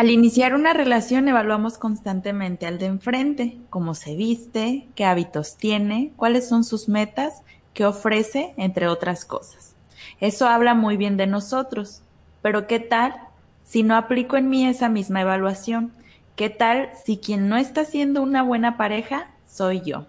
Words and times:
Al 0.00 0.08
iniciar 0.08 0.54
una 0.54 0.72
relación 0.72 1.28
evaluamos 1.28 1.76
constantemente 1.76 2.64
al 2.66 2.78
de 2.78 2.86
enfrente, 2.86 3.58
cómo 3.68 3.92
se 3.92 4.16
viste, 4.16 4.88
qué 4.94 5.04
hábitos 5.04 5.58
tiene, 5.58 6.14
cuáles 6.16 6.48
son 6.48 6.64
sus 6.64 6.88
metas, 6.88 7.42
qué 7.74 7.84
ofrece, 7.84 8.54
entre 8.56 8.88
otras 8.88 9.26
cosas. 9.26 9.76
Eso 10.18 10.48
habla 10.48 10.72
muy 10.72 10.96
bien 10.96 11.18
de 11.18 11.26
nosotros, 11.26 12.00
pero 12.40 12.66
¿qué 12.66 12.80
tal 12.80 13.14
si 13.62 13.82
no 13.82 13.94
aplico 13.94 14.38
en 14.38 14.48
mí 14.48 14.64
esa 14.66 14.88
misma 14.88 15.20
evaluación? 15.20 15.92
¿Qué 16.34 16.48
tal 16.48 16.88
si 17.04 17.18
quien 17.18 17.50
no 17.50 17.58
está 17.58 17.84
siendo 17.84 18.22
una 18.22 18.42
buena 18.42 18.78
pareja 18.78 19.28
soy 19.46 19.82
yo? 19.82 20.06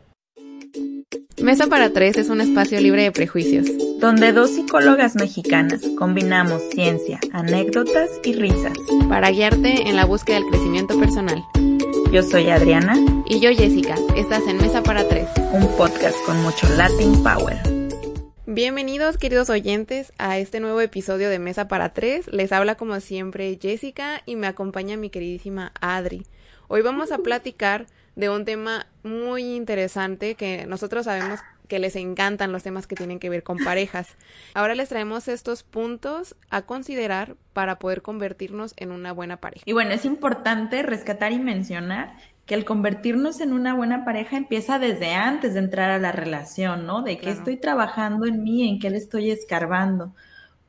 Mesa 1.41 1.67
para 1.67 1.91
Tres 1.91 2.17
es 2.17 2.29
un 2.29 2.39
espacio 2.39 2.79
libre 2.79 3.03
de 3.03 3.11
prejuicios. 3.11 3.67
Donde 3.99 4.31
dos 4.31 4.51
psicólogas 4.51 5.15
mexicanas 5.15 5.81
combinamos 5.97 6.61
ciencia, 6.69 7.19
anécdotas 7.33 8.09
y 8.23 8.33
risas. 8.33 8.77
Para 9.09 9.29
guiarte 9.31 9.89
en 9.89 9.97
la 9.97 10.05
búsqueda 10.05 10.37
del 10.37 10.49
crecimiento 10.49 10.97
personal. 10.97 11.43
Yo 12.13 12.23
soy 12.23 12.49
Adriana. 12.49 12.95
Y 13.27 13.41
yo 13.41 13.49
Jessica. 13.49 13.95
Estás 14.15 14.47
en 14.47 14.57
Mesa 14.57 14.83
para 14.83 15.05
Tres. 15.09 15.27
Un 15.51 15.67
podcast 15.75 16.15
con 16.25 16.41
mucho 16.43 16.67
Latin 16.77 17.21
Power. 17.23 17.57
Bienvenidos 18.45 19.17
queridos 19.17 19.49
oyentes 19.49 20.13
a 20.17 20.37
este 20.37 20.59
nuevo 20.61 20.79
episodio 20.79 21.29
de 21.29 21.39
Mesa 21.39 21.67
para 21.67 21.93
Tres. 21.93 22.27
Les 22.31 22.53
habla 22.53 22.75
como 22.75 22.99
siempre 23.01 23.59
Jessica 23.61 24.21
y 24.25 24.37
me 24.37 24.47
acompaña 24.47 24.95
mi 24.95 25.09
queridísima 25.09 25.73
Adri. 25.81 26.25
Hoy 26.69 26.81
vamos 26.83 27.11
a 27.11 27.17
platicar 27.17 27.87
de 28.15 28.29
un 28.29 28.45
tema 28.45 28.87
muy 29.03 29.55
interesante 29.55 30.35
que 30.35 30.65
nosotros 30.65 31.05
sabemos 31.05 31.39
que 31.67 31.79
les 31.79 31.95
encantan 31.95 32.51
los 32.51 32.63
temas 32.63 32.85
que 32.85 32.95
tienen 32.95 33.17
que 33.17 33.29
ver 33.29 33.43
con 33.43 33.57
parejas. 33.57 34.17
Ahora 34.53 34.75
les 34.75 34.89
traemos 34.89 35.29
estos 35.29 35.63
puntos 35.63 36.35
a 36.49 36.63
considerar 36.63 37.37
para 37.53 37.79
poder 37.79 38.01
convertirnos 38.01 38.73
en 38.75 38.91
una 38.91 39.13
buena 39.13 39.37
pareja. 39.37 39.63
Y 39.65 39.71
bueno, 39.71 39.91
es 39.91 40.03
importante 40.03 40.83
rescatar 40.83 41.31
y 41.31 41.39
mencionar 41.39 42.17
que 42.45 42.55
el 42.55 42.65
convertirnos 42.65 43.39
en 43.39 43.53
una 43.53 43.73
buena 43.73 44.03
pareja 44.03 44.35
empieza 44.35 44.79
desde 44.79 45.13
antes 45.13 45.53
de 45.53 45.59
entrar 45.59 45.91
a 45.91 45.99
la 45.99 46.11
relación, 46.11 46.85
¿no? 46.85 47.03
De 47.03 47.17
qué 47.17 47.29
estoy 47.29 47.55
trabajando 47.55 48.25
en 48.25 48.43
mí, 48.43 48.67
en 48.67 48.79
qué 48.79 48.89
le 48.89 48.97
estoy 48.97 49.31
escarbando 49.31 50.13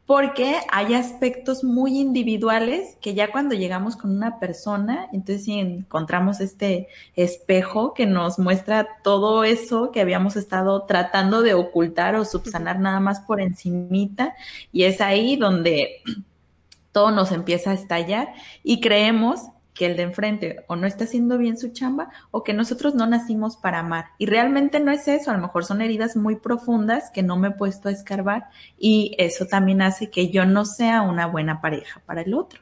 porque 0.06 0.56
hay 0.70 0.94
aspectos 0.94 1.62
muy 1.62 1.98
individuales 1.98 2.96
que 3.00 3.14
ya 3.14 3.30
cuando 3.30 3.54
llegamos 3.54 3.96
con 3.96 4.10
una 4.10 4.40
persona, 4.40 5.08
entonces 5.12 5.44
si 5.44 5.58
encontramos 5.58 6.40
este 6.40 6.88
espejo 7.14 7.94
que 7.94 8.06
nos 8.06 8.38
muestra 8.38 8.88
todo 9.04 9.44
eso 9.44 9.92
que 9.92 10.00
habíamos 10.00 10.36
estado 10.36 10.82
tratando 10.86 11.42
de 11.42 11.54
ocultar 11.54 12.16
o 12.16 12.24
subsanar 12.24 12.80
nada 12.80 13.00
más 13.00 13.20
por 13.20 13.40
encimita, 13.40 14.34
y 14.72 14.84
es 14.84 15.00
ahí 15.00 15.36
donde 15.36 16.02
todo 16.92 17.10
nos 17.12 17.30
empieza 17.30 17.70
a 17.70 17.74
estallar 17.74 18.34
y 18.64 18.80
creemos 18.80 19.40
que 19.74 19.86
el 19.86 19.96
de 19.96 20.02
enfrente 20.02 20.64
o 20.68 20.76
no 20.76 20.86
está 20.86 21.04
haciendo 21.04 21.38
bien 21.38 21.58
su 21.58 21.68
chamba 21.68 22.10
o 22.30 22.42
que 22.42 22.52
nosotros 22.52 22.94
no 22.94 23.06
nacimos 23.06 23.56
para 23.56 23.80
amar. 23.80 24.06
Y 24.18 24.26
realmente 24.26 24.80
no 24.80 24.90
es 24.90 25.08
eso, 25.08 25.30
a 25.30 25.34
lo 25.34 25.40
mejor 25.40 25.64
son 25.64 25.80
heridas 25.82 26.16
muy 26.16 26.36
profundas 26.36 27.10
que 27.12 27.22
no 27.22 27.36
me 27.36 27.48
he 27.48 27.52
puesto 27.52 27.88
a 27.88 27.92
escarbar 27.92 28.48
y 28.78 29.14
eso 29.18 29.46
también 29.46 29.82
hace 29.82 30.10
que 30.10 30.30
yo 30.30 30.44
no 30.44 30.64
sea 30.64 31.02
una 31.02 31.26
buena 31.26 31.60
pareja 31.60 32.02
para 32.06 32.22
el 32.22 32.34
otro. 32.34 32.60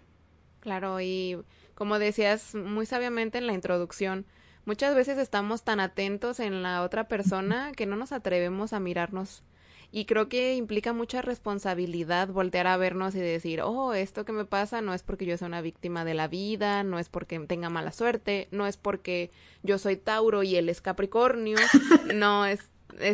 Claro, 0.61 1.01
y 1.01 1.39
como 1.75 1.99
decías 1.99 2.55
muy 2.55 2.87
sabiamente 2.87 3.39
en 3.39 3.47
la 3.47 3.55
introducción, 3.55 4.27
muchas 4.65 4.95
veces 4.95 5.19
estamos 5.19 5.63
tan 5.63 5.81
atentos 5.81 6.39
en 6.39 6.63
la 6.63 6.83
otra 6.83 7.09
persona 7.09 7.73
que 7.73 7.87
no 7.87 7.97
nos 7.97 8.13
atrevemos 8.13 8.73
a 8.73 8.81
mirarnos 8.81 9.43
y 9.93 10.05
creo 10.05 10.29
que 10.29 10.55
implica 10.55 10.93
mucha 10.93 11.23
responsabilidad 11.23 12.29
voltear 12.29 12.67
a 12.67 12.77
vernos 12.77 13.15
y 13.15 13.21
decir, 13.21 13.61
oh, 13.63 13.93
esto 13.93 14.25
que 14.25 14.33
me 14.33 14.45
pasa 14.45 14.81
no 14.81 14.95
es 14.95 15.03
porque 15.03 15.27
yo 15.27 15.37
sea 15.37 15.49
una 15.49 15.63
víctima 15.63 16.05
de 16.05 16.15
la 16.15 16.29
vida, 16.29 16.85
no 16.85 16.99
es 16.99 17.09
porque 17.09 17.39
tenga 17.41 17.71
mala 17.71 17.91
suerte, 17.91 18.49
no 18.53 18.67
es 18.67 18.77
porque 18.77 19.31
yo 19.63 19.79
soy 19.79 19.97
Tauro 19.97 20.43
y 20.43 20.57
él 20.57 20.69
es 20.69 20.81
Capricornio, 20.81 21.57
no 22.15 22.47
es 22.47 22.61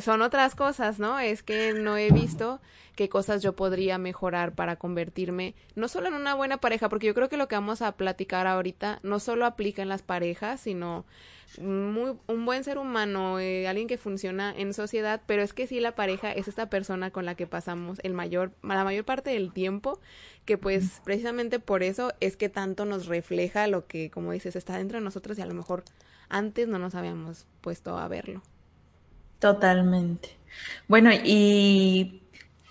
son 0.01 0.23
otras 0.23 0.55
cosas, 0.55 0.99
¿no? 0.99 1.19
Es 1.19 1.43
que 1.43 1.73
no 1.73 1.97
he 1.97 2.11
visto 2.11 2.61
qué 2.97 3.09
cosas 3.09 3.43
yo 3.43 3.55
podría 3.55 3.99
mejorar 3.99 4.55
para 4.55 4.77
convertirme 4.77 5.55
no 5.75 5.87
solo 5.87 6.09
en 6.09 6.15
una 6.15 6.35
buena 6.35 6.59
pareja, 6.59 6.89
porque 6.89 7.07
yo 7.07 7.15
creo 7.15 7.29
que 7.29 7.37
lo 7.37 7.47
que 7.47 7.55
vamos 7.55 7.83
a 7.83 7.93
platicar 7.93 8.47
ahorita 8.47 9.01
no 9.03 9.21
solo 9.21 9.45
aplica 9.47 9.83
en 9.83 9.89
las 9.89 10.03
parejas, 10.03 10.61
sino 10.61 11.05
muy, 11.61 12.19
un 12.27 12.45
buen 12.45 12.65
ser 12.65 12.79
humano, 12.79 13.39
eh, 13.39 13.69
alguien 13.69 13.87
que 13.87 13.99
funciona 13.99 14.53
en 14.57 14.75
sociedad, 14.75 15.23
pero 15.27 15.43
es 15.43 15.53
que 15.53 15.67
sí 15.67 15.81
la 15.81 15.95
pareja 15.95 16.33
es 16.33 16.49
esta 16.49 16.69
persona 16.69 17.11
con 17.11 17.25
la 17.25 17.35
que 17.35 17.47
pasamos 17.47 17.99
el 18.03 18.15
mayor, 18.15 18.53
la 18.63 18.85
mayor 18.85 19.05
parte 19.05 19.31
del 19.31 19.53
tiempo, 19.53 20.01
que 20.45 20.59
pues 20.59 21.01
precisamente 21.05 21.59
por 21.61 21.83
eso 21.83 22.13
es 22.21 22.37
que 22.37 22.49
tanto 22.49 22.85
nos 22.85 23.07
refleja 23.07 23.67
lo 23.69 23.87
que, 23.87 24.11
como 24.11 24.33
dices, 24.33 24.57
está 24.57 24.77
dentro 24.77 24.99
de 24.99 25.05
nosotros 25.05 25.39
y 25.39 25.43
a 25.43 25.47
lo 25.47 25.55
mejor 25.55 25.85
antes 26.29 26.67
no 26.67 26.79
nos 26.79 26.95
habíamos 26.95 27.47
puesto 27.61 27.99
a 27.99 28.09
verlo. 28.09 28.43
Totalmente. 29.39 30.31
Bueno, 30.89 31.11
y 31.13 32.23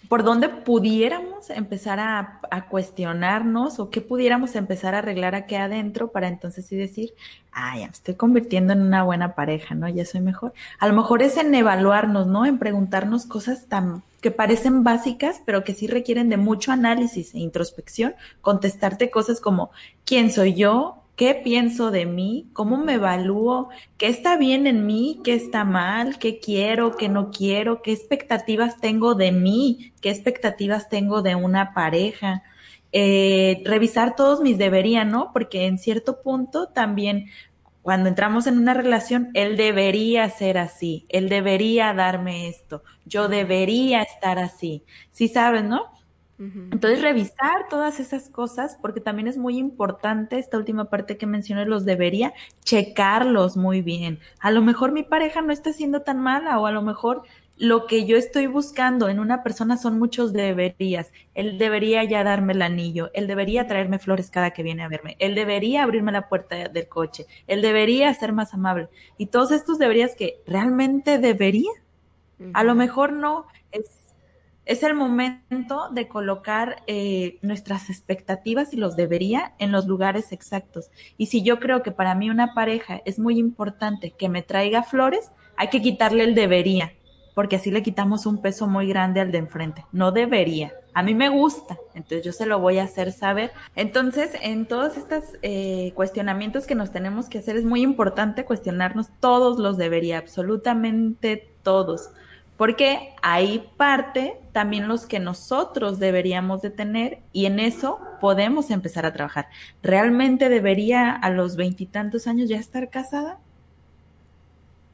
por 0.08 0.24
dónde 0.24 0.50
pudiéramos 0.50 1.50
empezar 1.50 2.00
a, 2.00 2.40
cuestionarnos 2.70 3.80
o 3.80 3.90
qué 3.90 4.02
pudiéramos 4.02 4.56
empezar 4.56 4.96
a 4.96 5.00
arreglar 5.00 5.36
aquí 5.36 5.56
adentro 5.56 6.12
para 6.12 6.28
entonces 6.28 6.66
sí 6.66 6.76
decir, 6.76 7.14
ah, 7.52 7.78
ya 7.78 7.86
me 7.86 7.92
estoy 7.92 8.16
convirtiendo 8.16 8.74
en 8.74 8.82
una 8.82 9.04
buena 9.04 9.36
pareja, 9.36 9.76
¿no? 9.76 9.88
Ya 9.90 10.06
soy 10.06 10.22
mejor. 10.22 10.54
A 10.80 10.88
lo 10.88 10.94
mejor 10.94 11.22
es 11.22 11.38
en 11.38 11.54
evaluarnos, 11.54 12.28
¿no? 12.28 12.46
En 12.46 12.60
preguntarnos 12.60 13.26
cosas 13.26 13.66
tan 13.68 14.04
que 14.22 14.32
parecen 14.32 14.84
básicas, 14.84 15.42
pero 15.46 15.64
que 15.64 15.74
sí 15.74 15.88
requieren 15.88 16.30
de 16.30 16.38
mucho 16.38 16.72
análisis 16.72 17.36
e 17.36 17.40
introspección, 17.40 18.16
contestarte 18.42 19.12
cosas 19.12 19.40
como, 19.40 19.70
¿quién 20.04 20.32
soy 20.32 20.56
yo? 20.56 21.05
Qué 21.16 21.36
pienso 21.36 21.92
de 21.92 22.06
mí, 22.06 22.50
cómo 22.54 22.78
me 22.78 22.94
evalúo, 22.96 23.70
qué 23.98 24.08
está 24.08 24.38
bien 24.38 24.68
en 24.68 24.86
mí, 24.86 25.22
qué 25.24 25.34
está 25.34 25.64
mal, 25.64 26.20
qué 26.20 26.40
quiero, 26.40 26.96
qué 26.98 27.10
no 27.10 27.32
quiero, 27.32 27.82
qué 27.82 27.92
expectativas 27.94 28.80
tengo 28.82 29.16
de 29.16 29.32
mí, 29.32 29.94
qué 30.02 30.10
expectativas 30.10 30.90
tengo 30.90 31.22
de 31.22 31.36
una 31.36 31.74
pareja. 31.74 32.44
Eh, 32.92 33.62
revisar 33.66 34.16
todos 34.16 34.42
mis 34.42 34.58
deberían, 34.58 35.10
¿no? 35.10 35.32
Porque 35.34 35.66
en 35.66 35.78
cierto 35.78 36.22
punto 36.22 36.68
también 36.68 37.28
cuando 37.82 38.10
entramos 38.10 38.48
en 38.48 38.58
una 38.58 38.74
relación, 38.74 39.30
él 39.36 39.58
debería 39.58 40.28
ser 40.32 40.58
así, 40.58 41.06
él 41.08 41.30
debería 41.30 41.94
darme 41.94 42.48
esto, 42.48 42.82
yo 43.06 43.28
debería 43.28 44.02
estar 44.02 44.40
así. 44.40 44.84
Sí 45.12 45.28
sabes, 45.28 45.64
¿no? 45.64 45.92
Entonces, 46.38 47.02
revisar 47.02 47.70
todas 47.70 48.02
esas 48.02 48.30
cosas, 48.30 48.78
porque 48.82 49.00
también 49.00 49.28
es 49.28 49.38
muy 49.38 49.58
importante 49.58 50.38
esta 50.38 50.58
última 50.58 50.90
parte 50.90 51.18
que 51.18 51.26
mencioné, 51.26 51.66
los 51.66 51.86
debería, 51.86 52.34
checarlos 52.64 53.56
muy 53.56 53.82
bien. 53.82 54.20
A 54.40 54.52
lo 54.52 54.62
mejor 54.62 54.92
mi 54.92 55.04
pareja 55.04 55.42
no 55.42 55.54
está 55.54 55.72
siendo 55.72 56.02
tan 56.02 56.20
mala 56.20 56.60
o 56.60 56.66
a 56.66 56.72
lo 56.72 56.82
mejor 56.82 57.24
lo 57.58 57.88
que 57.88 58.06
yo 58.06 58.18
estoy 58.18 58.48
buscando 58.48 59.08
en 59.08 59.20
una 59.20 59.44
persona 59.44 59.78
son 59.78 59.98
muchos 59.98 60.34
deberías. 60.34 61.12
Él 61.34 61.58
debería 61.58 62.04
ya 62.04 62.24
darme 62.24 62.54
el 62.54 62.62
anillo, 62.62 63.12
él 63.14 63.28
debería 63.28 63.68
traerme 63.68 64.00
flores 64.00 64.30
cada 64.30 64.52
que 64.52 64.64
viene 64.64 64.84
a 64.84 64.90
verme, 64.90 65.16
él 65.20 65.36
debería 65.36 65.84
abrirme 65.84 66.12
la 66.12 66.28
puerta 66.28 66.68
del 66.68 66.88
coche, 66.88 67.26
él 67.48 67.62
debería 67.62 68.14
ser 68.14 68.34
más 68.34 68.54
amable. 68.54 68.90
Y 69.18 69.28
todos 69.28 69.52
estos 69.52 69.80
deberías 69.80 70.16
que 70.16 70.42
realmente 70.46 71.18
debería. 71.18 71.72
A 72.52 72.66
lo 72.66 72.76
mejor 72.76 73.14
no, 73.14 73.46
es 73.72 74.05
es 74.66 74.82
el 74.84 74.96
momento 74.96 75.90
de 75.92 76.08
colocar 76.08 76.78
eh, 76.88 77.38
nuestras 77.42 77.90
expectativas 77.90 78.74
y 78.74 78.78
los 78.78 78.96
debería 78.96 79.54
en 79.60 79.72
los 79.72 79.86
lugares 79.86 80.32
exactos. 80.32 80.90
Y 81.18 81.28
si 81.28 81.44
yo 81.44 81.60
creo 81.60 81.84
que 81.84 81.92
para 81.92 82.16
mí 82.16 82.30
una 82.30 82.54
pareja 82.54 83.02
es 83.06 83.20
muy 83.20 83.38
importante 83.38 84.12
que 84.12 84.28
me 84.28 84.42
traiga 84.42 84.84
flores, 84.84 85.32
hay 85.56 85.70
que 85.70 85.82
quitarle 85.82 86.24
el 86.24 86.36
debería, 86.36 86.94
porque 87.36 87.58
así 87.58 87.70
le 87.70 87.84
quitamos 87.84 88.26
un 88.26 88.42
peso 88.42 88.68
muy 88.68 88.88
grande 88.88 89.22
al 89.22 89.32
de 89.32 89.38
enfrente. 89.38 89.86
No 89.92 90.12
debería. 90.12 90.74
A 90.96 91.04
mí 91.04 91.14
me 91.14 91.30
gusta, 91.30 91.78
entonces 91.94 92.24
yo 92.24 92.32
se 92.32 92.46
lo 92.46 92.60
voy 92.60 92.80
a 92.80 92.86
hacer 92.86 93.12
saber. 93.12 93.52
Entonces, 93.76 94.32
en 94.42 94.66
todos 94.66 94.98
estos 94.98 95.24
eh, 95.42 95.92
cuestionamientos 95.94 96.66
que 96.66 96.74
nos 96.74 96.92
tenemos 96.92 97.30
que 97.30 97.40
hacer, 97.40 97.58
es 97.58 97.66
muy 97.66 97.82
importante 97.82 98.46
cuestionarnos 98.46 99.10
todos 99.20 99.60
los 99.60 99.78
debería, 99.78 100.18
absolutamente 100.18 101.54
todos 101.62 102.10
porque 102.58 103.14
hay 103.22 103.70
parte 103.78 104.40
también 104.52 104.88
los 104.88 105.06
que 105.06 105.20
nosotros 105.20 106.00
deberíamos 106.00 106.62
de 106.62 106.70
tener 106.70 107.20
y 107.34 107.46
en 107.46 107.60
eso 107.60 108.00
podemos 108.22 108.72
empezar 108.72 109.06
a 109.06 109.14
trabajar. 109.14 109.48
¿Realmente 109.84 110.50
debería 110.50 111.12
a 111.12 111.30
los 111.30 111.56
veintitantos 111.56 112.28
años 112.28 112.50
ya 112.50 112.58
estar 112.58 112.90
casada? 112.90 113.40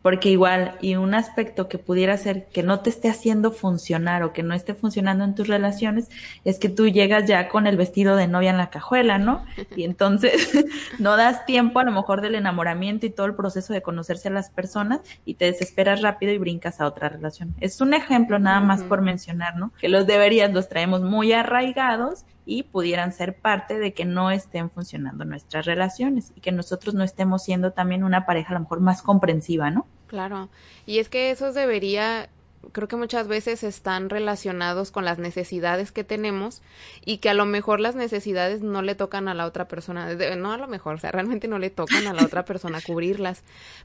Porque 0.01 0.30
igual, 0.30 0.77
y 0.81 0.95
un 0.95 1.13
aspecto 1.13 1.68
que 1.68 1.77
pudiera 1.77 2.18
ser 2.18 2.48
que 2.48 2.63
no 2.63 2.80
te 2.80 2.89
esté 2.89 3.09
haciendo 3.09 3.51
funcionar 3.51 4.24
o 4.24 4.33
que 4.33 4.44
no 4.44 4.53
esté 4.53 4.74
funcionando 4.74 5.24
en 5.24 5.36
tus 5.36 5.48
relaciones, 5.48 6.09
es 6.44 6.57
que 6.59 6.69
tú 6.69 6.88
llegas 6.88 7.27
ya 7.27 7.50
con 7.50 7.68
el 7.68 7.77
vestido 7.77 8.15
de 8.15 8.27
novia 8.27 8.50
en 8.50 8.57
la 8.57 8.69
cajuela, 8.69 9.18
¿no? 9.18 9.45
Y 9.75 9.83
entonces 9.83 10.51
no 11.00 11.15
das 11.18 11.45
tiempo 11.45 11.80
a 11.80 11.83
lo 11.83 11.92
mejor 11.92 12.21
del 12.21 12.36
enamoramiento 12.36 13.06
y 13.06 13.09
todo 13.09 13.27
el 13.27 13.36
proceso 13.36 13.74
de 13.74 13.81
conocerse 13.81 14.27
a 14.27 14.31
las 14.31 14.50
personas 14.50 15.01
y 15.25 15.36
te 15.36 15.45
desesperas 15.45 16.01
rápido 16.01 16.31
y 16.33 16.38
brincas 16.38 16.81
a 16.81 16.88
otra 16.88 17.09
relación. 17.09 17.56
Es 17.59 17.80
un 17.81 17.94
ejemplo 17.94 18.39
nada 18.39 18.59
más 18.59 18.83
por 18.83 19.01
mencionar, 19.01 19.56
¿no? 19.56 19.71
Que 19.80 19.89
los 19.89 20.07
deberías 20.07 20.51
los 20.51 20.68
traemos 20.68 21.01
muy 21.01 21.31
arraigados 21.31 22.25
y 22.51 22.63
pudieran 22.63 23.13
ser 23.13 23.38
parte 23.38 23.80
de 23.80 23.94
que 23.94 24.03
no 24.03 24.30
estén 24.30 24.69
funcionando 24.69 25.24
nuestras 25.24 25.65
relaciones 25.65 26.33
y 26.36 26.42
que 26.42 26.51
nosotros 26.51 26.94
no 26.94 27.03
estemos 27.06 27.44
siendo 27.44 27.71
también 27.71 28.03
una 28.03 28.25
pareja 28.25 28.50
a 28.50 28.53
lo 28.56 28.59
mejor 28.59 28.81
más 28.81 29.01
comprensiva, 29.01 29.71
¿no? 29.71 29.88
Claro, 30.07 30.50
y 30.86 31.00
es 31.00 31.07
que 31.07 31.31
eso 31.31 31.53
debería 31.53 32.30
creo 32.72 32.88
que 32.88 32.96
muchas 32.96 33.28
veces 33.28 33.63
están 33.63 34.10
relacionados 34.10 34.92
con 34.92 35.06
las 35.06 35.19
necesidades 35.19 35.92
que 35.92 36.04
tenemos 36.04 36.62
y 37.06 37.18
que 37.18 37.30
a 37.30 37.34
lo 37.34 37.46
mejor 37.46 37.80
las 37.80 37.96
necesidades 37.96 38.62
no 38.62 38.81
le 38.81 38.96
tocan 38.96 39.28
a 39.28 39.34
la 39.34 39.46
otra 39.46 39.68
persona, 39.68 40.13
no 40.36 40.54
a 40.54 40.58
lo 40.58 40.68
mejor, 40.68 40.96
o 40.96 41.00
sea, 41.00 41.12
realmente 41.12 41.48
no 41.48 41.60
le 41.60 41.69
tocan 41.69 42.08
a 42.08 42.13
la 42.13 42.24
otra 42.24 42.46
persona 42.46 42.80
cubrirlas, 42.86 43.44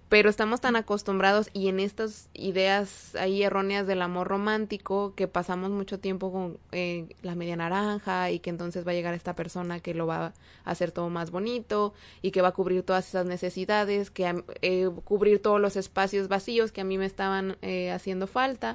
pero 0.09 0.29
estamos 0.29 0.61
tan 0.61 0.77
acostumbrados 0.77 1.51
y 1.53 1.69
en 1.69 1.81
estas 1.81 2.29
ideas 2.35 3.15
ahí 3.17 3.43
erróneas 3.43 3.87
del 3.87 4.03
amor 4.03 4.29
romántico 4.29 5.15
que 5.15 5.29
pasamos 5.29 5.71
mucho 5.71 5.99
tiempo 5.99 6.33
con 6.33 6.59
eh, 6.73 7.09
la 7.23 7.35
media 7.35 7.57
naranja 7.57 8.31
y 8.31 8.41
que 8.41 8.51
entonces 8.51 8.87
va 8.87 8.93
a 8.93 8.95
llegar 8.95 9.15
esta 9.15 9.35
persona 9.35 9.81
que 9.81 9.95
lo 9.95 10.07
va 10.07 10.27
a 10.27 10.33
hacer 10.65 10.93
todo 10.93 11.09
más 11.09 11.31
bonito 11.31 11.95
y 12.23 12.31
que 12.31 12.43
va 12.43 12.49
a 12.49 12.53
cubrir 12.53 12.83
todas 12.83 13.09
esas 13.09 13.27
necesidades, 13.27 14.11
que 14.11 14.43
eh, 14.63 14.91
cubrir 15.05 15.41
todos 15.41 15.61
los 15.61 15.77
espacios 15.77 16.29
vacíos 16.29 16.73
que 16.73 16.81
a 16.81 16.85
mí 16.85 16.99
me 16.99 17.07
estaban 17.07 17.57
eh, 17.63 17.91
haciendo 17.91 18.27
falta 18.27 18.66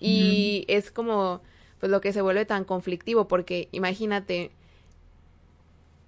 y 0.00 0.64
es 0.68 0.90
como 0.90 1.42
pues 1.80 1.90
lo 1.90 2.00
que 2.00 2.12
se 2.12 2.22
vuelve 2.22 2.44
tan 2.44 2.64
conflictivo 2.64 3.28
porque 3.28 3.68
imagínate 3.72 4.50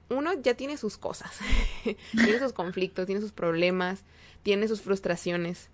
uno 0.09 0.33
ya 0.41 0.55
tiene 0.55 0.77
sus 0.77 0.99
cosas, 0.99 1.39
tiene 2.13 2.39
sus 2.39 2.53
conflictos, 2.53 3.07
tiene 3.07 3.21
sus 3.21 3.33
problemas, 3.33 4.05
tiene 4.43 4.69
sus 4.69 4.81
frustraciones. 4.81 5.69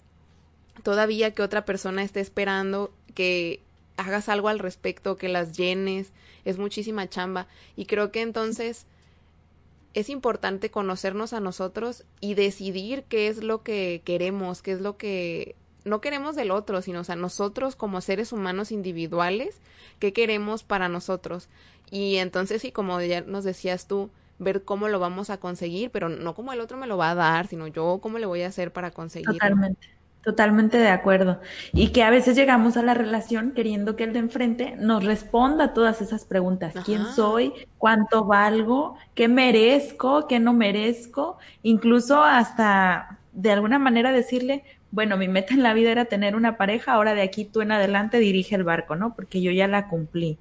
Todavía 0.83 1.33
que 1.33 1.43
otra 1.43 1.65
persona 1.65 2.03
esté 2.03 2.21
esperando 2.21 2.93
que 3.15 3.61
hagas 3.97 4.29
algo 4.29 4.49
al 4.49 4.59
respecto, 4.59 5.17
que 5.17 5.29
las 5.29 5.57
llenes, 5.57 6.13
es 6.45 6.59
muchísima 6.59 7.09
chamba. 7.09 7.47
Y 7.77 7.87
creo 7.87 8.11
que 8.11 8.23
entonces 8.23 8.87
es 9.95 10.09
importante 10.09 10.71
conocernos 10.71 11.33
a 11.33 11.41
nosotros 11.41 12.05
y 12.21 12.35
decidir 12.35 13.05
qué 13.05 13.29
es 13.29 13.43
lo 13.43 13.63
que 13.63 14.01
queremos, 14.05 14.63
qué 14.63 14.73
es 14.73 14.81
lo 14.81 14.97
que 14.97 15.55
no 15.85 16.01
queremos 16.01 16.37
del 16.37 16.51
otro, 16.51 16.83
sino, 16.83 17.01
o 17.01 17.05
sea, 17.05 17.17
nosotros 17.17 17.77
como 17.77 18.01
seres 18.01 18.33
humanos 18.33 18.73
individuales, 18.73 19.61
¿qué 19.99 20.13
queremos 20.13 20.63
para 20.63 20.89
nosotros? 20.89 21.49
Y 21.91 22.17
entonces, 22.17 22.63
sí, 22.63 22.73
como 22.73 23.01
ya 23.01 23.21
nos 23.23 23.45
decías 23.45 23.87
tú, 23.87 24.11
ver 24.39 24.65
cómo 24.65 24.89
lo 24.89 24.99
vamos 24.99 25.31
a 25.31 25.39
conseguir, 25.39 25.91
pero 25.91 26.09
no 26.09 26.35
como 26.35 26.53
el 26.53 26.61
otro 26.61 26.77
me 26.77 26.87
lo 26.87 26.97
va 26.97 27.11
a 27.11 27.15
dar, 27.15 27.47
sino 27.47 27.67
yo 27.67 27.99
cómo 28.03 28.19
le 28.19 28.27
voy 28.27 28.43
a 28.43 28.49
hacer 28.49 28.73
para 28.73 28.91
conseguirlo. 28.91 29.35
Totalmente. 29.35 29.89
Totalmente 30.23 30.79
de 30.79 30.89
acuerdo. 30.89 31.41
Y 31.73 31.89
que 31.89 32.05
a 32.05 32.11
veces 32.11 32.37
llegamos 32.37 32.77
a 32.77 32.83
la 32.85 32.95
relación 32.95 33.53
queriendo 33.53 33.97
que 33.97 34.05
el 34.05 34.13
de 34.13 34.21
enfrente 34.21 34.77
nos 34.79 35.05
responda 35.05 35.65
a 35.65 35.75
todas 35.75 36.01
esas 36.01 36.25
preguntas. 36.25 36.75
¿Quién 36.85 37.07
soy? 37.07 37.53
¿Cuánto 37.77 38.25
valgo? 38.25 38.97
¿Qué 39.17 39.27
merezco? 39.27 40.29
¿Qué 40.29 40.39
no 40.39 40.53
merezco? 40.53 41.39
Incluso 41.65 42.23
hasta 42.23 43.19
de 43.33 43.51
alguna 43.51 43.81
manera 43.81 44.13
decirle, 44.13 44.63
bueno, 44.93 45.17
mi 45.17 45.27
meta 45.27 45.55
en 45.55 45.63
la 45.63 45.73
vida 45.73 45.91
era 45.91 46.05
tener 46.05 46.37
una 46.37 46.59
pareja, 46.59 46.93
ahora 46.93 47.15
de 47.15 47.23
aquí 47.23 47.47
tú 47.47 47.63
en 47.63 47.73
adelante 47.73 48.19
dirige 48.19 48.55
el 48.55 48.63
barco, 48.63 48.95
¿no? 48.95 49.15
Porque 49.15 49.41
yo 49.41 49.51
ya 49.51 49.67
la 49.67 49.89
cumplí. 49.89 50.39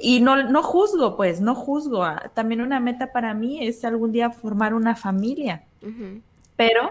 Y 0.00 0.20
no, 0.20 0.48
no 0.48 0.62
juzgo, 0.62 1.16
pues, 1.16 1.40
no 1.40 1.54
juzgo. 1.54 2.02
Ah, 2.02 2.30
también 2.34 2.62
una 2.62 2.80
meta 2.80 3.12
para 3.12 3.34
mí 3.34 3.64
es 3.66 3.84
algún 3.84 4.10
día 4.10 4.30
formar 4.30 4.72
una 4.72 4.96
familia. 4.96 5.64
Pero 6.56 6.90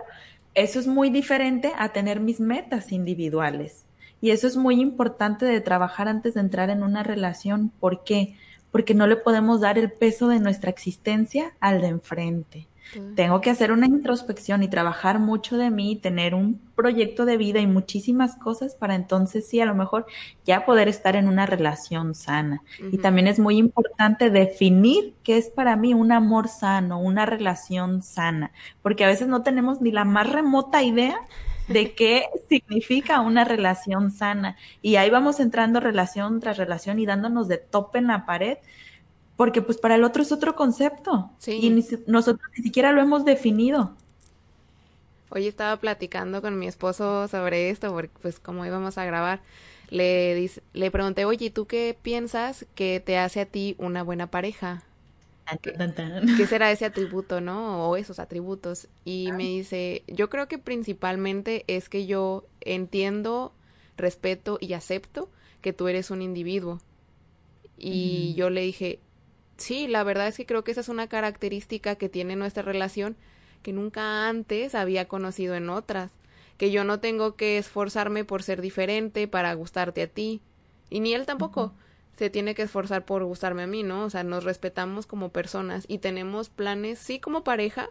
eso 0.53 0.79
es 0.79 0.87
muy 0.87 1.09
diferente 1.09 1.73
a 1.77 1.89
tener 1.89 2.19
mis 2.19 2.39
metas 2.39 2.91
individuales. 2.91 3.83
Y 4.21 4.29
eso 4.29 4.47
es 4.47 4.55
muy 4.55 4.79
importante 4.79 5.45
de 5.45 5.61
trabajar 5.61 6.07
antes 6.07 6.35
de 6.35 6.41
entrar 6.41 6.69
en 6.69 6.83
una 6.83 7.01
relación. 7.01 7.71
¿Por 7.79 8.03
qué? 8.03 8.35
Porque 8.71 8.93
no 8.93 9.07
le 9.07 9.15
podemos 9.15 9.61
dar 9.61 9.79
el 9.79 9.91
peso 9.91 10.27
de 10.27 10.39
nuestra 10.39 10.69
existencia 10.69 11.53
al 11.59 11.81
de 11.81 11.87
enfrente. 11.87 12.67
Tengo 13.15 13.41
que 13.41 13.49
hacer 13.49 13.71
una 13.71 13.85
introspección 13.85 14.63
y 14.63 14.69
trabajar 14.69 15.19
mucho 15.19 15.57
de 15.57 15.69
mí, 15.69 15.95
tener 15.95 16.33
un 16.33 16.59
proyecto 16.75 17.25
de 17.25 17.37
vida 17.37 17.59
y 17.59 17.67
muchísimas 17.67 18.35
cosas 18.35 18.75
para 18.75 18.95
entonces 18.95 19.47
sí, 19.47 19.59
a 19.59 19.65
lo 19.65 19.75
mejor 19.75 20.05
ya 20.45 20.65
poder 20.65 20.87
estar 20.87 21.15
en 21.15 21.27
una 21.27 21.45
relación 21.45 22.15
sana. 22.15 22.63
Y 22.91 22.99
también 22.99 23.27
es 23.27 23.39
muy 23.39 23.57
importante 23.57 24.29
definir 24.29 25.15
qué 25.23 25.37
es 25.37 25.49
para 25.49 25.75
mí 25.75 25.93
un 25.93 26.11
amor 26.11 26.47
sano, 26.47 26.99
una 26.99 27.25
relación 27.25 28.01
sana, 28.03 28.51
porque 28.81 29.03
a 29.03 29.07
veces 29.07 29.27
no 29.27 29.41
tenemos 29.41 29.81
ni 29.81 29.91
la 29.91 30.05
más 30.05 30.29
remota 30.31 30.83
idea 30.83 31.17
de 31.67 31.91
qué 31.95 32.25
significa 32.47 33.21
una 33.21 33.43
relación 33.43 34.11
sana. 34.11 34.55
Y 34.81 34.95
ahí 34.95 35.09
vamos 35.09 35.39
entrando 35.39 35.79
relación 35.79 36.39
tras 36.39 36.57
relación 36.57 36.99
y 36.99 37.05
dándonos 37.05 37.47
de 37.47 37.57
tope 37.57 37.99
en 37.99 38.07
la 38.07 38.25
pared 38.25 38.57
porque 39.37 39.61
pues 39.61 39.77
para 39.77 39.95
el 39.95 40.03
otro 40.03 40.23
es 40.23 40.31
otro 40.33 40.55
concepto 40.55 41.31
y 41.47 41.69
nosotros 42.07 42.49
ni 42.57 42.63
siquiera 42.63 42.91
lo 42.91 43.01
hemos 43.01 43.23
definido. 43.23 43.95
Hoy 45.29 45.47
estaba 45.47 45.77
platicando 45.77 46.41
con 46.41 46.57
mi 46.57 46.67
esposo 46.67 47.27
sobre 47.27 47.69
esto, 47.69 47.91
porque 47.93 48.11
pues 48.21 48.39
como 48.39 48.65
íbamos 48.65 48.97
a 48.97 49.05
grabar, 49.05 49.41
le, 49.89 50.49
le 50.73 50.91
pregunté, 50.91 51.25
oye, 51.25 51.49
¿tú 51.49 51.67
qué 51.67 51.97
piensas 52.01 52.65
que 52.75 53.01
te 53.05 53.17
hace 53.17 53.41
a 53.41 53.45
ti 53.45 53.75
una 53.77 54.03
buena 54.03 54.27
pareja? 54.31 54.83
¿Qué, 55.61 56.47
será 56.47 56.71
ese 56.71 56.85
atributo, 56.85 57.41
no? 57.41 57.89
O 57.89 57.95
esos 57.95 58.19
atributos. 58.19 58.87
Y 59.05 59.31
me 59.33 59.43
dice, 59.43 60.03
yo 60.07 60.29
creo 60.29 60.47
que 60.47 60.57
principalmente 60.57 61.63
es 61.67 61.89
que 61.89 62.05
yo 62.05 62.45
entiendo, 62.61 63.53
respeto 63.97 64.57
y 64.61 64.73
acepto 64.73 65.29
que 65.61 65.73
tú 65.73 65.87
eres 65.87 66.11
un 66.11 66.21
individuo. 66.21 66.81
Y 67.77 68.33
yo 68.35 68.49
le 68.49 68.61
dije, 68.61 68.99
sí, 69.57 69.87
la 69.87 70.03
verdad 70.03 70.27
es 70.27 70.37
que 70.37 70.45
creo 70.45 70.63
que 70.63 70.71
esa 70.71 70.81
es 70.81 70.89
una 70.89 71.07
característica 71.07 71.95
que 71.95 72.09
tiene 72.09 72.35
nuestra 72.35 72.63
relación 72.63 73.15
que 73.61 73.73
nunca 73.73 74.29
antes 74.29 74.75
había 74.75 75.07
conocido 75.07 75.55
en 75.55 75.69
otras, 75.69 76.11
que 76.57 76.71
yo 76.71 76.83
no 76.83 76.99
tengo 76.99 77.35
que 77.35 77.57
esforzarme 77.57 78.23
por 78.23 78.43
ser 78.43 78.61
diferente 78.61 79.27
para 79.27 79.53
gustarte 79.53 80.03
a 80.03 80.07
ti, 80.07 80.41
y 80.89 80.99
ni 80.99 81.13
él 81.13 81.25
tampoco. 81.25 81.73
Se 82.15 82.31
tiene 82.31 82.55
que 82.55 82.63
esforzar 82.63 83.05
por 83.05 83.23
gustarme 83.25 83.61
a 83.61 83.67
mí, 83.67 83.83
¿no? 83.83 84.05
O 84.05 84.09
sea, 84.09 84.23
nos 84.23 84.43
respetamos 84.43 85.05
como 85.05 85.29
personas 85.29 85.85
y 85.87 85.99
tenemos 85.99 86.49
planes, 86.49 86.97
sí, 86.97 87.19
como 87.19 87.43
pareja, 87.43 87.89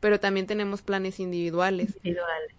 pero 0.00 0.18
también 0.18 0.48
tenemos 0.48 0.82
planes 0.82 1.20
individuales. 1.20 1.96
Individuales. 2.02 2.54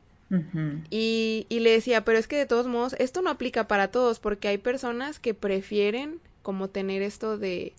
y, 0.90 1.46
y 1.50 1.60
le 1.60 1.72
decía, 1.72 2.06
pero 2.06 2.18
es 2.18 2.28
que 2.28 2.38
de 2.38 2.46
todos 2.46 2.68
modos, 2.68 2.96
esto 3.00 3.22
no 3.22 3.32
aplica 3.32 3.68
para 3.68 3.90
todos, 3.90 4.20
porque 4.20 4.48
hay 4.48 4.60
personas 4.60 5.20
que 5.20 5.34
prefieren 5.34 6.22
como 6.42 6.70
tener 6.70 7.02
esto 7.02 7.38
de 7.38 7.74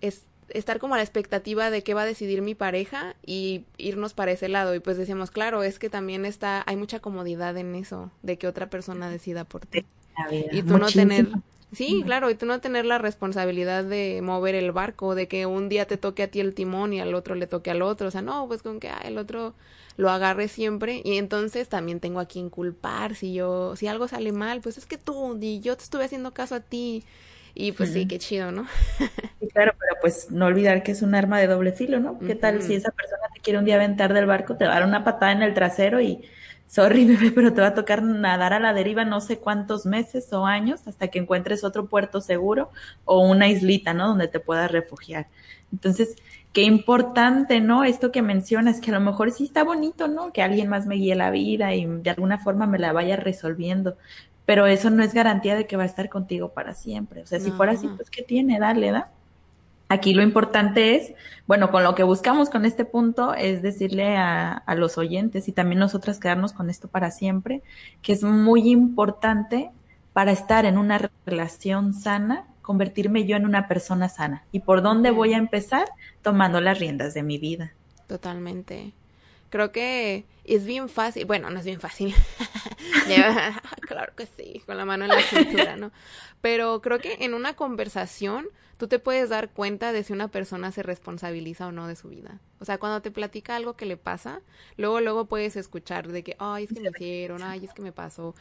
es 0.00 0.24
estar 0.48 0.78
como 0.78 0.94
a 0.94 0.96
la 0.98 1.02
expectativa 1.02 1.70
de 1.70 1.82
qué 1.82 1.94
va 1.94 2.02
a 2.02 2.06
decidir 2.06 2.42
mi 2.42 2.54
pareja 2.54 3.14
y 3.24 3.64
irnos 3.78 4.14
para 4.14 4.32
ese 4.32 4.48
lado. 4.48 4.74
Y 4.74 4.80
pues 4.80 4.96
decíamos, 4.96 5.30
claro, 5.30 5.62
es 5.62 5.78
que 5.78 5.90
también 5.90 6.24
está, 6.24 6.64
hay 6.66 6.76
mucha 6.76 7.00
comodidad 7.00 7.56
en 7.56 7.74
eso, 7.74 8.10
de 8.22 8.36
que 8.36 8.46
otra 8.46 8.68
persona 8.68 9.10
decida 9.10 9.44
por 9.44 9.66
ti. 9.66 9.84
Y 10.52 10.62
tú 10.62 10.76
no 10.78 10.86
tener, 10.86 11.28
sí, 11.72 12.02
claro, 12.04 12.30
y 12.30 12.34
tú 12.34 12.46
no 12.46 12.60
tener 12.60 12.84
la 12.84 12.98
responsabilidad 12.98 13.84
de 13.84 14.20
mover 14.22 14.54
el 14.54 14.72
barco, 14.72 15.14
de 15.14 15.28
que 15.28 15.46
un 15.46 15.68
día 15.68 15.86
te 15.86 15.96
toque 15.96 16.24
a 16.24 16.30
ti 16.30 16.40
el 16.40 16.54
timón 16.54 16.92
y 16.92 17.00
al 17.00 17.14
otro 17.14 17.34
le 17.34 17.46
toque 17.46 17.70
al 17.70 17.82
otro. 17.82 18.08
O 18.08 18.10
sea, 18.10 18.22
no, 18.22 18.46
pues 18.48 18.62
con 18.62 18.80
que 18.80 18.90
el 19.04 19.18
otro 19.18 19.54
lo 19.96 20.10
agarre 20.10 20.48
siempre 20.48 21.02
y 21.04 21.18
entonces 21.18 21.68
también 21.68 22.00
tengo 22.00 22.20
a 22.20 22.26
quien 22.26 22.48
culpar 22.48 23.14
si 23.14 23.34
yo, 23.34 23.76
si 23.76 23.86
algo 23.86 24.08
sale 24.08 24.32
mal, 24.32 24.60
pues 24.60 24.78
es 24.78 24.86
que 24.86 24.98
tú, 24.98 25.38
y 25.40 25.60
yo 25.60 25.76
te 25.76 25.84
estuve 25.84 26.04
haciendo 26.04 26.32
caso 26.32 26.54
a 26.54 26.60
ti 26.60 27.04
y 27.60 27.72
pues 27.72 27.92
sí, 27.92 28.06
qué 28.06 28.18
chido, 28.18 28.50
¿no? 28.50 28.66
sí, 29.40 29.48
claro, 29.48 29.74
pero 29.78 29.96
pues 30.00 30.30
no 30.30 30.46
olvidar 30.46 30.82
que 30.82 30.92
es 30.92 31.02
un 31.02 31.14
arma 31.14 31.38
de 31.38 31.46
doble 31.46 31.72
filo, 31.72 32.00
¿no? 32.00 32.18
¿Qué 32.18 32.34
tal 32.34 32.62
si 32.62 32.74
esa 32.74 32.90
persona 32.90 33.22
te 33.34 33.40
quiere 33.40 33.58
un 33.58 33.64
día 33.64 33.74
aventar 33.74 34.14
del 34.14 34.26
barco, 34.26 34.56
te 34.56 34.64
va 34.64 34.72
a 34.72 34.74
dar 34.80 34.88
una 34.88 35.04
patada 35.04 35.32
en 35.32 35.42
el 35.42 35.52
trasero 35.52 36.00
y, 36.00 36.24
sorry, 36.66 37.04
bebé, 37.06 37.32
pero 37.32 37.52
te 37.52 37.60
va 37.60 37.68
a 37.68 37.74
tocar 37.74 38.02
nadar 38.02 38.54
a 38.54 38.60
la 38.60 38.72
deriva 38.72 39.04
no 39.04 39.20
sé 39.20 39.38
cuántos 39.38 39.84
meses 39.84 40.32
o 40.32 40.46
años 40.46 40.86
hasta 40.86 41.08
que 41.08 41.18
encuentres 41.18 41.62
otro 41.62 41.86
puerto 41.86 42.20
seguro 42.20 42.70
o 43.04 43.20
una 43.20 43.48
islita, 43.48 43.92
¿no? 43.92 44.08
Donde 44.08 44.28
te 44.28 44.40
puedas 44.40 44.70
refugiar. 44.70 45.28
Entonces, 45.70 46.16
qué 46.52 46.62
importante, 46.62 47.60
¿no? 47.60 47.84
Esto 47.84 48.10
que 48.10 48.22
mencionas, 48.22 48.80
que 48.80 48.90
a 48.90 48.94
lo 48.94 49.00
mejor 49.00 49.30
sí 49.30 49.44
está 49.44 49.64
bonito, 49.64 50.08
¿no? 50.08 50.32
Que 50.32 50.42
alguien 50.42 50.68
más 50.68 50.86
me 50.86 50.96
guíe 50.96 51.14
la 51.14 51.30
vida 51.30 51.74
y 51.74 51.86
de 51.86 52.10
alguna 52.10 52.38
forma 52.38 52.66
me 52.66 52.78
la 52.78 52.92
vaya 52.92 53.16
resolviendo, 53.16 53.96
pero 54.50 54.66
eso 54.66 54.90
no 54.90 55.04
es 55.04 55.14
garantía 55.14 55.54
de 55.54 55.68
que 55.68 55.76
va 55.76 55.84
a 55.84 55.86
estar 55.86 56.08
contigo 56.08 56.48
para 56.48 56.74
siempre. 56.74 57.22
O 57.22 57.26
sea, 57.28 57.38
si 57.38 57.52
fuera 57.52 57.70
así, 57.70 57.86
pues 57.86 58.10
¿qué 58.10 58.24
tiene? 58.24 58.58
Dale, 58.58 58.90
¿da? 58.90 59.12
Aquí 59.88 60.12
lo 60.12 60.24
importante 60.24 60.96
es, 60.96 61.12
bueno, 61.46 61.70
con 61.70 61.84
lo 61.84 61.94
que 61.94 62.02
buscamos 62.02 62.50
con 62.50 62.64
este 62.64 62.84
punto 62.84 63.32
es 63.32 63.62
decirle 63.62 64.16
a, 64.16 64.54
a, 64.54 64.74
los 64.74 64.98
oyentes 64.98 65.46
y 65.46 65.52
también 65.52 65.78
nosotras 65.78 66.18
quedarnos 66.18 66.52
con 66.52 66.68
esto 66.68 66.88
para 66.88 67.12
siempre, 67.12 67.62
que 68.02 68.12
es 68.12 68.24
muy 68.24 68.68
importante 68.68 69.70
para 70.12 70.32
estar 70.32 70.64
en 70.64 70.78
una 70.78 70.98
relación 71.24 71.94
sana, 71.94 72.48
convertirme 72.60 73.26
yo 73.26 73.36
en 73.36 73.44
una 73.44 73.68
persona 73.68 74.08
sana. 74.08 74.42
¿Y 74.50 74.58
por 74.58 74.82
dónde 74.82 75.12
voy 75.12 75.32
a 75.32 75.38
empezar? 75.38 75.84
Tomando 76.22 76.60
las 76.60 76.80
riendas 76.80 77.14
de 77.14 77.22
mi 77.22 77.38
vida. 77.38 77.72
Totalmente. 78.08 78.94
Creo 79.48 79.70
que 79.70 80.24
es 80.42 80.64
bien 80.64 80.88
fácil, 80.88 81.24
bueno, 81.26 81.50
no 81.50 81.60
es 81.60 81.64
bien 81.64 81.78
fácil. 81.78 82.12
claro 83.82 84.12
que 84.16 84.26
sí, 84.26 84.62
con 84.66 84.76
la 84.76 84.84
mano 84.84 85.04
en 85.04 85.10
la 85.10 85.22
cintura, 85.22 85.76
¿no? 85.76 85.92
Pero 86.40 86.80
creo 86.80 86.98
que 86.98 87.18
en 87.20 87.34
una 87.34 87.54
conversación 87.54 88.46
tú 88.76 88.88
te 88.88 88.98
puedes 88.98 89.28
dar 89.28 89.50
cuenta 89.50 89.92
de 89.92 90.02
si 90.02 90.12
una 90.12 90.28
persona 90.28 90.72
se 90.72 90.82
responsabiliza 90.82 91.66
o 91.66 91.72
no 91.72 91.86
de 91.86 91.96
su 91.96 92.08
vida. 92.08 92.40
O 92.60 92.64
sea, 92.64 92.78
cuando 92.78 93.02
te 93.02 93.10
platica 93.10 93.56
algo 93.56 93.74
que 93.74 93.84
le 93.84 93.96
pasa, 93.98 94.40
luego, 94.76 95.00
luego 95.00 95.26
puedes 95.26 95.56
escuchar 95.56 96.08
de 96.08 96.22
que, 96.22 96.36
ay, 96.38 96.64
es 96.64 96.72
que 96.72 96.80
me 96.80 96.88
hicieron, 96.88 97.42
ay, 97.42 97.64
es 97.64 97.74
que 97.74 97.82
me 97.82 97.92
pasó. 97.92 98.34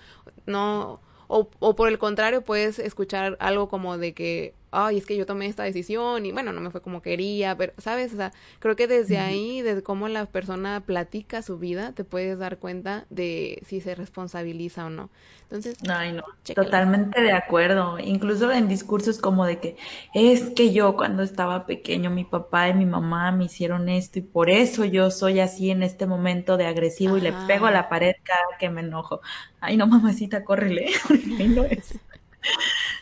No, 0.46 1.02
o, 1.28 1.50
o 1.60 1.76
por 1.76 1.90
el 1.90 2.00
contrario, 2.00 2.42
puedes 2.42 2.80
escuchar 2.80 3.36
algo 3.42 3.68
como 3.68 3.98
de 3.98 4.14
que, 4.14 4.54
ay, 4.72 4.98
es 4.98 5.06
que 5.06 5.18
yo 5.18 5.26
tomé 5.26 5.48
esta 5.48 5.64
decisión 5.64 6.26
y 6.26 6.32
bueno, 6.32 6.54
no 6.54 6.62
me 6.62 6.72
fue 6.72 6.82
como 6.82 7.02
quería, 7.02 7.56
pero, 7.58 7.74
¿sabes? 7.78 8.14
O 8.14 8.18
sea, 8.18 8.34
creo 8.60 8.76
que 8.76 8.88
desde 8.88 9.18
ahí, 9.20 9.62
desde 9.62 9.84
cómo 9.84 10.08
la 10.08 10.26
persona 10.26 10.82
platica 10.86 11.42
su 11.42 11.58
vida, 11.60 11.94
te 11.94 12.04
puedes 12.04 12.38
dar 12.40 12.60
cuenta 12.60 13.06
de 13.10 13.62
si 13.66 13.82
se 13.82 13.96
responsabiliza 13.96 14.86
o 14.86 14.90
no. 14.90 15.10
Entonces, 15.44 15.78
Ay, 15.88 16.12
no, 16.12 16.24
totalmente 16.54 17.22
de 17.22 17.32
acuerdo. 17.32 18.00
Incluso 18.00 18.52
en 18.52 18.68
discursos 18.68 19.18
como 19.20 19.46
de 19.46 19.60
que 19.60 19.78
es 20.14 20.50
que 20.52 20.74
yo 20.74 20.96
cuando 20.98 21.24
estaba 21.24 21.66
pequeño, 21.66 22.10
mi 22.10 22.26
papá 22.26 22.68
y 22.70 22.74
mi 22.74 22.86
mamá 22.86 23.32
me 23.32 23.46
hicieron 23.46 23.88
esto 23.88 24.20
y 24.20 24.22
por 24.24 24.50
eso 24.50 24.84
yo 24.86 25.10
soy 25.10 25.40
así 25.40 25.72
en 25.72 25.82
este 25.84 26.06
momento 26.06 26.58
de 26.58 26.66
agresivo 26.68 27.18
y 27.18 27.22
le 27.22 27.34
pego 27.34 27.66
a 27.68 27.72
la 27.72 27.88
pared 27.88 28.14
cada 28.24 28.58
que 28.60 28.70
me 28.70 28.82
enojo. 28.82 29.22
Ay, 29.62 29.78
no, 29.78 29.88
mamacita, 29.88 30.44
córrele. 30.44 30.88
Ay, 31.38 31.48
no 31.50 31.64
es. 31.64 32.02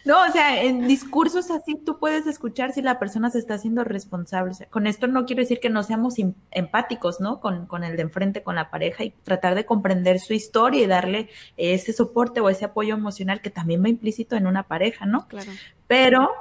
No, 0.06 0.24
o 0.24 0.32
sea, 0.32 0.64
en 0.64 0.88
discursos 0.88 1.52
así 1.52 1.76
tú 1.76 2.00
puedes 2.00 2.28
escuchar 2.28 2.72
si 2.72 2.82
la 2.82 2.98
persona 2.98 3.30
se 3.30 3.40
está 3.40 3.56
haciendo 3.56 3.84
responsable. 3.84 4.52
O 4.52 4.54
sea, 4.54 4.68
con 4.68 4.88
esto 4.88 5.08
no 5.08 5.26
quiero 5.26 5.42
decir 5.42 5.60
que 5.60 5.70
no 5.70 5.84
seamos 5.84 6.18
em- 6.20 6.34
empáticos, 6.52 7.20
¿no? 7.20 7.40
Con, 7.40 7.66
con 7.68 7.84
el 7.84 7.96
de 7.98 8.04
enfrente, 8.04 8.44
con 8.44 8.56
la 8.56 8.70
pareja 8.70 9.04
y 9.04 9.12
tratar 9.12 9.56
de 9.56 9.66
comprender 9.66 10.20
su 10.20 10.34
historia 10.34 10.84
y 10.84 10.88
darle 10.88 11.30
ese 11.58 11.94
soporte 11.94 12.40
o 12.40 12.50
ese 12.50 12.66
apoyo 12.66 12.94
emocional 12.94 13.42
que 13.42 13.50
también 13.50 13.84
va 13.84 13.90
implícito 13.90 14.36
en 14.36 14.48
una 14.48 14.64
pareja, 14.64 15.06
¿no? 15.06 15.28
claro. 15.28 15.52
Pero, 15.88 16.32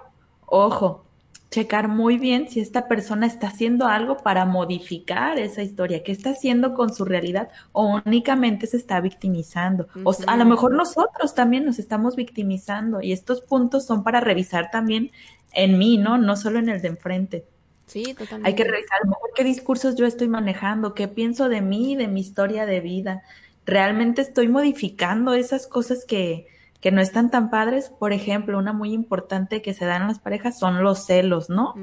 ojo, 0.47 1.06
checar 1.51 1.89
muy 1.89 2.19
bien 2.19 2.49
si 2.49 2.61
esta 2.61 2.89
persona 2.89 3.27
está 3.27 3.49
haciendo 3.49 3.87
algo 3.87 4.19
para 4.19 4.45
modificar 4.45 5.39
esa 5.39 5.63
historia, 5.63 6.03
qué 6.03 6.13
está 6.13 6.31
haciendo 6.31 6.75
con 6.75 6.93
su 6.95 7.05
realidad 7.05 7.51
o 7.73 8.01
únicamente 8.05 8.67
se 8.67 8.77
está 8.77 9.01
victimizando. 9.01 9.89
O 10.03 10.17
a 10.27 10.37
lo 10.37 10.45
mejor 10.45 10.75
nosotros 10.75 11.35
también 11.35 11.65
nos 11.65 11.79
estamos 11.79 12.17
victimizando 12.17 13.01
y 13.01 13.13
estos 13.13 13.41
puntos 13.43 13.87
son 13.87 14.03
para 14.05 14.21
revisar 14.21 14.71
también 14.71 15.13
en 15.53 15.79
mí, 15.79 15.99
¿no? 15.99 16.19
No 16.19 16.37
solo 16.37 16.59
en 16.59 16.69
el 16.69 16.83
de 16.83 16.89
enfrente. 16.89 17.49
Sí, 17.87 18.17
Hay 18.43 18.55
que 18.55 18.65
totalmente. 18.65 18.65
revisar 18.65 18.99
a 19.03 19.05
lo 19.05 19.11
mejor 19.11 19.31
qué 19.35 19.45
discursos 19.45 19.97
yo 19.97 20.07
estoy 20.07 20.29
manejando, 20.29 20.95
qué 20.95 21.09
pienso 21.09 21.49
de 21.49 21.61
mí, 21.63 21.97
de 21.97 22.09
mi 22.09 22.21
historia 22.21 22.67
de 22.67 22.81
vida. 22.81 23.23
¿Realmente 23.65 24.23
estoy 24.23 24.49
modificando 24.49 25.35
esas 25.35 25.67
cosas 25.67 26.05
que, 26.05 26.49
que 26.87 26.93
no 26.93 27.01
están 27.01 27.33
tan 27.33 27.51
padres? 27.51 27.91
Por 27.99 28.13
ejemplo, 28.13 28.57
una 28.57 28.73
muy 28.73 28.93
importante 28.93 29.61
que 29.61 29.75
se 29.75 29.87
da 29.87 29.97
en 29.97 30.07
las 30.07 30.21
parejas 30.21 30.57
son 30.57 30.85
los 30.85 31.05
celos, 31.05 31.51
¿no? 31.51 31.75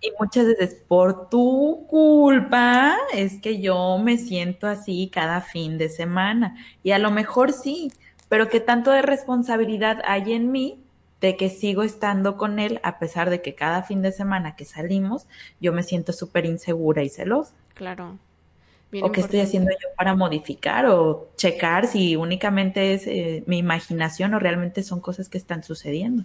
Y 0.00 0.10
muchas 0.18 0.46
veces 0.46 0.74
por 0.88 1.28
tu 1.28 1.86
culpa 1.86 2.96
es 3.12 3.42
que 3.42 3.60
yo 3.60 3.98
me 3.98 4.16
siento 4.16 4.68
así 4.68 5.10
cada 5.12 5.42
fin 5.42 5.76
de 5.76 5.90
semana. 5.90 6.56
Y 6.82 6.92
a 6.92 6.98
lo 6.98 7.10
mejor 7.10 7.52
sí, 7.52 7.92
pero 8.30 8.48
qué 8.48 8.58
tanto 8.58 8.90
de 8.90 9.02
responsabilidad 9.02 9.98
hay 10.06 10.32
en 10.32 10.50
mí 10.50 10.82
de 11.20 11.36
que 11.36 11.50
sigo 11.50 11.82
estando 11.82 12.38
con 12.38 12.58
él 12.58 12.80
a 12.84 12.98
pesar 12.98 13.28
de 13.28 13.42
que 13.42 13.54
cada 13.54 13.82
fin 13.82 14.00
de 14.00 14.12
semana 14.12 14.56
que 14.56 14.64
salimos 14.64 15.26
yo 15.60 15.74
me 15.74 15.82
siento 15.82 16.14
súper 16.14 16.46
insegura 16.46 17.02
y 17.02 17.10
celosa. 17.10 17.52
Claro, 17.74 18.16
bien 18.92 19.04
¿O 19.06 19.10
qué 19.12 19.20
estoy 19.22 19.40
haciendo 19.40 19.70
yo 19.72 19.88
para 19.96 20.14
modificar 20.14 20.86
o 20.86 21.32
checar 21.36 21.88
si 21.88 22.14
únicamente 22.16 22.94
es 22.94 23.06
eh, 23.08 23.42
mi 23.46 23.58
imaginación 23.58 24.34
o 24.34 24.38
realmente 24.38 24.82
son 24.84 25.00
cosas 25.00 25.28
que 25.28 25.38
están 25.38 25.64
sucediendo? 25.64 26.24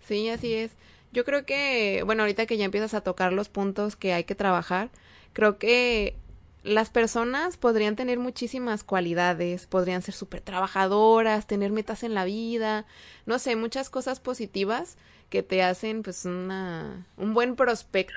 Sí, 0.00 0.28
así 0.28 0.54
es. 0.54 0.76
Yo 1.12 1.24
creo 1.24 1.46
que, 1.46 2.02
bueno, 2.04 2.22
ahorita 2.22 2.46
que 2.46 2.56
ya 2.56 2.64
empiezas 2.64 2.94
a 2.94 3.02
tocar 3.02 3.32
los 3.32 3.48
puntos 3.48 3.96
que 3.96 4.12
hay 4.12 4.24
que 4.24 4.34
trabajar, 4.34 4.90
creo 5.32 5.58
que 5.58 6.16
las 6.64 6.88
personas 6.88 7.58
podrían 7.58 7.94
tener 7.94 8.18
muchísimas 8.18 8.84
cualidades, 8.84 9.66
podrían 9.66 10.00
ser 10.00 10.14
súper 10.14 10.40
trabajadoras, 10.40 11.46
tener 11.46 11.70
metas 11.70 12.02
en 12.02 12.14
la 12.14 12.24
vida, 12.24 12.86
no 13.26 13.38
sé, 13.38 13.54
muchas 13.54 13.90
cosas 13.90 14.18
positivas 14.18 14.96
que 15.28 15.42
te 15.42 15.62
hacen 15.62 16.02
pues 16.02 16.24
una, 16.24 17.06
un 17.18 17.34
buen 17.34 17.54
prospecto, 17.54 18.14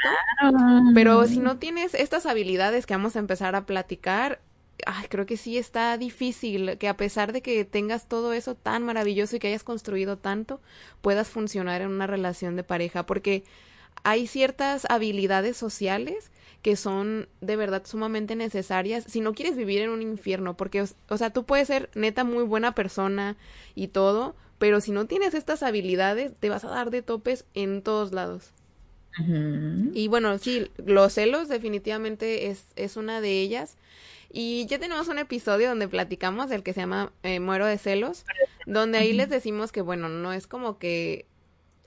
pero 0.94 1.26
si 1.28 1.40
no 1.40 1.58
tienes 1.58 1.94
estas 1.94 2.26
habilidades 2.26 2.86
que 2.86 2.94
vamos 2.94 3.18
a 3.18 3.20
empezar 3.20 3.56
a 3.56 3.66
platicar, 3.66 4.40
ay, 4.86 5.08
creo 5.10 5.26
que 5.26 5.36
sí 5.36 5.58
está 5.58 5.98
difícil 5.98 6.78
que 6.78 6.88
a 6.88 6.96
pesar 6.96 7.34
de 7.34 7.42
que 7.42 7.66
tengas 7.66 8.08
todo 8.08 8.32
eso 8.32 8.56
tan 8.56 8.84
maravilloso 8.84 9.36
y 9.36 9.40
que 9.40 9.48
hayas 9.50 9.64
construido 9.64 10.18
tanto, 10.18 10.62
puedas 11.02 11.28
funcionar 11.28 11.82
en 11.82 11.90
una 11.90 12.08
relación 12.08 12.56
de 12.56 12.64
pareja, 12.64 13.06
porque 13.06 13.44
hay 14.04 14.28
ciertas 14.28 14.86
habilidades 14.90 15.58
sociales 15.58 16.32
que 16.62 16.76
son 16.76 17.28
de 17.42 17.56
verdad 17.56 17.84
sumamente 17.86 18.36
necesarias 18.36 19.06
si 19.08 19.22
no 19.22 19.34
quieres 19.34 19.56
vivir 19.56 19.82
en 19.82 19.90
un 19.90 20.02
infierno, 20.02 20.58
porque, 20.58 20.86
o, 21.10 21.18
sea, 21.18 21.30
tú 21.30 21.46
puedes 21.46 21.68
ser 21.68 21.90
neta 21.96 22.24
muy 22.24 22.44
buena 22.44 22.74
persona 22.74 23.38
y 23.76 23.88
todo, 23.88 24.36
pero 24.58 24.82
si 24.82 24.92
no 24.92 25.06
tienes 25.06 25.34
estas 25.34 25.64
habilidades, 25.64 26.34
te 26.40 26.50
vas 26.50 26.64
a 26.66 26.70
dar 26.70 26.90
de 26.90 27.02
topes 27.02 27.46
en 27.54 27.82
todos 27.82 28.12
lados. 28.12 28.52
Y 29.94 30.10
bueno, 30.10 30.38
sí, 30.38 30.70
los 30.78 31.14
celos 31.14 31.48
definitivamente 31.48 32.52
es, 32.52 32.66
es 32.76 32.98
una 32.98 33.20
de 33.20 33.42
ellas. 33.42 33.76
Y 34.32 34.68
ya 34.68 34.78
tenemos 34.78 35.08
un 35.08 35.18
episodio 35.18 35.70
donde 35.70 35.88
platicamos 35.88 36.50
del 36.50 36.62
que 36.62 36.74
se 36.74 36.82
llama 36.82 37.12
eh, 37.24 37.40
Muero 37.40 37.66
de 37.66 37.80
celos, 37.80 38.26
donde 38.68 39.00
ahí 39.00 39.14
les 39.14 39.30
decimos 39.30 39.72
que, 39.72 39.82
bueno, 39.82 40.08
no 40.10 40.34
es 40.34 40.46
como 40.46 40.78
que 40.78 41.26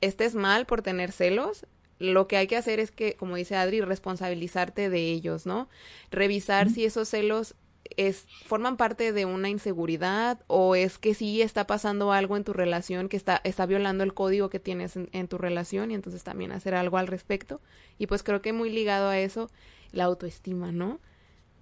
estés 0.01 0.35
mal 0.35 0.67
por 0.67 0.83
tener 0.83 1.13
celos. 1.13 1.67
Lo 2.01 2.27
que 2.27 2.37
hay 2.37 2.47
que 2.49 2.57
hacer 2.57 2.81
es 2.81 2.91
que, 2.91 3.15
como 3.15 3.37
dice 3.37 3.55
Adri, 3.55 3.83
responsabilizarte 3.83 4.91
de 4.91 5.13
ellos, 5.13 5.47
¿no? 5.47 5.69
Revisar 6.11 6.71
si 6.71 6.85
esos 6.85 7.09
celos 7.09 7.55
es, 7.97 8.27
forman 8.47 8.77
parte 8.77 9.13
de 9.13 9.27
una 9.27 9.49
inseguridad 9.49 10.41
o 10.47 10.75
es 10.75 10.99
que 10.99 11.15
sí 11.15 11.43
está 11.43 11.67
pasando 11.67 12.13
algo 12.13 12.37
en 12.37 12.45
tu 12.45 12.53
relación 12.53 13.09
que 13.09 13.17
está, 13.17 13.41
está 13.45 13.67
violando 13.67 14.03
el 14.03 14.15
código 14.15 14.49
que 14.49 14.59
tienes 14.59 14.97
en, 14.97 15.09
en 15.13 15.29
tu 15.29 15.39
relación 15.39 15.91
y 15.91 15.95
entonces 15.95 16.25
también 16.25 16.53
hacer 16.53 16.75
algo 16.75 16.97
al 16.97 17.07
respecto. 17.07 17.61
Y 17.99 18.07
pues 18.07 18.23
creo 18.23 18.41
que 18.43 18.53
muy 18.53 18.71
ligado 18.71 19.09
a 19.11 19.19
eso, 19.19 19.51
la 19.93 20.05
autoestima, 20.05 20.73
¿no? 20.73 21.01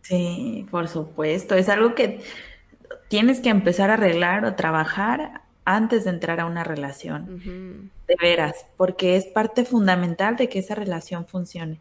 Sí, 0.03 0.67
por 0.71 0.89
supuesto. 0.89 1.55
Es 1.57 1.69
algo 1.69 1.95
que 1.95 2.21
tienes 3.09 3.41
que 3.41 3.51
empezar 3.51 3.91
a 3.91 3.95
arreglar 3.95 4.45
o 4.45 4.55
trabajar 4.55 5.43
antes 5.69 6.05
de 6.05 6.11
entrar 6.11 6.41
a 6.41 6.47
una 6.47 6.65
relación, 6.65 7.91
de 8.07 8.17
veras, 8.19 8.65
porque 8.79 9.17
es 9.17 9.27
parte 9.27 9.67
fundamental 9.67 10.37
de 10.37 10.49
que 10.49 10.61
esa 10.61 10.75
relación 10.75 11.27
funcione. 11.27 11.79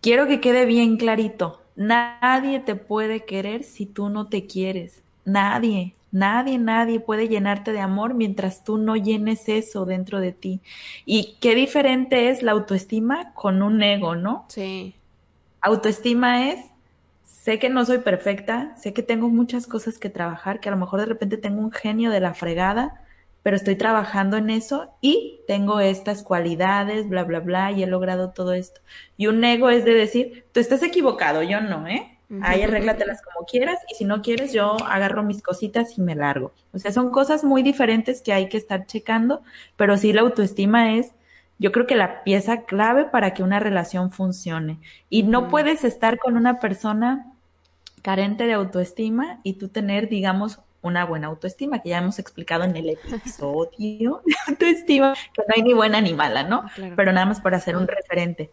Quiero 0.00 0.26
que 0.26 0.40
quede 0.40 0.66
bien 0.66 0.96
clarito, 0.96 1.62
nadie 1.76 2.58
te 2.58 2.74
puede 2.74 3.24
querer 3.24 3.62
si 3.62 3.86
tú 3.86 4.08
no 4.08 4.26
te 4.26 4.46
quieres. 4.46 5.04
Nadie, 5.24 5.94
nadie, 6.10 6.58
nadie 6.58 6.98
puede 6.98 7.28
llenarte 7.28 7.72
de 7.72 7.78
amor 7.78 8.14
mientras 8.14 8.64
tú 8.64 8.78
no 8.78 8.96
llenes 8.96 9.48
eso 9.48 9.84
dentro 9.84 10.18
de 10.18 10.32
ti. 10.32 10.60
Y 11.06 11.36
qué 11.40 11.54
diferente 11.54 12.30
es 12.30 12.42
la 12.42 12.50
autoestima 12.50 13.32
con 13.34 13.62
un 13.62 13.80
ego, 13.80 14.16
¿no? 14.16 14.44
Sí, 14.48 14.96
Autoestima 15.60 16.50
es, 16.50 16.64
sé 17.48 17.58
que 17.58 17.70
no 17.70 17.86
soy 17.86 18.00
perfecta, 18.00 18.74
sé 18.76 18.92
que 18.92 19.02
tengo 19.02 19.30
muchas 19.30 19.66
cosas 19.66 19.98
que 19.98 20.10
trabajar, 20.10 20.60
que 20.60 20.68
a 20.68 20.72
lo 20.72 20.76
mejor 20.76 21.00
de 21.00 21.06
repente 21.06 21.38
tengo 21.38 21.62
un 21.62 21.72
genio 21.72 22.10
de 22.10 22.20
la 22.20 22.34
fregada, 22.34 23.00
pero 23.42 23.56
estoy 23.56 23.74
trabajando 23.74 24.36
en 24.36 24.50
eso 24.50 24.90
y 25.00 25.40
tengo 25.46 25.80
estas 25.80 26.22
cualidades, 26.22 27.08
bla, 27.08 27.24
bla, 27.24 27.40
bla, 27.40 27.72
y 27.72 27.82
he 27.82 27.86
logrado 27.86 28.32
todo 28.32 28.52
esto. 28.52 28.82
Y 29.16 29.28
un 29.28 29.42
ego 29.42 29.70
es 29.70 29.86
de 29.86 29.94
decir, 29.94 30.44
tú 30.52 30.60
estás 30.60 30.82
equivocado, 30.82 31.42
yo 31.42 31.62
no, 31.62 31.86
¿eh? 31.86 32.18
Ahí 32.42 32.60
arréglatelas 32.60 33.22
como 33.22 33.46
quieras 33.46 33.78
y 33.90 33.94
si 33.94 34.04
no 34.04 34.20
quieres 34.20 34.52
yo 34.52 34.76
agarro 34.84 35.22
mis 35.22 35.40
cositas 35.40 35.96
y 35.96 36.02
me 36.02 36.14
largo. 36.14 36.52
O 36.74 36.78
sea, 36.78 36.92
son 36.92 37.08
cosas 37.10 37.44
muy 37.44 37.62
diferentes 37.62 38.20
que 38.20 38.34
hay 38.34 38.50
que 38.50 38.58
estar 38.58 38.84
checando, 38.84 39.40
pero 39.76 39.96
sí 39.96 40.12
la 40.12 40.20
autoestima 40.20 40.96
es 40.96 41.14
yo 41.58 41.72
creo 41.72 41.86
que 41.86 41.96
la 41.96 42.22
pieza 42.24 42.66
clave 42.66 43.06
para 43.06 43.34
que 43.34 43.42
una 43.42 43.58
relación 43.58 44.10
funcione. 44.10 44.78
Y 45.10 45.24
no 45.24 45.48
puedes 45.48 45.82
estar 45.82 46.18
con 46.18 46.36
una 46.36 46.60
persona 46.60 47.32
carente 48.08 48.46
de 48.46 48.54
autoestima 48.54 49.38
y 49.42 49.58
tú 49.58 49.68
tener, 49.68 50.08
digamos, 50.08 50.60
una 50.80 51.04
buena 51.04 51.26
autoestima, 51.26 51.82
que 51.82 51.90
ya 51.90 51.98
hemos 51.98 52.18
explicado 52.18 52.64
en 52.64 52.74
el 52.74 52.88
episodio 52.88 54.22
de 54.24 54.34
autoestima, 54.48 55.12
que 55.34 55.42
no 55.46 55.54
hay 55.54 55.62
ni 55.62 55.74
buena 55.74 56.00
ni 56.00 56.14
mala, 56.14 56.42
¿no? 56.42 56.64
claro. 56.74 56.96
Pero 56.96 57.12
nada 57.12 57.26
más 57.26 57.42
para 57.42 57.58
hacer 57.58 57.76
un 57.76 57.86
referente. 57.86 58.50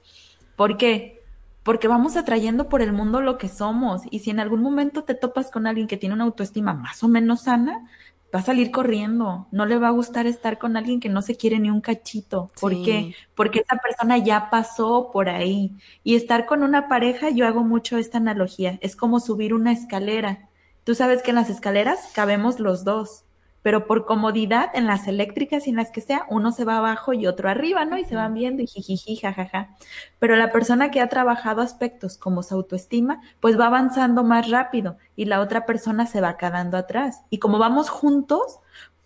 ¿Por 0.57 0.75
qué? 0.75 1.23
Porque 1.63 1.87
vamos 1.87 2.17
atrayendo 2.17 2.67
por 2.67 2.81
el 2.81 2.91
mundo 2.91 3.21
lo 3.21 3.37
que 3.37 3.47
somos. 3.47 4.01
Y 4.11 4.19
si 4.19 4.29
en 4.29 4.41
algún 4.41 4.61
momento 4.61 5.05
te 5.05 5.15
topas 5.15 5.49
con 5.49 5.67
alguien 5.67 5.87
que 5.87 5.95
tiene 5.95 6.15
una 6.15 6.25
autoestima 6.25 6.73
más 6.73 7.01
o 7.01 7.07
menos 7.07 7.43
sana, 7.43 7.87
va 8.35 8.39
a 8.39 8.43
salir 8.43 8.69
corriendo. 8.69 9.47
No 9.51 9.65
le 9.65 9.77
va 9.77 9.87
a 9.87 9.91
gustar 9.91 10.27
estar 10.27 10.57
con 10.57 10.75
alguien 10.75 10.99
que 10.99 11.07
no 11.07 11.21
se 11.21 11.37
quiere 11.37 11.57
ni 11.57 11.69
un 11.69 11.79
cachito. 11.79 12.51
¿Por 12.59 12.83
qué? 12.83 13.15
Porque 13.33 13.59
esa 13.59 13.77
persona 13.77 14.17
ya 14.17 14.49
pasó 14.49 15.09
por 15.13 15.29
ahí. 15.29 15.71
Y 16.03 16.15
estar 16.15 16.45
con 16.45 16.61
una 16.61 16.89
pareja, 16.89 17.29
yo 17.29 17.47
hago 17.47 17.63
mucho 17.63 17.97
esta 17.97 18.17
analogía. 18.17 18.77
Es 18.81 18.97
como 18.97 19.21
subir 19.21 19.53
una 19.53 19.71
escalera. 19.71 20.49
Tú 20.83 20.95
sabes 20.95 21.23
que 21.23 21.31
en 21.31 21.35
las 21.35 21.49
escaleras 21.49 22.11
cabemos 22.13 22.59
los 22.59 22.83
dos. 22.83 23.24
Pero 23.65 23.87
por 23.87 24.05
comodidad 24.05 24.69
en 24.75 24.85
las 24.85 25.07
eléctricas 25.07 25.65
y 25.65 25.71
en 25.71 25.77
las 25.77 25.89
que 25.89 25.99
sea, 25.99 26.27
uno 26.29 26.51
se 26.51 26.65
va 26.65 26.77
abajo 26.77 27.13
y 27.13 27.25
otro 27.25 27.49
arriba, 27.49 27.83
¿no? 27.83 27.97
Y 27.97 28.05
se 28.05 28.15
van 28.15 28.35
viendo 28.35 28.61
y 28.61 28.67
jijiji, 28.67 29.15
jajaja. 29.15 29.69
Pero 30.19 30.35
la 30.35 30.51
persona 30.51 30.91
que 30.91 31.01
ha 31.01 31.09
trabajado 31.09 31.63
aspectos 31.63 32.15
como 32.15 32.43
su 32.43 32.53
autoestima, 32.53 33.21
pues 33.39 33.59
va 33.59 33.65
avanzando 33.65 34.23
más 34.23 34.51
rápido 34.51 34.97
y 35.15 35.25
la 35.25 35.41
otra 35.41 35.65
persona 35.65 36.05
se 36.05 36.21
va 36.21 36.37
quedando 36.37 36.77
atrás. 36.77 37.23
Y 37.31 37.39
como 37.39 37.57
vamos 37.57 37.89
juntos, 37.89 38.59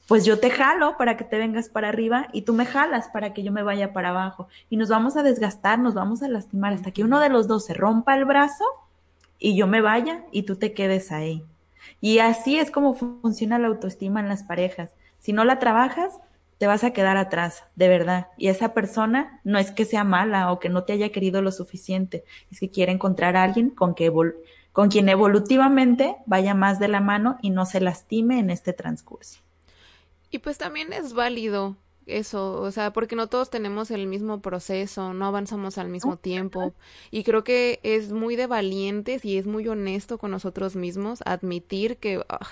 pues 0.10 0.26
yo 0.26 0.42
te 0.42 0.50
jalo 0.50 0.98
para 0.98 1.16
que 1.16 1.24
te 1.24 1.38
vengas 1.38 1.70
para 1.70 1.88
arriba 1.88 2.28
y 2.34 2.42
tú 2.42 2.52
me 2.52 2.66
jalas 2.66 3.08
para 3.08 3.34
que 3.34 3.44
yo 3.44 3.54
me 3.54 3.64
vaya 3.64 3.94
para 3.94 4.10
abajo. 4.10 4.50
Y 4.70 4.76
nos 4.76 4.90
vamos 4.90 5.16
a 5.16 5.24
desgastar, 5.24 5.80
nos 5.80 5.94
vamos 5.94 6.22
a 6.22 6.28
lastimar 6.28 6.74
hasta 6.74 6.92
que 6.92 7.06
uno 7.06 7.22
de 7.22 7.30
los 7.30 7.48
dos 7.48 7.64
se 7.64 7.76
rompa 7.76 8.18
el 8.18 8.26
brazo 8.26 8.66
y 9.40 9.56
yo 9.56 9.68
me 9.68 9.80
vaya 9.80 10.26
y 10.34 10.44
tú 10.44 10.58
te 10.58 10.74
quedes 10.74 11.14
ahí. 11.14 11.46
Y 12.02 12.20
así 12.20 12.58
es 12.58 12.72
como 12.72 12.94
funciona 12.94 13.60
la 13.60 13.68
autoestima 13.68 14.20
en 14.20 14.30
las 14.30 14.44
parejas. 14.44 14.92
Si 15.20 15.34
no 15.34 15.44
la 15.46 15.60
trabajas, 15.60 16.20
te 16.60 16.68
vas 16.68 16.84
a 16.84 16.92
quedar 16.92 17.18
atrás, 17.18 17.64
de 17.76 17.88
verdad. 17.88 18.28
Y 18.38 18.50
esa 18.50 18.74
persona 18.74 19.40
no 19.44 19.58
es 19.60 19.72
que 19.72 19.86
sea 19.86 20.04
mala 20.04 20.52
o 20.52 20.60
que 20.60 20.70
no 20.70 20.84
te 20.84 20.94
haya 20.94 21.10
querido 21.10 21.42
lo 21.42 21.52
suficiente, 21.52 22.26
es 22.52 22.60
que 22.60 22.70
quiere 22.70 22.92
encontrar 22.92 23.38
a 23.38 23.44
alguien 23.44 23.70
con, 23.70 23.96
que 23.96 24.12
con 24.74 24.90
quien 24.90 25.08
evolutivamente 25.10 26.18
vaya 26.26 26.54
más 26.54 26.78
de 26.80 26.90
la 26.90 27.00
mano 27.00 27.38
y 27.42 27.50
no 27.50 27.66
se 27.66 27.80
lastime 27.80 28.40
en 28.40 28.50
este 28.50 28.74
transcurso. 28.74 29.40
Y 30.32 30.40
pues 30.40 30.58
también 30.58 30.94
es 30.94 31.14
válido 31.14 31.78
eso, 32.10 32.62
o 32.62 32.72
sea, 32.72 32.94
porque 32.94 33.16
no 33.16 33.28
todos 33.28 33.50
tenemos 33.50 33.92
el 33.92 34.08
mismo 34.08 34.42
proceso, 34.42 35.14
no 35.14 35.26
avanzamos 35.26 35.78
al 35.78 35.90
mismo 35.90 36.18
tiempo. 36.18 36.74
Y 37.12 37.24
creo 37.24 37.44
que 37.44 37.80
es 37.84 38.12
muy 38.12 38.36
de 38.36 38.48
valientes 38.48 39.26
y 39.26 39.38
es 39.38 39.46
muy 39.46 39.68
honesto 39.68 40.18
con 40.18 40.32
nosotros 40.32 40.76
mismos 40.76 41.22
admitir 41.26 41.98
que 41.98 42.24
ah, 42.30 42.48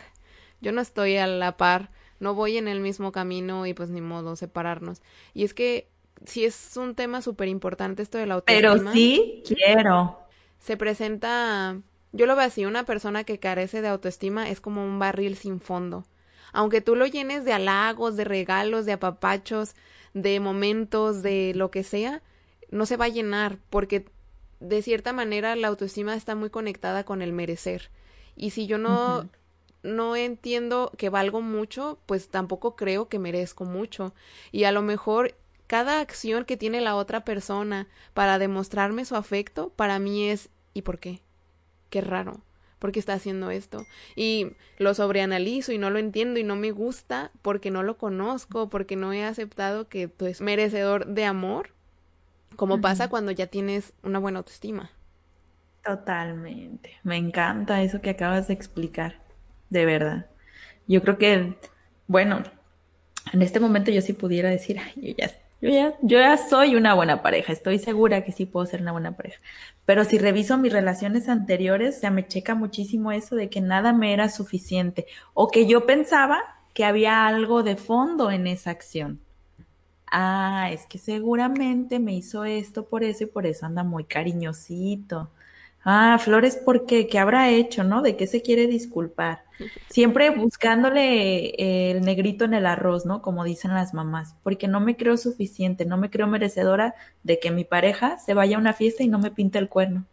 yo 0.62 0.72
no 0.72 0.82
estoy 0.82 1.18
a 1.18 1.28
la 1.28 1.58
par, 1.58 1.92
no 2.20 2.34
voy 2.34 2.58
en 2.58 2.68
el 2.68 2.80
mismo 2.80 3.12
camino 3.12 3.66
y 3.66 3.74
pues 3.74 3.90
ni 3.90 4.02
modo 4.02 4.36
separarnos. 4.36 5.02
Y 5.34 5.44
es 5.44 5.54
que 5.54 5.88
sí 6.26 6.46
es 6.46 6.78
un 6.78 6.96
tema 6.96 7.22
súper 7.22 7.48
importante 7.48 8.04
esto 8.04 8.18
de 8.18 8.26
la 8.26 8.36
autoestima. 8.36 8.76
Pero 8.76 8.92
sí 8.94 9.44
quiero. 9.46 10.20
Se 10.60 10.78
presenta, 10.78 11.80
yo 12.12 12.26
lo 12.26 12.36
veo 12.36 12.46
así, 12.46 12.66
una 12.66 12.86
persona 12.86 13.24
que 13.24 13.40
carece 13.40 13.82
de 13.82 13.88
autoestima 13.88 14.50
es 14.50 14.60
como 14.62 14.84
un 14.84 15.00
barril 15.00 15.36
sin 15.36 15.60
fondo 15.60 16.06
aunque 16.58 16.82
tú 16.82 16.96
lo 16.96 17.06
llenes 17.06 17.46
de 17.46 17.54
halagos, 17.54 18.18
de 18.18 18.24
regalos, 18.24 18.88
de 18.88 18.94
apapachos, 18.94 19.76
de 20.16 20.40
momentos, 20.40 21.22
de 21.22 21.54
lo 21.54 21.70
que 21.70 21.84
sea, 21.84 22.24
no 22.72 22.88
se 22.88 22.98
va 22.98 23.06
a 23.06 23.10
llenar 23.10 23.60
porque 23.70 24.08
de 24.60 24.82
cierta 24.82 25.14
manera 25.14 25.56
la 25.56 25.68
autoestima 25.68 26.16
está 26.16 26.34
muy 26.34 26.50
conectada 26.50 27.04
con 27.04 27.22
el 27.22 27.32
merecer. 27.32 27.92
Y 28.36 28.50
si 28.50 28.66
yo 28.66 28.80
no 28.80 29.30
no 29.84 30.16
entiendo 30.16 30.92
que 30.98 31.10
valgo 31.10 31.42
mucho, 31.42 32.00
pues 32.08 32.30
tampoco 32.30 32.76
creo 32.76 33.08
que 33.08 33.20
merezco 33.20 33.64
mucho. 33.64 34.16
Y 34.52 34.64
a 34.64 34.72
lo 34.72 34.82
mejor 34.82 35.36
cada 35.68 36.00
acción 36.00 36.44
que 36.44 36.58
tiene 36.58 36.82
la 36.82 36.96
otra 36.96 37.24
persona 37.24 37.88
para 38.16 38.40
demostrarme 38.40 39.06
su 39.06 39.16
afecto, 39.16 39.70
para 39.76 40.00
mí 40.00 40.28
es 40.28 40.50
¿y 40.74 40.82
por 40.82 40.98
qué? 40.98 41.22
Qué 41.92 42.02
raro. 42.02 42.42
¿Por 42.80 42.96
está 42.98 43.14
haciendo 43.14 43.50
esto? 43.50 43.86
Y 44.16 44.54
lo 44.78 44.94
sobreanalizo 44.94 45.72
y 45.72 45.78
no 45.78 45.90
lo 45.90 46.00
entiendo 46.00 46.40
y 46.40 46.44
no 46.44 46.56
me 46.56 46.72
gusta 46.72 47.32
porque 47.42 47.72
no 47.72 47.84
lo 47.84 47.98
conozco, 47.98 48.70
porque 48.70 48.96
no 48.96 49.14
he 49.14 49.24
aceptado 49.24 49.88
que 49.90 50.08
tú 50.08 50.26
es 50.28 50.42
merecedor 50.42 51.08
de 51.08 51.26
amor, 51.26 51.72
como 52.56 52.82
pasa 52.82 53.10
cuando 53.10 53.32
ya 53.32 53.48
tienes 53.48 53.94
una 54.04 54.20
buena 54.20 54.40
autoestima. 54.40 54.92
Totalmente. 55.84 56.98
Me 57.04 57.18
encanta 57.18 57.82
eso 57.82 58.02
que 58.02 58.10
acabas 58.10 58.48
de 58.48 58.54
explicar, 58.54 59.22
de 59.70 59.86
verdad. 59.86 60.28
Yo 60.88 61.02
creo 61.02 61.18
que, 61.18 61.58
bueno, 62.08 62.44
en 63.34 63.42
este 63.42 63.60
momento 63.60 63.92
yo 63.92 64.02
sí 64.02 64.14
pudiera 64.14 64.50
decir, 64.50 64.80
ay, 64.80 64.94
yo 64.98 65.16
ya 65.18 65.32
yo 65.62 65.70
ya, 65.70 65.96
yo 66.02 66.20
ya 66.20 66.38
soy 66.38 66.76
una 66.76 66.94
buena 66.94 67.22
pareja, 67.22 67.52
estoy 67.54 67.80
segura 67.80 68.24
que 68.24 68.32
sí 68.32 68.46
puedo 68.46 68.66
ser 68.66 68.82
una 68.82 68.92
buena 68.92 69.16
pareja. 69.16 69.40
Pero 69.86 70.04
si 70.06 70.18
reviso 70.20 70.58
mis 70.58 70.74
relaciones 70.74 71.30
anteriores, 71.30 72.02
ya 72.02 72.12
me 72.12 72.28
checa 72.28 72.56
muchísimo 72.56 73.12
eso 73.12 73.36
de 73.36 73.50
que 73.50 73.62
nada 73.62 73.94
me 73.94 74.14
era 74.14 74.30
suficiente 74.30 75.08
o 75.34 75.50
que 75.50 75.66
yo 75.68 75.86
pensaba 75.86 76.40
que 76.74 76.86
había 76.86 77.26
algo 77.26 77.64
de 77.64 77.76
fondo 77.76 78.30
en 78.32 78.48
esa 78.48 78.72
acción. 78.72 79.22
Ah, 80.12 80.70
es 80.72 80.86
que 80.86 80.98
seguramente 80.98 82.00
me 82.00 82.14
hizo 82.14 82.46
esto 82.46 82.88
por 82.88 83.04
eso 83.04 83.24
y 83.26 83.28
por 83.28 83.46
eso 83.46 83.66
anda 83.66 83.84
muy 83.84 84.06
cariñosito. 84.06 85.32
Ah, 85.90 86.20
Flores, 86.20 86.58
¿por 86.58 86.86
qué? 86.86 87.08
¿Qué 87.08 87.18
habrá 87.18 87.50
hecho, 87.50 87.86
no? 87.86 88.02
¿De 88.02 88.18
qué 88.18 88.28
se 88.28 88.42
quiere 88.42 88.68
disculpar? 88.68 89.46
Siempre 89.90 90.32
buscándole 90.32 91.92
el 91.92 92.02
negrito 92.02 92.44
en 92.44 92.54
el 92.54 92.66
arroz, 92.66 93.06
¿no? 93.06 93.22
Como 93.22 93.46
dicen 93.46 93.74
las 93.74 93.94
mamás, 93.94 94.36
porque 94.44 94.68
no 94.68 94.82
me 94.82 94.98
creo 94.98 95.16
suficiente, 95.16 95.86
no 95.86 95.96
me 95.96 96.10
creo 96.10 96.28
merecedora 96.28 96.94
de 97.24 97.40
que 97.40 97.52
mi 97.52 97.64
pareja 97.64 98.18
se 98.18 98.34
vaya 98.34 98.58
a 98.58 98.60
una 98.60 98.74
fiesta 98.74 99.04
y 99.04 99.08
no 99.08 99.18
me 99.18 99.32
pinte 99.32 99.60
el 99.60 99.70
cuerno. 99.70 100.04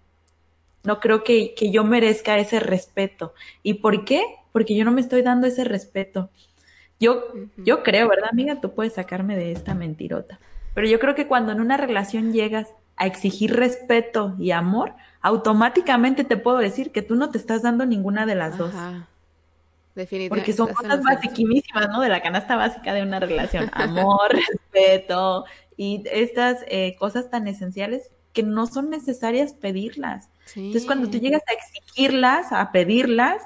No 0.84 1.00
creo 1.00 1.24
que, 1.24 1.54
que 1.54 1.72
yo 1.72 1.82
merezca 1.82 2.38
ese 2.38 2.60
respeto. 2.60 3.34
¿Y 3.64 3.74
por 3.74 4.04
qué? 4.04 4.22
Porque 4.52 4.76
yo 4.76 4.84
no 4.84 4.92
me 4.92 5.00
estoy 5.00 5.22
dando 5.22 5.48
ese 5.48 5.64
respeto. 5.64 6.30
Yo, 7.00 7.24
yo 7.56 7.82
creo, 7.82 8.08
¿verdad, 8.08 8.28
amiga? 8.30 8.60
Tú 8.60 8.74
puedes 8.74 8.92
sacarme 8.92 9.34
de 9.34 9.50
esta 9.50 9.74
mentirota. 9.74 10.38
Pero 10.72 10.87
yo 10.87 11.00
creo 11.00 11.16
que 11.16 11.26
cuando 11.26 11.50
en 11.50 11.60
una 11.60 11.76
relación 11.76 12.32
llegas 12.32 12.68
a 12.96 13.06
exigir 13.06 13.54
respeto 13.54 14.37
y 14.38 14.52
amor, 14.52 14.94
automáticamente 15.24 16.22
te 16.22 16.37
puedo 16.37 16.58
decir 16.58 16.92
que 16.92 17.00
tú 17.00 17.14
no 17.14 17.30
te 17.30 17.38
estás 17.38 17.62
dando 17.62 17.87
ninguna 17.87 18.26
de 18.26 18.34
las 18.34 18.58
dos. 18.58 18.74
Definitivamente. 19.94 20.28
Porque 20.28 20.52
son 20.52 20.74
cosas 20.74 21.02
basiquísimas, 21.02 21.88
¿no? 21.88 22.02
De 22.02 22.10
la 22.10 22.20
canasta 22.20 22.56
básica 22.56 22.92
de 22.92 23.02
una 23.02 23.20
relación. 23.20 23.70
Amor, 23.72 24.32
respeto 24.50 25.46
y 25.78 26.04
estas 26.12 26.58
eh, 26.68 26.94
cosas 26.98 27.30
tan 27.30 27.48
esenciales 27.48 28.10
que 28.34 28.42
no 28.42 28.66
son 28.66 28.90
necesarias 28.90 29.54
pedirlas. 29.54 30.28
Entonces, 30.56 30.84
cuando 30.84 31.08
tú 31.08 31.16
llegas 31.16 31.42
a 31.48 31.54
exigirlas, 31.54 32.52
a 32.52 32.70
pedirlas, 32.70 33.40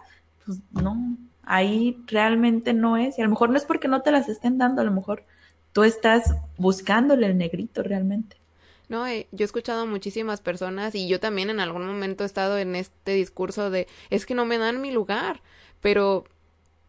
pues 0.45 0.59
no, 0.73 1.17
ahí 1.45 2.03
realmente 2.09 2.73
no 2.73 2.97
es. 2.97 3.19
Y 3.19 3.21
a 3.21 3.25
lo 3.25 3.31
mejor 3.31 3.51
no 3.51 3.57
es 3.57 3.65
porque 3.65 3.87
no 3.87 4.03
te 4.03 4.11
las 4.11 4.29
estén 4.29 4.59
dando, 4.59 4.83
a 4.83 4.85
lo 4.85 4.91
mejor 4.91 5.23
tú 5.73 5.85
estás 5.85 6.35
buscándole 6.57 7.27
el 7.27 7.39
negrito 7.39 7.85
realmente. 7.85 8.37
No, 8.89 9.07
eh, 9.07 9.29
yo 9.33 9.45
he 9.45 9.47
escuchado 9.47 9.83
a 9.83 9.87
muchísimas 9.87 10.41
personas 10.41 10.95
y 10.95 11.09
yo 11.09 11.21
también 11.21 11.51
en 11.51 11.61
algún 11.61 11.87
momento 11.87 12.25
he 12.25 12.27
estado 12.27 12.59
en 12.59 12.75
este 12.75 13.13
discurso 13.13 13.71
de 13.71 13.87
es 14.11 14.25
que 14.25 14.35
no 14.35 14.47
me 14.47 14.59
dan 14.59 14.81
mi 14.81 14.91
lugar, 14.91 15.43
pero 15.81 16.25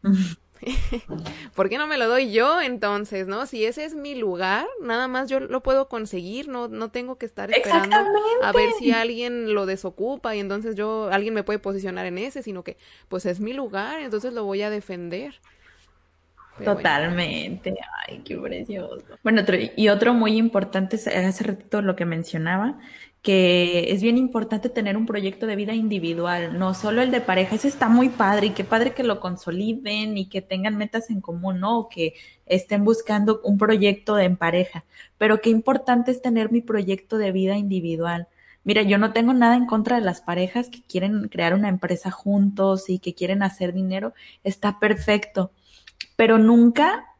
¿por 1.55 1.69
qué 1.69 1.77
no 1.77 1.87
me 1.87 1.97
lo 1.97 2.07
doy 2.07 2.31
yo 2.31 2.61
entonces, 2.61 3.27
no? 3.27 3.45
Si 3.45 3.65
ese 3.65 3.85
es 3.85 3.95
mi 3.95 4.15
lugar, 4.15 4.67
nada 4.81 5.07
más 5.07 5.29
yo 5.29 5.39
lo 5.39 5.61
puedo 5.61 5.87
conseguir, 5.87 6.47
no 6.47 6.67
no 6.67 6.91
tengo 6.91 7.17
que 7.17 7.25
estar 7.25 7.51
esperando 7.51 7.95
a 8.41 8.51
ver 8.51 8.71
si 8.77 8.91
alguien 8.91 9.53
lo 9.53 9.65
desocupa 9.65 10.35
y 10.35 10.39
entonces 10.39 10.75
yo 10.75 11.09
alguien 11.11 11.33
me 11.33 11.43
puede 11.43 11.59
posicionar 11.59 12.05
en 12.05 12.17
ese, 12.17 12.43
sino 12.43 12.63
que 12.63 12.77
pues 13.07 13.25
es 13.25 13.39
mi 13.39 13.53
lugar, 13.53 14.01
entonces 14.01 14.33
lo 14.33 14.43
voy 14.43 14.61
a 14.61 14.69
defender. 14.69 15.39
Totalmente, 16.63 17.75
ay, 18.07 18.21
qué 18.23 18.37
precioso. 18.37 19.03
Bueno, 19.23 19.41
y 19.75 19.89
otro 19.89 20.13
muy 20.13 20.37
importante, 20.37 20.95
hace 20.95 21.43
ratito 21.43 21.81
lo 21.81 21.95
que 21.95 22.05
mencionaba, 22.05 22.79
que 23.21 23.91
es 23.91 24.01
bien 24.01 24.17
importante 24.17 24.69
tener 24.69 24.95
un 24.95 25.05
proyecto 25.05 25.45
de 25.45 25.55
vida 25.57 25.73
individual, 25.73 26.57
no 26.57 26.73
solo 26.73 27.01
el 27.01 27.11
de 27.11 27.19
pareja, 27.19 27.55
ese 27.55 27.67
está 27.67 27.89
muy 27.89 28.09
padre 28.09 28.47
y 28.47 28.49
qué 28.51 28.63
padre 28.63 28.93
que 28.93 29.03
lo 29.03 29.19
consoliden 29.19 30.17
y 30.17 30.29
que 30.29 30.41
tengan 30.41 30.77
metas 30.77 31.09
en 31.09 31.19
común, 31.19 31.59
¿no? 31.59 31.79
O 31.79 31.89
que 31.89 32.13
estén 32.45 32.83
buscando 32.85 33.41
un 33.43 33.57
proyecto 33.57 34.17
en 34.19 34.37
pareja, 34.37 34.85
pero 35.17 35.41
qué 35.41 35.49
importante 35.49 36.11
es 36.11 36.21
tener 36.21 36.51
mi 36.51 36.61
proyecto 36.61 37.17
de 37.17 37.31
vida 37.31 37.57
individual. 37.57 38.27
Mira, 38.63 38.83
yo 38.83 38.97
no 38.97 39.13
tengo 39.13 39.33
nada 39.33 39.55
en 39.55 39.65
contra 39.65 39.97
de 39.97 40.05
las 40.05 40.21
parejas 40.21 40.69
que 40.69 40.81
quieren 40.81 41.27
crear 41.29 41.53
una 41.53 41.69
empresa 41.69 42.11
juntos 42.11 42.89
y 42.89 42.99
que 42.99 43.13
quieren 43.15 43.43
hacer 43.43 43.73
dinero, 43.73 44.13
está 44.43 44.79
perfecto 44.79 45.51
pero 46.19 46.37
nunca, 46.37 47.15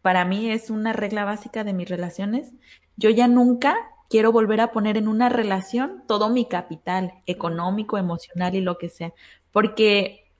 para 0.00 0.24
mí 0.24 0.50
es 0.50 0.70
una 0.70 0.94
regla 0.94 1.26
básica 1.26 1.64
de 1.64 1.74
mis 1.74 1.86
relaciones, 1.86 2.54
yo 2.96 3.10
ya 3.10 3.28
nunca 3.28 3.76
quiero 4.08 4.32
volver 4.32 4.62
a 4.62 4.72
poner 4.72 4.96
en 4.96 5.06
una 5.06 5.28
relación 5.28 6.02
todo 6.08 6.30
mi 6.30 6.46
capital 6.46 7.12
económico, 7.26 7.98
emocional 7.98 8.54
y 8.54 8.62
lo 8.62 8.78
que 8.78 8.88
sea, 8.88 9.12
porque 9.50 10.32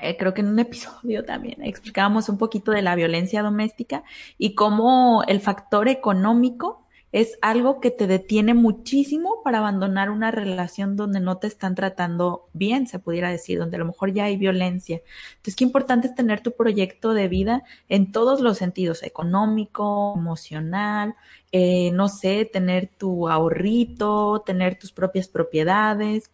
eh, 0.00 0.16
creo 0.16 0.32
que 0.32 0.40
en 0.40 0.48
un 0.48 0.58
episodio 0.60 1.26
también 1.26 1.62
explicábamos 1.62 2.30
un 2.30 2.38
poquito 2.38 2.72
de 2.72 2.80
la 2.80 2.94
violencia 2.94 3.42
doméstica 3.42 4.02
y 4.38 4.54
cómo 4.54 5.22
el 5.28 5.42
factor 5.42 5.88
económico 5.88 6.85
es 7.16 7.38
algo 7.40 7.80
que 7.80 7.90
te 7.90 8.06
detiene 8.06 8.52
muchísimo 8.52 9.40
para 9.42 9.56
abandonar 9.56 10.10
una 10.10 10.30
relación 10.30 10.96
donde 10.96 11.18
no 11.18 11.38
te 11.38 11.46
están 11.46 11.74
tratando 11.74 12.50
bien, 12.52 12.86
se 12.86 12.98
pudiera 12.98 13.30
decir, 13.30 13.58
donde 13.58 13.76
a 13.76 13.78
lo 13.78 13.86
mejor 13.86 14.12
ya 14.12 14.24
hay 14.24 14.36
violencia. 14.36 15.00
Entonces, 15.30 15.56
qué 15.56 15.64
importante 15.64 16.08
es 16.08 16.14
tener 16.14 16.42
tu 16.42 16.52
proyecto 16.52 17.14
de 17.14 17.28
vida 17.28 17.62
en 17.88 18.12
todos 18.12 18.42
los 18.42 18.58
sentidos, 18.58 19.02
económico, 19.02 20.12
emocional, 20.14 21.14
eh, 21.52 21.90
no 21.92 22.08
sé, 22.10 22.44
tener 22.44 22.90
tu 22.98 23.30
ahorrito, 23.30 24.42
tener 24.44 24.78
tus 24.78 24.92
propias 24.92 25.26
propiedades. 25.26 26.30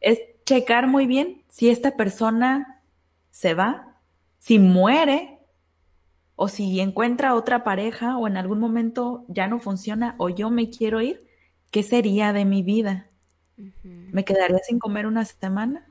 Es 0.00 0.20
checar 0.46 0.86
muy 0.86 1.06
bien 1.06 1.42
si 1.50 1.68
esta 1.68 1.98
persona 1.98 2.80
se 3.30 3.52
va, 3.52 3.98
si 4.38 4.58
muere, 4.58 5.33
o 6.36 6.48
si 6.48 6.80
encuentra 6.80 7.34
otra 7.34 7.64
pareja 7.64 8.16
o 8.16 8.26
en 8.26 8.36
algún 8.36 8.58
momento 8.58 9.24
ya 9.28 9.46
no 9.46 9.60
funciona 9.60 10.14
o 10.18 10.28
yo 10.28 10.50
me 10.50 10.70
quiero 10.70 11.00
ir, 11.00 11.26
¿qué 11.70 11.82
sería 11.82 12.32
de 12.32 12.44
mi 12.44 12.62
vida? 12.62 13.06
¿Me 13.82 14.24
quedaría 14.24 14.58
sin 14.58 14.78
comer 14.78 15.06
una 15.06 15.24
semana? 15.24 15.86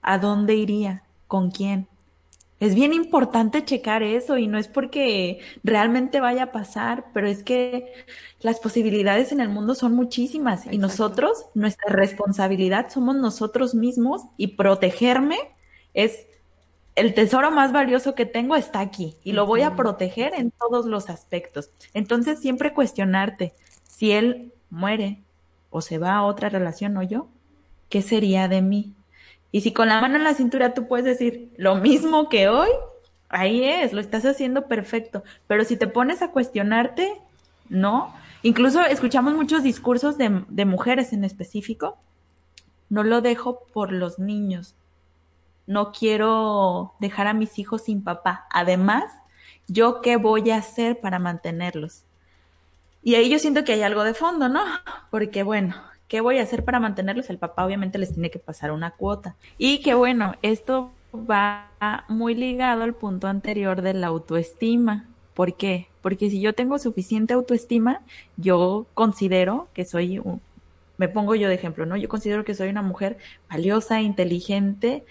¿A 0.00 0.18
dónde 0.18 0.54
iría? 0.54 1.02
¿Con 1.26 1.50
quién? 1.50 1.88
Es 2.60 2.74
bien 2.74 2.92
importante 2.92 3.64
checar 3.64 4.02
eso 4.02 4.36
y 4.36 4.48
no 4.48 4.58
es 4.58 4.66
porque 4.66 5.38
realmente 5.62 6.18
vaya 6.18 6.44
a 6.44 6.52
pasar, 6.52 7.06
pero 7.14 7.28
es 7.28 7.44
que 7.44 7.92
las 8.40 8.58
posibilidades 8.58 9.30
en 9.30 9.40
el 9.40 9.48
mundo 9.48 9.76
son 9.76 9.94
muchísimas 9.94 10.66
y 10.66 10.78
nosotros, 10.78 11.46
nuestra 11.54 11.92
responsabilidad 11.92 12.90
somos 12.90 13.14
nosotros 13.14 13.74
mismos 13.76 14.22
y 14.36 14.56
protegerme 14.56 15.36
es 15.94 16.26
el 16.98 17.14
tesoro 17.14 17.50
más 17.50 17.72
valioso 17.72 18.14
que 18.14 18.26
tengo 18.26 18.56
está 18.56 18.80
aquí 18.80 19.16
y 19.22 19.32
lo 19.32 19.46
voy 19.46 19.62
a 19.62 19.76
proteger 19.76 20.34
en 20.34 20.50
todos 20.50 20.86
los 20.86 21.10
aspectos. 21.10 21.70
Entonces 21.94 22.40
siempre 22.40 22.74
cuestionarte 22.74 23.54
si 23.84 24.12
él 24.12 24.52
muere 24.70 25.22
o 25.70 25.80
se 25.80 25.98
va 25.98 26.16
a 26.16 26.24
otra 26.24 26.48
relación 26.48 26.96
o 26.96 27.02
yo, 27.02 27.28
¿qué 27.88 28.02
sería 28.02 28.48
de 28.48 28.62
mí? 28.62 28.94
Y 29.52 29.60
si 29.60 29.72
con 29.72 29.88
la 29.88 30.00
mano 30.00 30.16
en 30.16 30.24
la 30.24 30.34
cintura 30.34 30.74
tú 30.74 30.88
puedes 30.88 31.06
decir 31.06 31.52
lo 31.56 31.76
mismo 31.76 32.28
que 32.28 32.48
hoy, 32.48 32.68
ahí 33.28 33.64
es, 33.64 33.92
lo 33.92 34.00
estás 34.00 34.24
haciendo 34.24 34.66
perfecto. 34.66 35.22
Pero 35.46 35.64
si 35.64 35.76
te 35.76 35.86
pones 35.86 36.20
a 36.22 36.32
cuestionarte, 36.32 37.20
no. 37.68 38.14
Incluso 38.42 38.82
escuchamos 38.82 39.34
muchos 39.34 39.62
discursos 39.62 40.18
de, 40.18 40.44
de 40.48 40.64
mujeres 40.64 41.12
en 41.12 41.24
específico. 41.24 41.96
No 42.90 43.04
lo 43.04 43.20
dejo 43.20 43.60
por 43.72 43.92
los 43.92 44.18
niños. 44.18 44.74
No 45.68 45.92
quiero 45.92 46.94
dejar 46.98 47.28
a 47.28 47.34
mis 47.34 47.60
hijos 47.60 47.82
sin 47.82 48.02
papá. 48.02 48.46
Además, 48.50 49.04
¿yo 49.68 50.00
qué 50.00 50.16
voy 50.16 50.50
a 50.50 50.56
hacer 50.56 50.98
para 50.98 51.20
mantenerlos? 51.20 52.02
Y 53.04 53.14
ahí 53.14 53.30
yo 53.30 53.38
siento 53.38 53.62
que 53.62 53.74
hay 53.74 53.82
algo 53.82 54.02
de 54.02 54.14
fondo, 54.14 54.48
¿no? 54.48 54.60
Porque 55.10 55.44
bueno, 55.44 55.76
¿Qué 56.08 56.22
voy 56.22 56.38
a 56.38 56.42
hacer 56.42 56.64
para 56.64 56.80
mantenerlos? 56.80 57.28
El 57.28 57.36
papá 57.36 57.66
obviamente 57.66 57.98
les 57.98 58.14
tiene 58.14 58.30
que 58.30 58.38
pasar 58.38 58.72
una 58.72 58.92
cuota. 58.92 59.36
Y 59.58 59.80
que 59.82 59.92
bueno, 59.92 60.34
esto 60.40 60.90
va 61.14 61.70
muy 62.08 62.34
ligado 62.34 62.82
al 62.82 62.94
punto 62.94 63.28
anterior 63.28 63.82
de 63.82 63.92
la 63.92 64.06
autoestima. 64.06 65.04
¿Por 65.34 65.54
qué? 65.54 65.86
Porque 66.00 66.30
si 66.30 66.40
yo 66.40 66.54
tengo 66.54 66.78
suficiente 66.78 67.34
autoestima, 67.34 68.00
yo 68.38 68.86
considero 68.94 69.68
que 69.74 69.84
soy, 69.84 70.18
un, 70.18 70.40
me 70.96 71.08
pongo 71.08 71.34
yo 71.34 71.48
de 71.48 71.54
ejemplo, 71.54 71.84
¿no? 71.84 71.96
Yo 71.96 72.08
considero 72.08 72.42
que 72.44 72.54
soy 72.54 72.70
una 72.70 72.82
mujer 72.82 73.18
valiosa, 73.50 74.00
inteligente, 74.00 75.04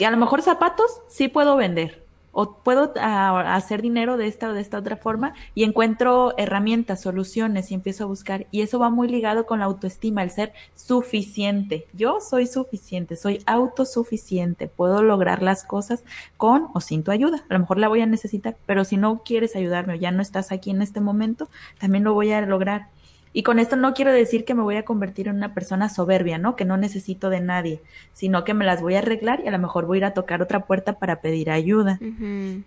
que 0.00 0.06
a 0.06 0.10
lo 0.10 0.16
mejor 0.16 0.40
zapatos 0.40 1.02
sí 1.08 1.28
puedo 1.28 1.56
vender, 1.56 2.02
o 2.32 2.54
puedo 2.54 2.94
ah, 2.98 3.54
hacer 3.54 3.82
dinero 3.82 4.16
de 4.16 4.28
esta 4.28 4.48
o 4.48 4.54
de 4.54 4.62
esta 4.62 4.78
otra 4.78 4.96
forma 4.96 5.34
y 5.54 5.64
encuentro 5.64 6.32
herramientas, 6.38 7.02
soluciones 7.02 7.70
y 7.70 7.74
empiezo 7.74 8.04
a 8.04 8.06
buscar. 8.06 8.46
Y 8.50 8.62
eso 8.62 8.78
va 8.78 8.88
muy 8.88 9.08
ligado 9.08 9.44
con 9.44 9.58
la 9.58 9.66
autoestima, 9.66 10.22
el 10.22 10.30
ser 10.30 10.54
suficiente. 10.74 11.86
Yo 11.92 12.18
soy 12.22 12.46
suficiente, 12.46 13.14
soy 13.14 13.42
autosuficiente, 13.44 14.68
puedo 14.68 15.02
lograr 15.02 15.42
las 15.42 15.64
cosas 15.64 16.02
con 16.38 16.68
o 16.72 16.80
sin 16.80 17.02
tu 17.02 17.10
ayuda. 17.10 17.44
A 17.50 17.52
lo 17.52 17.60
mejor 17.60 17.76
la 17.76 17.88
voy 17.88 18.00
a 18.00 18.06
necesitar, 18.06 18.56
pero 18.64 18.86
si 18.86 18.96
no 18.96 19.22
quieres 19.22 19.54
ayudarme 19.54 19.92
o 19.92 19.96
ya 19.96 20.12
no 20.12 20.22
estás 20.22 20.50
aquí 20.50 20.70
en 20.70 20.80
este 20.80 21.00
momento, 21.00 21.50
también 21.78 22.04
lo 22.04 22.14
voy 22.14 22.32
a 22.32 22.40
lograr. 22.40 22.86
Y 23.32 23.44
con 23.44 23.58
esto 23.58 23.76
no 23.76 23.94
quiero 23.94 24.12
decir 24.12 24.44
que 24.44 24.54
me 24.54 24.62
voy 24.62 24.76
a 24.76 24.84
convertir 24.84 25.28
en 25.28 25.36
una 25.36 25.54
persona 25.54 25.88
soberbia, 25.88 26.38
¿no? 26.38 26.56
Que 26.56 26.64
no 26.64 26.76
necesito 26.76 27.30
de 27.30 27.40
nadie, 27.40 27.80
sino 28.12 28.42
que 28.44 28.54
me 28.54 28.64
las 28.64 28.82
voy 28.82 28.96
a 28.96 28.98
arreglar 28.98 29.40
y 29.44 29.48
a 29.48 29.52
lo 29.52 29.58
mejor 29.58 29.86
voy 29.86 29.98
a 29.98 29.98
ir 29.98 30.04
a 30.06 30.14
tocar 30.14 30.42
otra 30.42 30.64
puerta 30.66 30.94
para 30.94 31.20
pedir 31.20 31.50
ayuda. 31.50 31.98
Y 32.00 32.64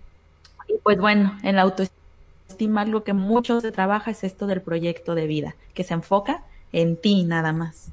pues 0.84 0.98
bueno, 0.98 1.38
en 1.44 1.58
la 1.58 1.64
autoestima 1.64 2.82
algo 2.82 3.04
que 3.04 3.14
mucho 3.14 3.60
se 3.60 3.72
trabaja 3.72 4.12
es 4.12 4.24
esto 4.24 4.48
del 4.48 4.62
proyecto 4.62 5.16
de 5.16 5.28
vida, 5.28 5.56
que 5.74 5.84
se 5.84 5.96
enfoca 5.96 6.44
en 6.72 6.96
ti 6.96 7.24
nada 7.24 7.52
más. 7.52 7.90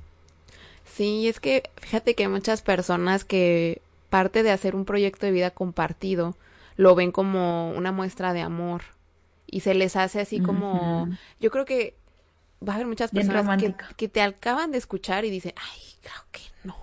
Sí, 0.84 1.28
es 1.28 1.40
que 1.40 1.70
fíjate 1.76 2.14
que 2.14 2.24
hay 2.24 2.28
muchas 2.28 2.62
personas 2.62 3.24
que 3.24 3.80
parte 4.10 4.42
de 4.42 4.50
hacer 4.50 4.76
un 4.76 4.84
proyecto 4.84 5.26
de 5.26 5.32
vida 5.32 5.50
compartido 5.50 6.36
lo 6.76 6.94
ven 6.94 7.12
como 7.12 7.72
una 7.72 7.92
muestra 7.92 8.32
de 8.32 8.40
amor 8.40 8.82
y 9.46 9.60
se 9.60 9.74
les 9.74 9.96
hace 9.96 10.20
así 10.20 10.40
como, 10.40 11.08
yo 11.40 11.50
creo 11.50 11.64
que 11.64 11.94
va 12.66 12.72
a 12.72 12.76
haber 12.76 12.86
muchas 12.86 13.10
personas 13.10 13.62
que, 13.96 14.08
te 14.08 14.22
acaban 14.22 14.70
de 14.70 14.78
escuchar 14.78 15.24
y 15.24 15.30
dicen, 15.30 15.54
ay, 15.56 15.80
creo 16.02 16.24
que 16.30 16.40
no. 16.64 16.76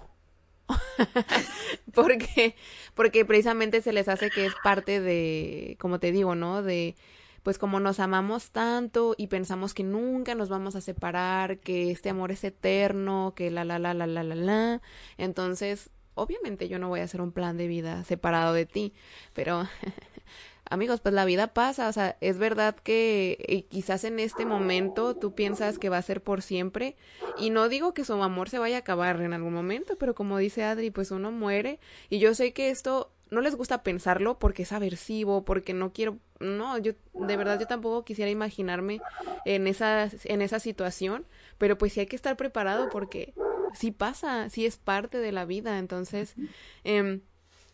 porque, 1.93 2.55
porque 2.93 3.25
precisamente 3.25 3.81
se 3.81 3.93
les 3.93 4.07
hace 4.07 4.29
que 4.29 4.45
es 4.45 4.53
parte 4.63 4.99
de, 4.99 5.77
como 5.79 5.99
te 5.99 6.11
digo, 6.11 6.35
¿no? 6.35 6.63
De, 6.63 6.95
pues 7.43 7.57
como 7.57 7.79
nos 7.79 7.99
amamos 7.99 8.51
tanto 8.51 9.15
y 9.17 9.27
pensamos 9.27 9.73
que 9.73 9.83
nunca 9.83 10.35
nos 10.35 10.49
vamos 10.49 10.75
a 10.75 10.81
separar, 10.81 11.59
que 11.59 11.91
este 11.91 12.09
amor 12.09 12.31
es 12.31 12.43
eterno, 12.43 13.33
que 13.35 13.51
la, 13.51 13.63
la, 13.63 13.79
la, 13.79 13.93
la, 13.93 14.07
la, 14.07 14.23
la, 14.23 14.35
la. 14.35 14.81
Entonces, 15.17 15.91
obviamente 16.15 16.67
yo 16.67 16.79
no 16.79 16.89
voy 16.89 16.99
a 16.99 17.03
hacer 17.03 17.21
un 17.21 17.31
plan 17.31 17.55
de 17.55 17.67
vida 17.67 18.03
separado 18.03 18.53
de 18.53 18.65
ti, 18.65 18.93
pero 19.33 19.67
amigos, 20.69 21.01
pues 21.01 21.13
la 21.13 21.25
vida 21.25 21.53
pasa, 21.53 21.87
o 21.87 21.93
sea, 21.93 22.17
es 22.21 22.37
verdad 22.37 22.75
que 22.75 23.37
eh, 23.47 23.63
quizás 23.63 24.03
en 24.03 24.19
este 24.19 24.45
momento 24.45 25.15
tú 25.15 25.33
piensas 25.33 25.79
que 25.79 25.89
va 25.89 25.97
a 25.97 26.01
ser 26.01 26.21
por 26.21 26.41
siempre 26.41 26.95
y 27.37 27.49
no 27.49 27.69
digo 27.69 27.93
que 27.93 28.05
su 28.05 28.13
amor 28.21 28.49
se 28.49 28.59
vaya 28.59 28.77
a 28.77 28.79
acabar 28.79 29.21
en 29.21 29.33
algún 29.33 29.53
momento, 29.53 29.95
pero 29.97 30.15
como 30.15 30.37
dice 30.37 30.63
Adri, 30.63 30.91
pues 30.91 31.11
uno 31.11 31.31
muere 31.31 31.79
y 32.09 32.19
yo 32.19 32.33
sé 32.33 32.53
que 32.53 32.69
esto 32.69 33.11
no 33.29 33.41
les 33.41 33.55
gusta 33.55 33.83
pensarlo 33.83 34.39
porque 34.39 34.63
es 34.63 34.71
aversivo, 34.71 35.43
porque 35.43 35.73
no 35.73 35.91
quiero, 35.91 36.17
no, 36.39 36.77
yo 36.77 36.93
de 37.13 37.37
verdad 37.37 37.59
yo 37.59 37.67
tampoco 37.67 38.05
quisiera 38.05 38.31
imaginarme 38.31 39.01
en 39.45 39.67
esa 39.67 40.09
en 40.23 40.41
esa 40.41 40.59
situación, 40.59 41.25
pero 41.57 41.77
pues 41.77 41.93
sí 41.93 41.99
hay 41.99 42.07
que 42.07 42.15
estar 42.15 42.37
preparado 42.37 42.89
porque 42.89 43.33
sí 43.73 43.91
pasa, 43.91 44.49
sí 44.49 44.65
es 44.65 44.77
parte 44.77 45.17
de 45.17 45.31
la 45.31 45.45
vida, 45.45 45.77
entonces 45.79 46.35
eh, 46.83 47.19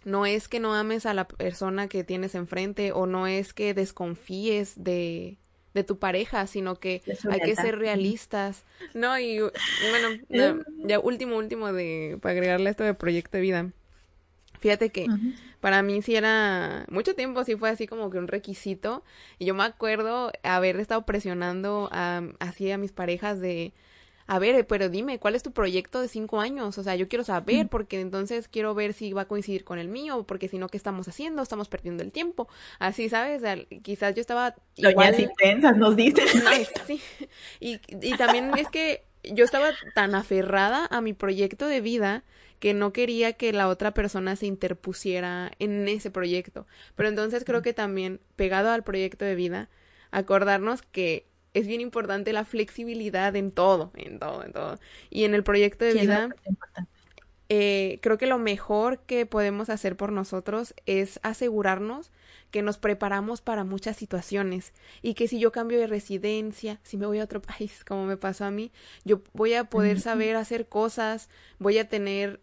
no 0.06 0.26
es 0.26 0.48
que 0.48 0.60
no 0.60 0.74
ames 0.74 1.06
a 1.06 1.14
la 1.14 1.28
persona 1.28 1.88
que 1.88 2.04
tienes 2.04 2.36
enfrente 2.36 2.92
o 2.92 3.06
no 3.06 3.28
es 3.28 3.54
que 3.54 3.74
desconfíes 3.74 4.84
de, 4.84 5.38
de 5.74 5.84
tu 5.84 5.98
pareja, 6.00 6.48
sino 6.48 6.80
que 6.80 7.02
hay 7.30 7.40
que 7.40 7.56
ser 7.56 7.78
realistas. 7.78 8.64
No, 8.94 9.18
y 9.20 9.40
bueno, 9.40 10.24
ya 10.86 11.00
último, 11.00 11.38
último 11.38 11.74
de, 11.74 12.18
para 12.22 12.34
agregarle 12.34 12.70
esto 12.70 12.84
de 12.84 12.94
proyecto 12.94 13.38
de 13.38 13.42
vida. 13.42 13.72
Fíjate 14.60 14.92
que 14.92 15.08
para 15.60 15.82
mí 15.82 16.02
sí 16.02 16.16
era, 16.16 16.86
mucho 16.90 17.16
tiempo 17.16 17.44
sí 17.44 17.58
fue 17.58 17.70
así 17.70 17.86
como 17.86 18.10
que 18.10 18.18
un 18.18 18.30
requisito. 18.30 19.04
Y 19.38 19.46
yo 19.46 19.54
me 19.54 19.64
acuerdo 19.64 20.32
haber 20.44 20.80
estado 20.80 21.06
presionando 21.06 21.90
a, 21.92 22.22
así 22.40 22.72
a 22.72 22.78
mis 22.78 22.94
parejas 22.94 23.42
de, 23.42 23.74
a 24.34 24.40
ver, 24.40 24.66
pero 24.66 24.90
dime, 24.90 25.20
¿cuál 25.20 25.36
es 25.36 25.44
tu 25.44 25.52
proyecto 25.52 26.02
de 26.02 26.08
cinco 26.08 26.40
años? 26.40 26.80
O 26.80 26.84
sea, 26.84 26.96
yo 26.96 27.08
quiero 27.08 27.24
saber, 27.24 27.68
porque 27.68 28.02
entonces 28.02 28.48
quiero 28.48 28.74
ver 28.74 28.94
si 28.94 29.14
va 29.14 29.22
a 29.22 29.28
coincidir 29.28 29.64
con 29.64 29.78
el 29.78 29.90
mío, 29.90 30.24
porque 30.28 30.48
si 30.48 30.58
no, 30.58 30.70
¿qué 30.70 30.78
estamos 30.78 31.08
haciendo? 31.08 31.44
Estamos 31.44 31.70
perdiendo 31.70 32.02
el 32.02 32.12
tiempo. 32.12 32.48
Así, 32.80 33.10
¿sabes? 33.10 33.44
quizás 33.84 34.16
yo 34.16 34.22
estaba... 34.22 34.56
Igual... 34.76 35.16
si 35.16 35.28
pensas, 35.38 35.78
nos 35.78 35.96
dices. 35.96 36.32
sí. 36.88 37.00
Y, 37.60 37.80
y 38.02 38.18
también 38.18 38.50
es 38.58 38.70
que 38.70 39.04
yo 39.24 39.46
estaba 39.46 39.70
tan 39.94 40.16
aferrada 40.16 40.88
a 40.90 41.00
mi 41.02 41.14
proyecto 41.14 41.68
de 41.68 41.82
vida 41.82 42.24
que 42.58 42.74
no 42.74 42.92
quería 42.92 43.34
que 43.34 43.54
la 43.54 43.68
otra 43.68 43.94
persona 43.94 44.36
se 44.36 44.48
interpusiera 44.48 45.52
en 45.60 45.88
ese 45.88 46.10
proyecto. 46.10 46.66
Pero 46.96 47.08
entonces 47.08 47.44
creo 47.46 47.62
que 47.62 47.74
también, 47.74 48.20
pegado 48.36 48.72
al 48.72 48.84
proyecto 48.84 49.26
de 49.26 49.36
vida, 49.36 49.70
acordarnos 50.10 50.82
que 50.82 51.28
es 51.54 51.68
bien 51.68 51.82
importante 51.82 52.34
la 52.34 52.46
flexibilidad 52.46 53.36
en 53.36 53.52
todo, 53.52 53.92
en 53.96 54.20
todo, 54.20 54.44
en 54.44 54.54
todo. 54.54 54.80
Y 55.10 55.26
en 55.26 55.34
el 55.34 55.44
proyecto 55.44 55.86
de 55.86 55.94
vida, 55.94 56.30
eh, 57.50 58.00
creo 58.02 58.18
que 58.18 58.26
lo 58.26 58.40
mejor 58.40 59.00
que 59.00 59.26
podemos 59.26 59.70
hacer 59.70 59.96
por 59.96 60.12
nosotros 60.12 60.74
es 60.86 61.20
asegurarnos 61.24 62.12
que 62.52 62.62
nos 62.62 62.78
preparamos 62.78 63.42
para 63.42 63.64
muchas 63.64 63.98
situaciones. 63.98 64.74
Y 65.02 65.14
que 65.16 65.28
si 65.28 65.40
yo 65.40 65.52
cambio 65.52 65.80
de 65.80 65.88
residencia, 65.88 66.80
si 66.84 66.98
me 66.98 67.06
voy 67.06 67.20
a 67.20 67.24
otro 67.24 67.42
país, 67.42 67.84
como 67.84 68.06
me 68.06 68.18
pasó 68.18 68.46
a 68.46 68.52
mí, 68.52 68.72
yo 69.04 69.22
voy 69.34 69.54
a 69.54 69.66
poder 69.66 70.00
saber 70.00 70.36
hacer 70.36 70.68
cosas, 70.68 71.30
voy 71.60 71.78
a 71.78 71.88
tener 71.90 72.42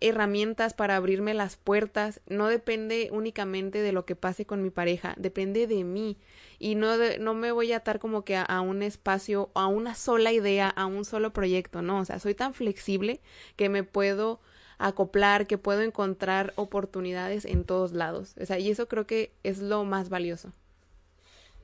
herramientas 0.00 0.74
para 0.74 0.96
abrirme 0.96 1.34
las 1.34 1.56
puertas, 1.56 2.20
no 2.26 2.48
depende 2.48 3.08
únicamente 3.12 3.80
de 3.80 3.92
lo 3.92 4.04
que 4.04 4.16
pase 4.16 4.44
con 4.44 4.62
mi 4.62 4.70
pareja, 4.70 5.14
depende 5.16 5.66
de 5.66 5.84
mí 5.84 6.18
y 6.58 6.74
no, 6.74 6.96
no 7.20 7.34
me 7.34 7.52
voy 7.52 7.72
a 7.72 7.78
atar 7.78 7.98
como 7.98 8.24
que 8.24 8.36
a, 8.36 8.60
un 8.60 8.82
espacio, 8.82 9.50
a 9.54 9.66
una 9.66 9.94
sola 9.94 10.32
idea, 10.32 10.68
a 10.68 10.86
un 10.86 11.04
solo 11.04 11.32
proyecto, 11.32 11.82
no, 11.82 12.00
o 12.00 12.04
sea, 12.04 12.18
soy 12.18 12.34
tan 12.34 12.52
flexible 12.52 13.20
que 13.56 13.68
me 13.68 13.84
puedo 13.84 14.40
acoplar, 14.78 15.46
que 15.46 15.56
puedo 15.56 15.80
encontrar 15.80 16.52
oportunidades 16.56 17.46
en 17.46 17.64
todos 17.64 17.92
lados, 17.92 18.34
o 18.40 18.44
sea, 18.44 18.58
y 18.58 18.70
eso 18.70 18.88
creo 18.88 19.06
que 19.06 19.32
es 19.42 19.58
lo 19.58 19.84
más 19.84 20.10
valioso. 20.10 20.52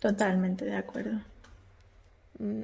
Totalmente 0.00 0.64
de 0.64 0.74
acuerdo. 0.74 1.20
Mm, 2.38 2.62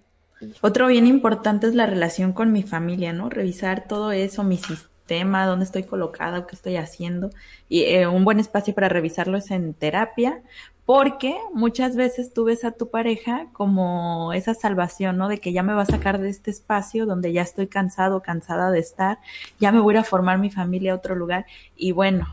Otro 0.62 0.86
bien 0.88 1.06
importante 1.06 1.66
es 1.66 1.74
la 1.74 1.86
relación 1.86 2.32
con 2.32 2.52
mi 2.52 2.62
familia, 2.62 3.12
¿no? 3.12 3.28
Revisar 3.28 3.86
todo 3.86 4.12
eso, 4.12 4.42
mi 4.44 4.56
sistema 4.56 4.97
tema, 5.08 5.46
dónde 5.46 5.64
estoy 5.64 5.82
colocada 5.82 6.38
o 6.38 6.46
qué 6.46 6.54
estoy 6.54 6.76
haciendo. 6.76 7.30
Y 7.68 7.82
eh, 7.82 8.06
un 8.06 8.24
buen 8.24 8.38
espacio 8.38 8.72
para 8.74 8.88
revisarlo 8.88 9.36
es 9.36 9.50
en 9.50 9.74
terapia, 9.74 10.42
porque 10.86 11.36
muchas 11.52 11.96
veces 11.96 12.32
tú 12.32 12.44
ves 12.44 12.64
a 12.64 12.70
tu 12.70 12.88
pareja 12.90 13.48
como 13.52 14.32
esa 14.32 14.54
salvación, 14.54 15.16
¿no? 15.18 15.28
De 15.28 15.38
que 15.38 15.52
ya 15.52 15.64
me 15.64 15.74
va 15.74 15.82
a 15.82 15.86
sacar 15.86 16.20
de 16.20 16.28
este 16.30 16.50
espacio 16.52 17.04
donde 17.04 17.32
ya 17.32 17.42
estoy 17.42 17.66
cansado, 17.66 18.22
cansada 18.22 18.70
de 18.70 18.78
estar, 18.78 19.18
ya 19.58 19.72
me 19.72 19.80
voy 19.80 19.96
a 19.96 20.04
formar 20.04 20.38
mi 20.38 20.50
familia 20.50 20.92
a 20.92 20.96
otro 20.96 21.16
lugar. 21.16 21.46
Y 21.76 21.92
bueno, 21.92 22.26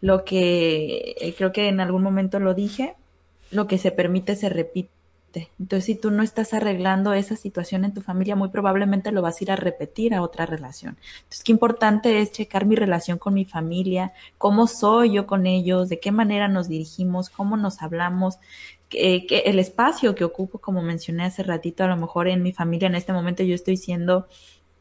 lo 0.00 0.24
que 0.24 1.16
eh, 1.20 1.34
creo 1.36 1.52
que 1.52 1.68
en 1.68 1.80
algún 1.80 2.02
momento 2.02 2.38
lo 2.38 2.54
dije, 2.54 2.94
lo 3.50 3.66
que 3.66 3.78
se 3.78 3.90
permite 3.90 4.36
se 4.36 4.50
repite 4.50 4.99
entonces, 5.32 5.84
si 5.84 5.94
tú 5.94 6.10
no 6.10 6.22
estás 6.22 6.54
arreglando 6.54 7.12
esa 7.12 7.36
situación 7.36 7.84
en 7.84 7.94
tu 7.94 8.00
familia, 8.00 8.36
muy 8.36 8.48
probablemente 8.48 9.12
lo 9.12 9.22
vas 9.22 9.40
a 9.40 9.44
ir 9.44 9.50
a 9.52 9.56
repetir 9.56 10.14
a 10.14 10.22
otra 10.22 10.46
relación. 10.46 10.96
Entonces, 11.22 11.44
qué 11.44 11.52
importante 11.52 12.20
es 12.20 12.32
checar 12.32 12.66
mi 12.66 12.76
relación 12.76 13.18
con 13.18 13.34
mi 13.34 13.44
familia, 13.44 14.12
cómo 14.38 14.66
soy 14.66 15.12
yo 15.12 15.26
con 15.26 15.46
ellos, 15.46 15.88
de 15.88 16.00
qué 16.00 16.12
manera 16.12 16.48
nos 16.48 16.68
dirigimos, 16.68 17.30
cómo 17.30 17.56
nos 17.56 17.82
hablamos, 17.82 18.38
que, 18.88 19.24
el 19.46 19.58
espacio 19.58 20.14
que 20.14 20.24
ocupo, 20.24 20.58
como 20.58 20.82
mencioné 20.82 21.24
hace 21.24 21.42
ratito, 21.42 21.84
a 21.84 21.86
lo 21.86 21.96
mejor 21.96 22.28
en 22.28 22.42
mi 22.42 22.52
familia 22.52 22.88
en 22.88 22.96
este 22.96 23.12
momento 23.12 23.42
yo 23.42 23.54
estoy 23.54 23.76
siendo 23.76 24.26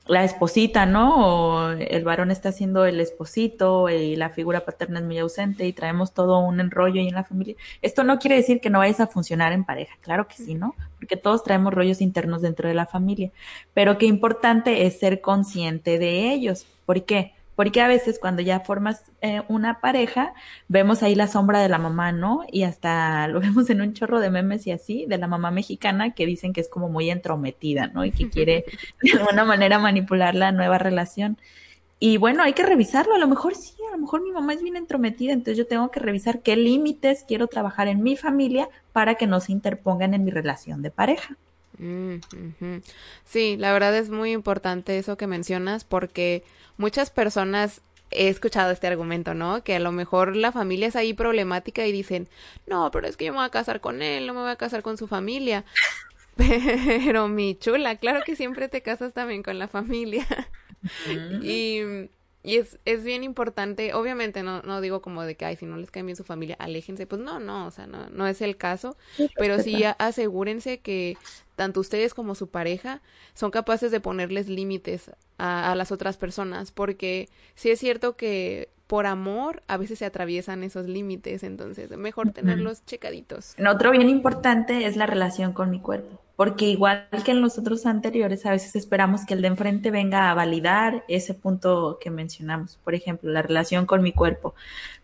la 0.09 0.23
esposita, 0.23 0.87
¿no? 0.87 1.67
O 1.67 1.69
el 1.69 2.03
varón 2.03 2.31
está 2.31 2.51
siendo 2.51 2.85
el 2.85 2.99
esposito 2.99 3.89
y 3.89 4.15
la 4.15 4.31
figura 4.31 4.65
paterna 4.65 4.99
es 4.99 5.05
muy 5.05 5.19
ausente 5.19 5.67
y 5.67 5.73
traemos 5.73 6.13
todo 6.15 6.39
un 6.39 6.59
enrollo 6.59 6.99
ahí 6.99 7.07
en 7.07 7.13
la 7.13 7.23
familia. 7.23 7.55
Esto 7.83 8.03
no 8.03 8.17
quiere 8.17 8.35
decir 8.35 8.59
que 8.59 8.71
no 8.71 8.79
vayas 8.79 8.99
a 8.99 9.07
funcionar 9.07 9.53
en 9.53 9.63
pareja, 9.63 9.95
claro 10.01 10.27
que 10.27 10.35
sí, 10.35 10.55
¿no? 10.55 10.75
Porque 10.97 11.15
todos 11.15 11.43
traemos 11.43 11.75
rollos 11.75 12.01
internos 12.01 12.41
dentro 12.41 12.67
de 12.67 12.73
la 12.73 12.87
familia, 12.87 13.31
pero 13.75 13.99
qué 13.99 14.07
importante 14.07 14.87
es 14.87 14.99
ser 14.99 15.21
consciente 15.21 15.99
de 15.99 16.33
ellos. 16.33 16.65
¿Por 16.87 17.05
qué? 17.05 17.33
Porque 17.59 17.81
a 17.81 17.89
veces 17.89 18.19
cuando 18.19 18.41
ya 18.41 18.61
formas 18.61 19.11
eh, 19.19 19.41
una 19.49 19.81
pareja, 19.81 20.33
vemos 20.69 21.03
ahí 21.03 21.13
la 21.13 21.27
sombra 21.27 21.59
de 21.59 21.67
la 21.67 21.77
mamá, 21.77 22.13
¿no? 22.13 22.45
Y 22.49 22.63
hasta 22.63 23.27
lo 23.27 23.41
vemos 23.41 23.69
en 23.69 23.81
un 23.81 23.93
chorro 23.93 24.21
de 24.21 24.29
memes 24.29 24.65
y 24.65 24.71
así, 24.71 25.05
de 25.07 25.17
la 25.17 25.27
mamá 25.27 25.51
mexicana 25.51 26.13
que 26.13 26.25
dicen 26.25 26.53
que 26.53 26.61
es 26.61 26.69
como 26.69 26.87
muy 26.87 27.09
entrometida, 27.09 27.87
¿no? 27.87 28.05
Y 28.05 28.11
que 28.11 28.29
quiere 28.29 28.63
de 29.03 29.11
alguna 29.11 29.43
manera 29.43 29.77
manipular 29.77 30.35
la 30.35 30.53
nueva 30.53 30.77
relación. 30.77 31.37
Y 31.99 32.15
bueno, 32.15 32.43
hay 32.43 32.53
que 32.53 32.63
revisarlo, 32.63 33.13
a 33.13 33.19
lo 33.19 33.27
mejor 33.27 33.55
sí, 33.55 33.73
a 33.89 33.91
lo 33.91 34.03
mejor 34.03 34.23
mi 34.23 34.31
mamá 34.31 34.53
es 34.53 34.63
bien 34.63 34.77
entrometida, 34.77 35.33
entonces 35.33 35.57
yo 35.57 35.67
tengo 35.67 35.91
que 35.91 35.99
revisar 35.99 36.39
qué 36.41 36.55
límites 36.55 37.25
quiero 37.27 37.47
trabajar 37.47 37.89
en 37.89 38.01
mi 38.01 38.15
familia 38.15 38.69
para 38.93 39.15
que 39.15 39.27
no 39.27 39.41
se 39.41 39.51
interpongan 39.51 40.13
en 40.13 40.23
mi 40.23 40.31
relación 40.31 40.81
de 40.81 40.91
pareja. 40.91 41.35
Mm, 41.79 42.19
sí, 43.23 43.55
la 43.57 43.71
verdad 43.71 43.95
es 43.95 44.09
muy 44.09 44.31
importante 44.31 44.97
eso 44.97 45.17
que 45.17 45.27
mencionas 45.27 45.85
porque 45.85 46.43
muchas 46.77 47.09
personas 47.09 47.81
he 48.11 48.27
escuchado 48.27 48.71
este 48.71 48.87
argumento, 48.87 49.33
¿no? 49.33 49.63
Que 49.63 49.75
a 49.75 49.79
lo 49.79 49.91
mejor 49.91 50.35
la 50.35 50.51
familia 50.51 50.87
es 50.87 50.95
ahí 50.95 51.13
problemática 51.13 51.85
y 51.85 51.91
dicen, 51.91 52.27
no, 52.67 52.91
pero 52.91 53.07
es 53.07 53.17
que 53.17 53.25
yo 53.25 53.31
me 53.31 53.37
voy 53.37 53.45
a 53.45 53.51
casar 53.51 53.81
con 53.81 54.01
él, 54.01 54.27
no 54.27 54.33
me 54.33 54.41
voy 54.41 54.51
a 54.51 54.55
casar 54.55 54.81
con 54.81 54.97
su 54.97 55.07
familia. 55.07 55.65
Pero 56.37 57.27
mi 57.27 57.55
chula, 57.55 57.97
claro 57.97 58.21
que 58.25 58.37
siempre 58.37 58.69
te 58.69 58.81
casas 58.81 59.11
también 59.13 59.43
con 59.43 59.59
la 59.59 59.67
familia. 59.67 60.25
Y 61.41 61.81
y 62.49 62.57
es, 62.57 62.79
es 62.85 63.03
bien 63.03 63.23
importante, 63.23 63.93
obviamente 63.93 64.41
no, 64.41 64.63
no 64.63 64.81
digo 64.81 65.03
como 65.03 65.21
de 65.23 65.35
que, 65.35 65.45
ay, 65.45 65.55
si 65.55 65.67
no 65.67 65.77
les 65.77 65.91
cae 65.91 66.01
bien 66.01 66.15
su 66.15 66.23
familia, 66.23 66.55
aléjense, 66.57 67.05
pues 67.05 67.21
no, 67.21 67.39
no, 67.39 67.67
o 67.67 67.71
sea, 67.71 67.85
no, 67.85 68.09
no 68.09 68.25
es 68.25 68.41
el 68.41 68.57
caso, 68.57 68.97
pero 69.35 69.59
sí 69.59 69.83
asegúrense 69.99 70.79
que 70.79 71.15
tanto 71.55 71.79
ustedes 71.79 72.15
como 72.15 72.33
su 72.33 72.47
pareja 72.47 73.01
son 73.35 73.51
capaces 73.51 73.91
de 73.91 73.99
ponerles 73.99 74.49
límites 74.49 75.11
a, 75.37 75.71
a 75.71 75.75
las 75.75 75.91
otras 75.91 76.17
personas, 76.17 76.71
porque 76.71 77.29
sí 77.53 77.69
es 77.69 77.79
cierto 77.79 78.15
que 78.15 78.69
por 78.87 79.05
amor 79.05 79.61
a 79.67 79.77
veces 79.77 79.99
se 79.99 80.05
atraviesan 80.05 80.63
esos 80.63 80.87
límites, 80.87 81.43
entonces 81.43 81.95
mejor 81.95 82.31
tenerlos 82.31 82.83
checaditos. 82.83 83.53
Otro 83.69 83.91
bien 83.91 84.09
importante 84.09 84.87
es 84.87 84.97
la 84.97 85.05
relación 85.05 85.53
con 85.53 85.69
mi 85.69 85.79
cuerpo 85.79 86.19
porque 86.39 86.69
igual 86.69 87.05
que 87.25 87.31
en 87.31 87.41
los 87.41 87.57
otros 87.57 87.85
anteriores, 87.85 88.45
a 88.45 88.51
veces 88.51 88.73
esperamos 88.77 89.25
que 89.25 89.33
el 89.33 89.41
de 89.41 89.49
enfrente 89.49 89.91
venga 89.91 90.31
a 90.31 90.33
validar 90.33 91.03
ese 91.09 91.33
punto 91.33 91.97
que 91.99 92.11
mencionamos. 92.11 92.77
Por 92.77 92.95
ejemplo, 92.95 93.29
la 93.29 93.41
relación 93.41 93.85
con 93.85 94.01
mi 94.01 94.13
cuerpo. 94.13 94.55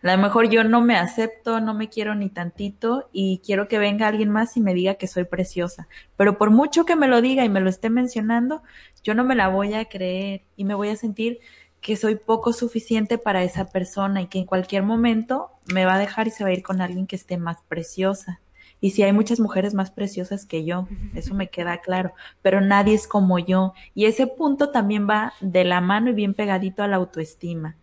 A 0.02 0.16
lo 0.16 0.22
mejor 0.22 0.48
yo 0.48 0.64
no 0.64 0.80
me 0.80 0.96
acepto, 0.96 1.60
no 1.60 1.74
me 1.74 1.90
quiero 1.90 2.16
ni 2.16 2.30
tantito 2.30 3.10
y 3.12 3.42
quiero 3.46 3.68
que 3.68 3.80
venga 3.80 4.08
alguien 4.08 4.30
más 4.30 4.56
y 4.56 4.62
me 4.62 4.74
diga 4.74 4.94
que 4.94 5.08
soy 5.08 5.26
preciosa. 5.26 5.90
Pero 6.16 6.38
por 6.38 6.52
mucho 6.52 6.86
que 6.86 6.96
me 6.96 7.10
lo 7.10 7.22
diga 7.22 7.44
y 7.44 7.50
me 7.50 7.60
lo 7.60 7.70
esté 7.70 7.90
mencionando, 7.90 8.64
yo 9.04 9.14
no 9.14 9.26
me 9.26 9.36
la 9.36 9.50
voy 9.50 9.74
a 9.74 9.84
creer 9.90 10.44
y 10.56 10.64
me 10.64 10.74
voy 10.74 10.88
a 10.88 10.96
sentir 10.96 11.40
que 11.82 11.98
soy 11.98 12.16
poco 12.16 12.54
suficiente 12.54 13.18
para 13.18 13.44
esa 13.44 13.66
persona 13.66 14.22
y 14.22 14.28
que 14.28 14.40
en 14.40 14.46
cualquier 14.46 14.84
momento 14.84 15.50
me 15.66 15.84
va 15.84 15.96
a 15.96 16.00
dejar 16.00 16.28
y 16.28 16.32
se 16.32 16.46
va 16.46 16.52
a 16.52 16.54
ir 16.54 16.64
con 16.64 16.80
alguien 16.80 17.08
que 17.08 17.18
esté 17.18 17.38
más 17.38 17.58
preciosa. 17.68 18.40
Y 18.82 18.92
si 18.92 19.04
hay 19.04 19.14
muchas 19.14 19.40
mujeres 19.40 19.74
más 19.74 19.92
preciosas 19.92 20.46
que 20.46 20.66
yo, 20.66 20.88
eso 21.14 21.34
me 21.36 21.50
queda 21.50 21.82
claro, 21.82 22.14
pero 22.42 22.62
nadie 22.62 22.94
es 22.96 23.08
como 23.08 23.40
yo. 23.40 23.74
Y 23.94 24.06
ese 24.06 24.28
punto 24.28 24.70
también 24.72 25.08
va 25.10 25.34
de 25.42 25.64
la 25.66 25.82
mano 25.82 26.10
y 26.12 26.14
bien 26.14 26.34
pegadito 26.34 26.84
a 26.84 26.88
la 26.88 26.98
autoestima. 26.98 27.78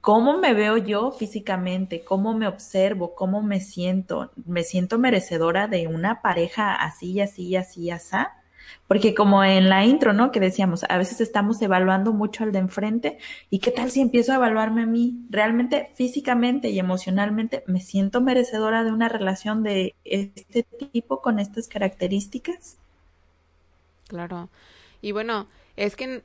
¿Cómo 0.00 0.38
me 0.38 0.54
veo 0.54 0.76
yo 0.78 1.10
físicamente? 1.12 2.04
¿Cómo 2.04 2.34
me 2.34 2.46
observo? 2.46 3.14
¿Cómo 3.14 3.42
me 3.42 3.60
siento? 3.60 4.32
¿Me 4.46 4.62
siento 4.62 4.98
merecedora 4.98 5.68
de 5.68 5.88
una 5.88 6.22
pareja 6.22 6.74
así, 6.76 7.20
así, 7.20 7.56
así, 7.56 7.90
así? 7.90 8.16
Porque 8.88 9.14
como 9.14 9.42
en 9.44 9.68
la 9.68 9.84
intro, 9.84 10.12
¿no? 10.12 10.30
Que 10.30 10.40
decíamos, 10.40 10.84
a 10.88 10.98
veces 10.98 11.20
estamos 11.20 11.60
evaluando 11.62 12.12
mucho 12.12 12.44
al 12.44 12.52
de 12.52 12.58
enfrente 12.58 13.18
y 13.50 13.58
qué 13.58 13.70
tal 13.70 13.90
si 13.90 14.00
empiezo 14.00 14.32
a 14.32 14.36
evaluarme 14.36 14.82
a 14.82 14.86
mí? 14.86 15.24
Realmente 15.30 15.90
físicamente 15.94 16.70
y 16.70 16.78
emocionalmente 16.78 17.64
me 17.66 17.80
siento 17.80 18.20
merecedora 18.20 18.84
de 18.84 18.92
una 18.92 19.08
relación 19.08 19.62
de 19.62 19.94
este 20.04 20.62
tipo 20.62 21.20
con 21.20 21.38
estas 21.38 21.68
características. 21.68 22.78
Claro. 24.08 24.48
Y 25.02 25.12
bueno, 25.12 25.48
es 25.76 25.96
que 25.96 26.22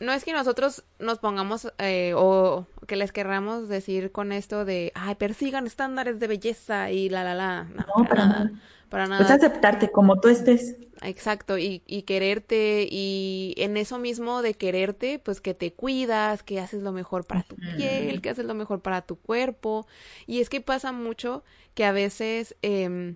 no 0.00 0.12
es 0.12 0.24
que 0.24 0.32
nosotros 0.32 0.82
nos 0.98 1.18
pongamos 1.18 1.72
eh, 1.78 2.14
o 2.16 2.66
que 2.86 2.96
les 2.96 3.12
querramos 3.12 3.68
decir 3.68 4.10
con 4.12 4.32
esto 4.32 4.64
de, 4.64 4.92
ay, 4.94 5.14
persigan 5.14 5.66
estándares 5.66 6.18
de 6.18 6.26
belleza 6.26 6.90
y 6.90 7.08
la, 7.08 7.22
la, 7.22 7.34
la. 7.34 7.64
No, 7.64 8.04
para, 8.08 8.26
nada. 8.26 8.50
Para 8.90 9.06
nada. 9.06 9.22
Pues 9.22 9.30
aceptarte 9.30 9.90
como 9.90 10.20
tú 10.20 10.28
estés. 10.28 10.76
Exacto, 11.02 11.56
y, 11.56 11.82
y 11.86 12.02
quererte, 12.02 12.86
y 12.90 13.54
en 13.56 13.78
eso 13.78 13.98
mismo 13.98 14.42
de 14.42 14.52
quererte, 14.52 15.18
pues 15.18 15.40
que 15.40 15.54
te 15.54 15.72
cuidas, 15.72 16.42
que 16.42 16.60
haces 16.60 16.82
lo 16.82 16.92
mejor 16.92 17.24
para 17.24 17.42
tu 17.42 17.56
piel, 17.56 18.20
que 18.20 18.28
haces 18.28 18.44
lo 18.44 18.54
mejor 18.54 18.80
para 18.80 19.00
tu 19.02 19.16
cuerpo. 19.16 19.86
Y 20.26 20.40
es 20.40 20.50
que 20.50 20.60
pasa 20.60 20.92
mucho 20.92 21.42
que 21.74 21.86
a 21.86 21.92
veces 21.92 22.54
eh, 22.60 23.14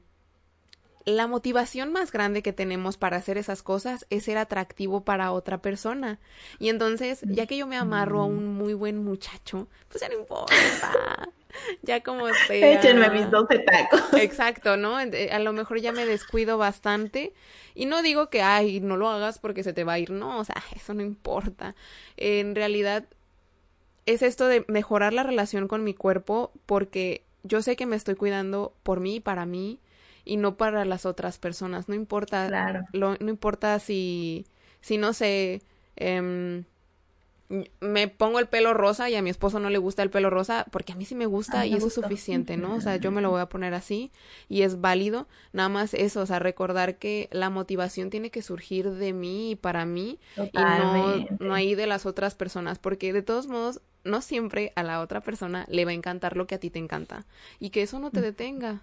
la 1.04 1.26
motivación 1.26 1.92
más 1.92 2.12
grande 2.12 2.42
que 2.42 2.52
tenemos 2.52 2.96
para 2.96 3.18
hacer 3.18 3.36
esas 3.36 3.62
cosas 3.62 4.06
es 4.10 4.24
ser 4.24 4.38
atractivo 4.38 5.04
para 5.04 5.32
otra 5.32 5.58
persona. 5.58 6.18
Y 6.58 6.70
entonces, 6.70 7.26
ya 7.28 7.46
que 7.46 7.56
yo 7.56 7.66
me 7.66 7.76
amarro 7.76 8.22
a 8.22 8.24
un 8.24 8.54
muy 8.54 8.74
buen 8.74 9.04
muchacho, 9.04 9.68
pues 9.88 10.00
ya 10.00 10.08
no 10.08 10.18
importa. 10.18 11.28
ya 11.82 12.02
como 12.02 12.26
sea. 12.46 12.72
Échenme 12.72 13.10
mis 13.10 13.30
12 13.30 13.58
tacos. 13.60 14.00
Exacto, 14.20 14.76
¿no? 14.76 14.96
A 14.96 15.38
lo 15.38 15.52
mejor 15.52 15.80
ya 15.80 15.92
me 15.92 16.06
descuido 16.06 16.58
bastante. 16.58 17.32
Y 17.74 17.86
no 17.86 18.02
digo 18.02 18.30
que, 18.30 18.42
ay, 18.42 18.80
no 18.80 18.96
lo 18.96 19.08
hagas 19.08 19.38
porque 19.38 19.62
se 19.62 19.72
te 19.72 19.84
va 19.84 19.94
a 19.94 19.98
ir. 19.98 20.10
No, 20.10 20.38
o 20.38 20.44
sea, 20.44 20.56
eso 20.76 20.94
no 20.94 21.02
importa. 21.02 21.74
En 22.16 22.54
realidad, 22.54 23.04
es 24.06 24.22
esto 24.22 24.46
de 24.46 24.64
mejorar 24.68 25.12
la 25.12 25.22
relación 25.22 25.68
con 25.68 25.82
mi 25.84 25.94
cuerpo 25.94 26.52
porque 26.66 27.24
yo 27.42 27.62
sé 27.62 27.76
que 27.76 27.86
me 27.86 27.96
estoy 27.96 28.14
cuidando 28.14 28.74
por 28.82 29.00
mí 29.00 29.16
y 29.16 29.20
para 29.20 29.46
mí 29.46 29.80
y 30.24 30.36
no 30.36 30.56
para 30.56 30.84
las 30.84 31.06
otras 31.06 31.38
personas. 31.38 31.88
No 31.88 31.94
importa, 31.94 32.86
lo, 32.92 33.16
no 33.18 33.28
importa 33.28 33.78
si, 33.78 34.46
si 34.80 34.96
no 34.96 35.12
sé, 35.12 35.62
em, 35.96 36.64
me 37.80 38.08
pongo 38.08 38.38
el 38.38 38.48
pelo 38.48 38.74
rosa 38.74 39.10
y 39.10 39.16
a 39.16 39.22
mi 39.22 39.30
esposo 39.30 39.58
no 39.58 39.70
le 39.70 39.78
gusta 39.78 40.02
el 40.02 40.10
pelo 40.10 40.30
rosa, 40.30 40.66
porque 40.70 40.92
a 40.92 40.96
mí 40.96 41.04
sí 41.04 41.14
me 41.14 41.26
gusta 41.26 41.66
y 41.66 41.74
eso 41.74 41.88
es 41.88 41.94
suficiente, 41.94 42.56
¿no? 42.56 42.74
O 42.74 42.80
sea, 42.80 42.96
yo 42.96 43.10
me 43.10 43.20
lo 43.20 43.30
voy 43.30 43.40
a 43.40 43.48
poner 43.48 43.74
así 43.74 44.10
y 44.48 44.62
es 44.62 44.80
válido. 44.80 45.28
Nada 45.52 45.68
más 45.68 45.94
eso, 45.94 46.22
o 46.22 46.26
sea, 46.26 46.38
recordar 46.38 46.96
que 46.96 47.28
la 47.32 47.50
motivación 47.50 48.10
tiene 48.10 48.30
que 48.30 48.42
surgir 48.42 48.90
de 48.90 49.12
mí 49.12 49.52
y 49.52 49.56
para 49.56 49.84
mí 49.84 50.18
y 50.36 50.58
no, 50.58 51.26
no 51.40 51.54
ahí 51.54 51.74
de 51.74 51.86
las 51.86 52.06
otras 52.06 52.34
personas, 52.34 52.78
porque 52.78 53.12
de 53.12 53.22
todos 53.22 53.46
modos, 53.46 53.80
no 54.04 54.20
siempre 54.20 54.72
a 54.76 54.82
la 54.82 55.00
otra 55.00 55.20
persona 55.20 55.66
le 55.68 55.84
va 55.84 55.90
a 55.90 55.94
encantar 55.94 56.36
lo 56.36 56.46
que 56.46 56.54
a 56.54 56.58
ti 56.58 56.70
te 56.70 56.78
encanta 56.78 57.26
y 57.58 57.70
que 57.70 57.82
eso 57.82 57.98
no 57.98 58.10
te 58.10 58.20
detenga. 58.20 58.82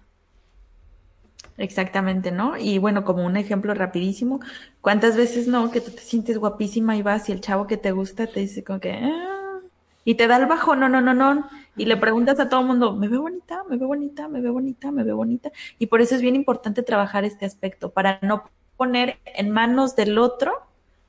Exactamente, 1.58 2.30
¿no? 2.32 2.56
Y 2.56 2.78
bueno, 2.78 3.04
como 3.04 3.24
un 3.26 3.36
ejemplo 3.36 3.74
rapidísimo, 3.74 4.40
¿cuántas 4.80 5.16
veces 5.16 5.48
no 5.48 5.70
que 5.70 5.80
tú 5.80 5.90
te 5.90 6.00
sientes 6.00 6.38
guapísima 6.38 6.96
y 6.96 7.02
vas 7.02 7.28
y 7.28 7.32
el 7.32 7.40
chavo 7.40 7.66
que 7.66 7.76
te 7.76 7.90
gusta 7.92 8.26
te 8.26 8.40
dice 8.40 8.64
como 8.64 8.80
que, 8.80 8.92
ah", 8.92 9.58
y 10.04 10.14
te 10.16 10.26
da 10.26 10.36
el 10.38 10.46
bajo, 10.46 10.74
no, 10.76 10.88
no, 10.88 11.00
no, 11.02 11.12
no, 11.14 11.46
y 11.76 11.84
le 11.84 11.96
preguntas 11.98 12.40
a 12.40 12.48
todo 12.48 12.60
el 12.60 12.66
mundo, 12.66 12.96
¿me 12.96 13.08
veo 13.08 13.20
bonita? 13.22 13.62
¿Me 13.68 13.76
veo 13.76 13.86
bonita? 13.88 14.28
¿Me 14.28 14.40
veo 14.40 14.52
bonita? 14.52 14.90
¿Me 14.92 15.04
veo 15.04 15.16
bonita? 15.16 15.50
Y 15.78 15.86
por 15.86 16.00
eso 16.00 16.14
es 16.14 16.22
bien 16.22 16.36
importante 16.36 16.82
trabajar 16.82 17.24
este 17.24 17.44
aspecto, 17.44 17.90
para 17.92 18.18
no 18.22 18.44
poner 18.76 19.18
en 19.26 19.50
manos 19.50 19.94
del 19.94 20.18
otro 20.18 20.52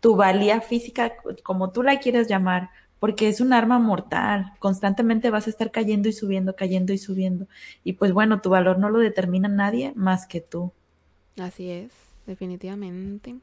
tu 0.02 0.16
valía 0.18 0.60
física, 0.62 1.14
como 1.44 1.72
tú 1.72 1.82
la 1.84 2.00
quieras 2.00 2.28
llamar, 2.28 2.70
porque 3.04 3.28
es 3.28 3.42
un 3.42 3.52
arma 3.52 3.80
mortal. 3.80 4.54
Constantemente 4.60 5.30
vas 5.30 5.48
a 5.48 5.50
estar 5.50 5.72
cayendo 5.72 6.08
y 6.08 6.14
subiendo, 6.14 6.56
cayendo 6.56 6.94
y 6.94 6.98
subiendo. 6.98 7.50
Y 7.84 7.92
pues 7.92 8.14
bueno, 8.14 8.40
tu 8.40 8.50
valor 8.50 8.80
no 8.80 8.90
lo 8.90 9.00
determina 9.00 9.50
nadie 9.50 9.92
más 9.94 10.26
que 10.26 10.40
tú. 10.40 10.72
Así 11.38 11.70
es, 11.70 11.92
definitivamente. 12.26 13.36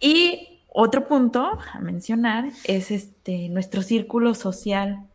Y 0.00 0.62
otro 0.66 1.06
punto 1.06 1.56
a 1.72 1.78
mencionar 1.78 2.50
es 2.64 2.90
este 2.90 3.48
nuestro 3.48 3.82
círculo 3.82 4.34
social. 4.34 5.06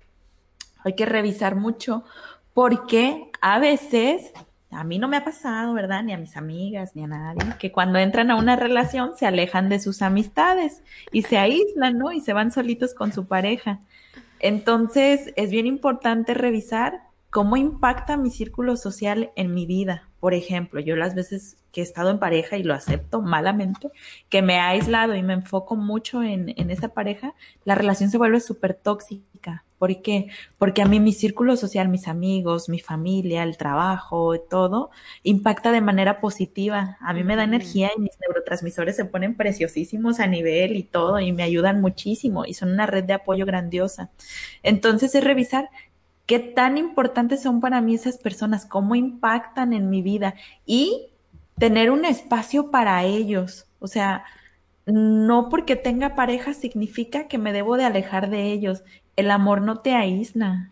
Hay 0.86 0.96
que 0.96 1.06
revisar 1.06 1.58
mucho 1.58 2.06
porque 2.54 3.30
a 3.42 3.60
veces 3.60 4.32
a 4.76 4.84
mí 4.84 5.00
no 5.00 5.08
me 5.08 5.18
ha 5.18 5.24
pasado, 5.24 5.74
¿verdad? 5.74 6.04
Ni 6.04 6.14
a 6.14 6.18
mis 6.18 6.38
amigas, 6.38 6.96
ni 6.96 7.04
a 7.04 7.08
nadie, 7.08 7.56
que 7.60 7.72
cuando 7.72 7.98
entran 8.00 8.30
a 8.32 8.36
una 8.36 8.56
relación 8.56 9.12
se 9.16 9.26
alejan 9.26 9.70
de 9.70 9.80
sus 9.80 10.02
amistades 10.02 10.84
y 11.12 11.24
se 11.24 11.38
aíslan, 11.38 11.98
¿no? 11.98 12.12
Y 12.12 12.22
se 12.22 12.34
van 12.34 12.52
solitos 12.52 12.94
con 12.94 13.14
su 13.14 13.28
pareja. 13.28 13.80
Entonces, 14.40 15.34
es 15.36 15.50
bien 15.50 15.66
importante 15.66 16.34
revisar 16.34 17.02
cómo 17.30 17.58
impacta 17.58 18.18
mi 18.18 18.30
círculo 18.30 18.78
social 18.78 19.32
en 19.36 19.54
mi 19.54 19.66
vida. 19.66 20.10
Por 20.26 20.34
ejemplo, 20.34 20.80
yo 20.80 20.96
las 20.96 21.14
veces 21.14 21.56
que 21.72 21.82
he 21.82 21.84
estado 21.84 22.10
en 22.10 22.18
pareja 22.18 22.58
y 22.58 22.64
lo 22.64 22.74
acepto 22.74 23.22
malamente, 23.22 23.92
que 24.28 24.42
me 24.42 24.58
ha 24.58 24.70
aislado 24.70 25.14
y 25.14 25.22
me 25.22 25.34
enfoco 25.34 25.76
mucho 25.76 26.24
en, 26.24 26.52
en 26.58 26.72
esa 26.72 26.88
pareja, 26.96 27.36
la 27.64 27.76
relación 27.76 28.10
se 28.10 28.18
vuelve 28.18 28.40
súper 28.40 28.74
tóxica. 28.74 29.64
¿Por 29.78 30.02
qué? 30.02 30.30
Porque 30.58 30.82
a 30.82 30.86
mí 30.86 31.00
mi 31.00 31.12
círculo 31.12 31.58
social, 31.58 31.90
mis 31.90 32.08
amigos, 32.08 32.70
mi 32.70 32.80
familia, 32.80 33.44
el 33.44 33.58
trabajo, 33.58 34.40
todo, 34.40 34.90
impacta 35.22 35.72
de 35.72 35.82
manera 35.82 36.22
positiva. 36.22 36.98
A 37.02 37.14
mí 37.14 37.24
me 37.24 37.36
da 37.36 37.44
energía 37.44 37.92
y 37.96 38.00
mis 38.00 38.18
neurotransmisores 38.22 38.96
se 38.96 39.06
ponen 39.06 39.36
preciosísimos 39.36 40.20
a 40.20 40.28
nivel 40.28 40.76
y 40.76 40.84
todo 40.84 41.20
y 41.20 41.34
me 41.34 41.44
ayudan 41.44 41.82
muchísimo 41.82 42.46
y 42.46 42.54
son 42.56 42.72
una 42.72 42.88
red 42.88 43.04
de 43.04 43.14
apoyo 43.14 43.46
grandiosa. 43.46 44.10
Entonces 44.64 45.14
es 45.14 45.24
revisar 45.24 45.70
qué 46.26 46.40
tan 46.40 46.78
importantes 46.78 47.42
son 47.42 47.62
para 47.62 47.82
mí 47.82 47.96
esas 47.96 48.18
personas, 48.18 48.66
cómo 48.66 48.96
impactan 48.96 49.74
en 49.74 49.90
mi 49.90 50.02
vida 50.02 50.36
y 50.66 51.08
tener 51.58 51.92
un 51.92 52.06
espacio 52.06 52.72
para 52.72 53.04
ellos. 53.04 53.68
O 53.80 53.88
sea, 53.88 54.26
no 54.86 55.50
porque 55.50 55.76
tenga 55.76 56.16
pareja 56.16 56.54
significa 56.54 57.28
que 57.28 57.38
me 57.38 57.54
debo 57.54 57.78
de 57.78 57.86
alejar 57.86 58.30
de 58.30 58.52
ellos. 58.52 58.84
El 59.16 59.32
amor 59.32 59.62
no 59.62 59.80
te 59.80 59.94
aísla. 59.94 60.70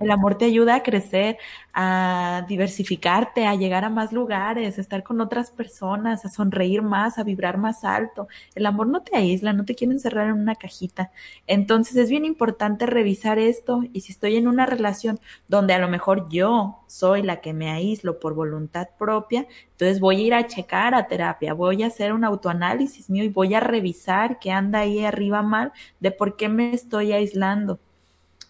El 0.00 0.10
amor 0.10 0.36
te 0.38 0.46
ayuda 0.46 0.76
a 0.76 0.82
crecer, 0.82 1.36
a 1.74 2.46
diversificarte, 2.48 3.46
a 3.46 3.54
llegar 3.54 3.84
a 3.84 3.90
más 3.90 4.12
lugares, 4.12 4.78
a 4.78 4.80
estar 4.80 5.02
con 5.02 5.20
otras 5.20 5.50
personas, 5.50 6.24
a 6.24 6.30
sonreír 6.30 6.80
más, 6.80 7.18
a 7.18 7.22
vibrar 7.22 7.58
más 7.58 7.84
alto. 7.84 8.26
El 8.54 8.64
amor 8.64 8.86
no 8.86 9.02
te 9.02 9.14
aísla, 9.18 9.52
no 9.52 9.66
te 9.66 9.74
quiere 9.74 9.92
encerrar 9.92 10.28
en 10.28 10.40
una 10.40 10.54
cajita. 10.54 11.12
Entonces 11.46 11.96
es 11.96 12.08
bien 12.08 12.24
importante 12.24 12.86
revisar 12.86 13.38
esto 13.38 13.82
y 13.92 14.00
si 14.00 14.12
estoy 14.12 14.36
en 14.36 14.48
una 14.48 14.64
relación 14.64 15.20
donde 15.48 15.74
a 15.74 15.78
lo 15.78 15.88
mejor 15.88 16.30
yo 16.30 16.78
soy 16.86 17.22
la 17.22 17.42
que 17.42 17.52
me 17.52 17.70
aíslo 17.70 18.20
por 18.20 18.32
voluntad 18.34 18.88
propia, 18.98 19.46
entonces 19.72 20.00
voy 20.00 20.16
a 20.22 20.26
ir 20.26 20.34
a 20.34 20.46
checar 20.46 20.94
a 20.94 21.08
terapia, 21.08 21.52
voy 21.52 21.82
a 21.82 21.88
hacer 21.88 22.14
un 22.14 22.24
autoanálisis 22.24 23.10
mío 23.10 23.24
y 23.24 23.28
voy 23.28 23.52
a 23.54 23.60
revisar 23.60 24.38
qué 24.38 24.50
anda 24.50 24.78
ahí 24.80 25.04
arriba 25.04 25.42
mal 25.42 25.72
de 26.00 26.10
por 26.10 26.36
qué 26.36 26.48
me 26.48 26.72
estoy 26.72 27.12
aislando 27.12 27.78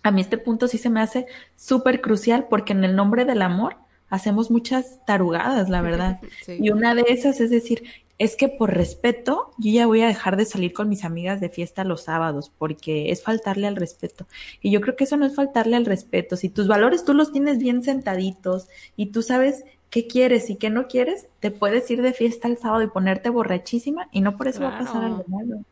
a 0.02 0.10
mí 0.10 0.20
este 0.20 0.38
punto 0.38 0.68
sí 0.68 0.78
se 0.78 0.90
me 0.90 1.00
hace 1.00 1.26
súper 1.56 2.00
crucial 2.00 2.46
porque 2.48 2.72
en 2.72 2.84
el 2.84 2.96
nombre 2.96 3.24
del 3.24 3.42
amor 3.42 3.76
hacemos 4.08 4.50
muchas 4.50 5.04
tarugadas, 5.06 5.68
la 5.68 5.82
verdad. 5.82 6.20
Y 6.46 6.70
una 6.70 6.94
de 6.94 7.04
esas 7.08 7.40
es 7.40 7.50
decir, 7.50 7.84
es 8.18 8.36
que 8.36 8.48
por 8.48 8.74
respeto 8.74 9.52
yo 9.56 9.72
ya 9.72 9.86
voy 9.86 10.02
a 10.02 10.06
dejar 10.06 10.36
de 10.36 10.44
salir 10.44 10.74
con 10.74 10.90
mis 10.90 11.04
amigas 11.04 11.40
de 11.40 11.48
fiesta 11.48 11.84
los 11.84 12.02
sábados 12.02 12.52
porque 12.58 13.10
es 13.10 13.22
faltarle 13.22 13.66
al 13.66 13.76
respeto. 13.76 14.26
Y 14.60 14.70
yo 14.70 14.82
creo 14.82 14.94
que 14.94 15.04
eso 15.04 15.16
no 15.16 15.24
es 15.24 15.34
faltarle 15.34 15.76
al 15.76 15.86
respeto. 15.86 16.36
Si 16.36 16.50
tus 16.50 16.68
valores 16.68 17.04
tú 17.04 17.14
los 17.14 17.32
tienes 17.32 17.58
bien 17.58 17.82
sentaditos 17.82 18.68
y 18.94 19.06
tú 19.06 19.22
sabes 19.22 19.64
qué 19.88 20.06
quieres 20.06 20.50
y 20.50 20.56
qué 20.56 20.68
no 20.68 20.86
quieres, 20.86 21.28
te 21.40 21.50
puedes 21.50 21.90
ir 21.90 22.02
de 22.02 22.12
fiesta 22.12 22.46
el 22.46 22.58
sábado 22.58 22.82
y 22.82 22.88
ponerte 22.88 23.30
borrachísima 23.30 24.08
y 24.12 24.20
no 24.20 24.36
por 24.36 24.48
eso 24.48 24.60
va 24.60 24.76
a 24.76 24.78
pasar 24.78 25.02
algo 25.02 25.24
malo. 25.26 25.64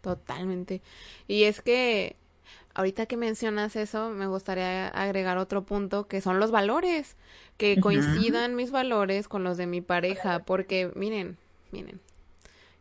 Totalmente. 0.00 0.82
Y 1.28 1.44
es 1.44 1.60
que 1.60 2.16
ahorita 2.74 3.06
que 3.06 3.16
mencionas 3.16 3.76
eso, 3.76 4.10
me 4.10 4.26
gustaría 4.26 4.88
agregar 4.88 5.38
otro 5.38 5.64
punto 5.64 6.08
que 6.08 6.20
son 6.20 6.40
los 6.40 6.50
valores, 6.50 7.16
que 7.56 7.80
coincidan 7.80 8.56
mis 8.56 8.70
valores 8.70 9.28
con 9.28 9.44
los 9.44 9.56
de 9.56 9.66
mi 9.66 9.80
pareja, 9.80 10.40
porque 10.40 10.90
miren, 10.94 11.38
miren, 11.70 12.00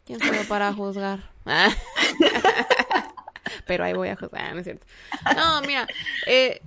¿quién 0.05 0.19
soy 0.19 0.45
para 0.49 0.73
juzgar? 0.73 1.31
Pero 3.67 3.83
ahí 3.83 3.93
voy 3.93 4.09
a 4.09 4.15
juzgar, 4.15 4.53
¿no 4.53 4.59
es 4.59 4.65
cierto? 4.65 4.85
No, 5.35 5.61
mira, 5.61 5.87
eh, 6.25 6.61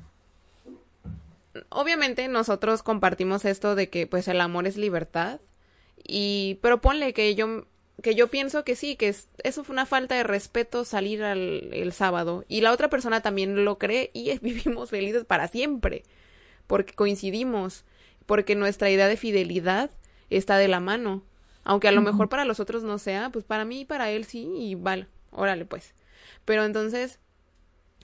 obviamente 1.68 2.28
nosotros 2.28 2.82
compartimos 2.82 3.44
esto 3.44 3.74
de 3.74 3.90
que 3.90 4.06
pues 4.06 4.28
el 4.28 4.40
amor 4.40 4.66
es 4.66 4.76
libertad 4.76 5.40
y 6.02 6.58
pero 6.62 6.80
ponle 6.80 7.12
que 7.12 7.34
yo 7.34 7.66
que 8.02 8.14
yo 8.14 8.28
pienso 8.28 8.64
que 8.64 8.76
sí, 8.76 8.96
que 8.96 9.08
es, 9.08 9.28
eso 9.42 9.64
fue 9.64 9.72
una 9.72 9.86
falta 9.86 10.14
de 10.14 10.22
respeto 10.22 10.84
salir 10.84 11.22
al, 11.22 11.70
el 11.72 11.92
sábado. 11.92 12.44
Y 12.48 12.60
la 12.60 12.72
otra 12.72 12.90
persona 12.90 13.22
también 13.22 13.64
lo 13.64 13.78
cree 13.78 14.10
y 14.12 14.38
vivimos 14.42 14.90
felices 14.90 15.24
para 15.24 15.48
siempre. 15.48 16.02
Porque 16.66 16.92
coincidimos. 16.92 17.84
Porque 18.26 18.54
nuestra 18.54 18.90
idea 18.90 19.08
de 19.08 19.16
fidelidad 19.16 19.90
está 20.30 20.58
de 20.58 20.68
la 20.68 20.80
mano. 20.80 21.22
Aunque 21.64 21.88
a 21.88 21.92
lo 21.92 22.02
mejor 22.02 22.28
para 22.28 22.44
los 22.44 22.60
otros 22.60 22.84
no 22.84 22.98
sea, 22.98 23.30
pues 23.30 23.44
para 23.44 23.64
mí 23.64 23.80
y 23.80 23.84
para 23.84 24.10
él 24.10 24.24
sí, 24.24 24.48
y 24.56 24.76
vale, 24.76 25.08
órale 25.32 25.64
pues. 25.64 25.94
Pero 26.44 26.64
entonces, 26.64 27.18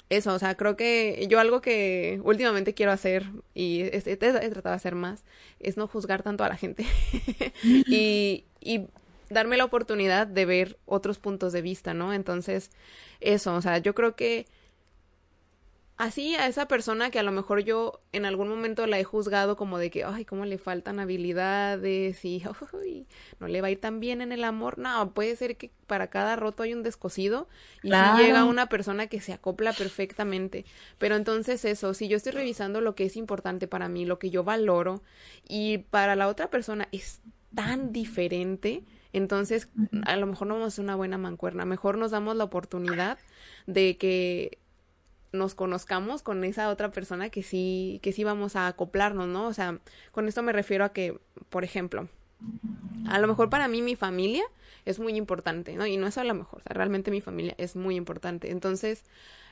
eso, 0.09 0.35
o 0.35 0.39
sea, 0.41 0.57
creo 0.57 0.77
que 0.77 1.27
yo 1.31 1.39
algo 1.39 1.61
que 1.61 2.21
últimamente 2.25 2.75
quiero 2.75 2.91
hacer, 2.91 3.31
y 3.55 3.83
he, 3.83 4.03
he 4.05 4.17
tratado 4.17 4.71
de 4.71 4.75
hacer 4.75 4.97
más, 4.97 5.23
es 5.61 5.77
no 5.77 5.87
juzgar 5.87 6.25
tanto 6.25 6.43
a 6.43 6.49
la 6.49 6.57
gente. 6.57 6.85
y, 7.63 8.47
y 8.61 8.89
darme 9.33 9.57
la 9.57 9.65
oportunidad 9.65 10.27
de 10.27 10.45
ver 10.45 10.79
otros 10.87 11.19
puntos 11.19 11.53
de 11.53 11.63
vista, 11.63 11.95
¿no? 11.95 12.13
Entonces, 12.13 12.71
eso, 13.21 13.55
o 13.55 13.63
sea, 13.63 13.79
yo 13.79 13.95
creo 13.95 14.15
que 14.17 14.47
así 16.03 16.35
a 16.35 16.49
esa 16.49 16.67
persona 16.67 17.11
que 17.11 17.21
a 17.21 17.23
lo 17.23 17.31
mejor 17.31 17.61
yo 17.61 18.01
en 18.11 18.25
algún 18.25 18.49
momento 18.49 18.87
la 18.89 18.99
he 18.99 19.05
juzgado 19.05 19.57
como 19.57 19.79
de 19.79 19.91
que, 19.91 20.03
ay, 20.03 20.25
cómo 20.25 20.45
le 20.45 20.59
faltan 20.59 20.99
habilidades 20.99 22.25
y 22.25 22.43
no 23.41 23.47
le 23.47 23.61
va 23.61 23.69
a 23.69 23.71
ir 23.71 23.81
tan 23.81 24.01
bien 24.01 24.21
en 24.21 24.33
el 24.33 24.43
amor. 24.43 24.79
No, 24.79 25.13
puede 25.15 25.37
ser 25.37 25.57
que 25.57 25.71
para 25.87 26.09
cada 26.09 26.35
roto 26.35 26.65
hay 26.65 26.75
un 26.75 26.83
descosido 26.83 27.49
y 27.85 27.91
si 27.91 28.23
llega 28.23 28.45
una 28.45 28.69
persona 28.69 29.07
que 29.07 29.21
se 29.21 29.33
acopla 29.33 29.73
perfectamente. 29.73 30.65
Pero 30.99 31.15
entonces 31.15 31.65
eso, 31.65 31.95
si 31.95 32.09
yo 32.09 32.17
estoy 32.17 32.33
revisando 32.33 32.81
lo 32.81 32.97
que 32.97 33.05
es 33.05 33.17
importante 33.17 33.69
para 33.69 33.89
mí, 33.89 34.05
lo 34.05 34.19
que 34.19 34.31
yo 34.31 34.43
valoro 34.43 35.03
y 35.49 35.79
para 35.79 36.17
la 36.17 36.27
otra 36.27 36.51
persona 36.51 36.89
es 36.91 37.21
tan 37.55 37.93
diferente, 37.93 38.83
entonces, 39.13 39.69
a 40.07 40.17
lo 40.17 40.27
mejor 40.27 40.49
no 40.49 40.55
vamos 40.55 40.67
a 40.67 40.69
hacer 40.69 40.85
una 40.85 40.97
buena 40.97 41.19
mancuerna, 41.19 41.65
mejor 41.65 41.99
nos 41.99 42.11
damos 42.11 42.37
la 42.37 42.45
oportunidad 42.45 43.19
de 43.67 43.97
que 43.97 44.59
nos 45.33 45.55
conozcamos 45.55 46.23
con 46.23 46.45
esa 46.45 46.69
otra 46.69 46.91
persona 46.91 47.31
que 47.31 47.43
sí, 47.43 48.01
que 48.03 48.13
sí 48.13 48.25
vamos 48.25 48.57
a 48.57 48.67
acoplarnos, 48.67 49.29
¿no? 49.29 49.47
O 49.47 49.53
sea, 49.53 49.79
con 50.13 50.29
esto 50.29 50.43
me 50.43 50.53
refiero 50.53 50.85
a 50.85 50.93
que, 50.93 51.19
por 51.49 51.65
ejemplo, 51.65 52.09
a 53.07 53.19
lo 53.19 53.29
mejor 53.29 53.49
para 53.51 53.69
mí 53.69 53.83
mi 53.83 53.97
familia 53.97 54.45
es 54.85 54.99
muy 54.99 55.17
importante, 55.17 55.77
¿no? 55.77 55.87
Y 55.87 55.97
no 55.97 56.07
es 56.07 56.19
a 56.19 56.25
lo 56.25 56.35
mejor, 56.35 56.61
o 56.61 56.63
sea, 56.63 56.75
realmente 56.75 57.11
mi 57.11 57.21
familia 57.21 57.55
es 57.59 57.77
muy 57.77 57.97
importante. 57.97 58.51
Entonces, 58.51 59.05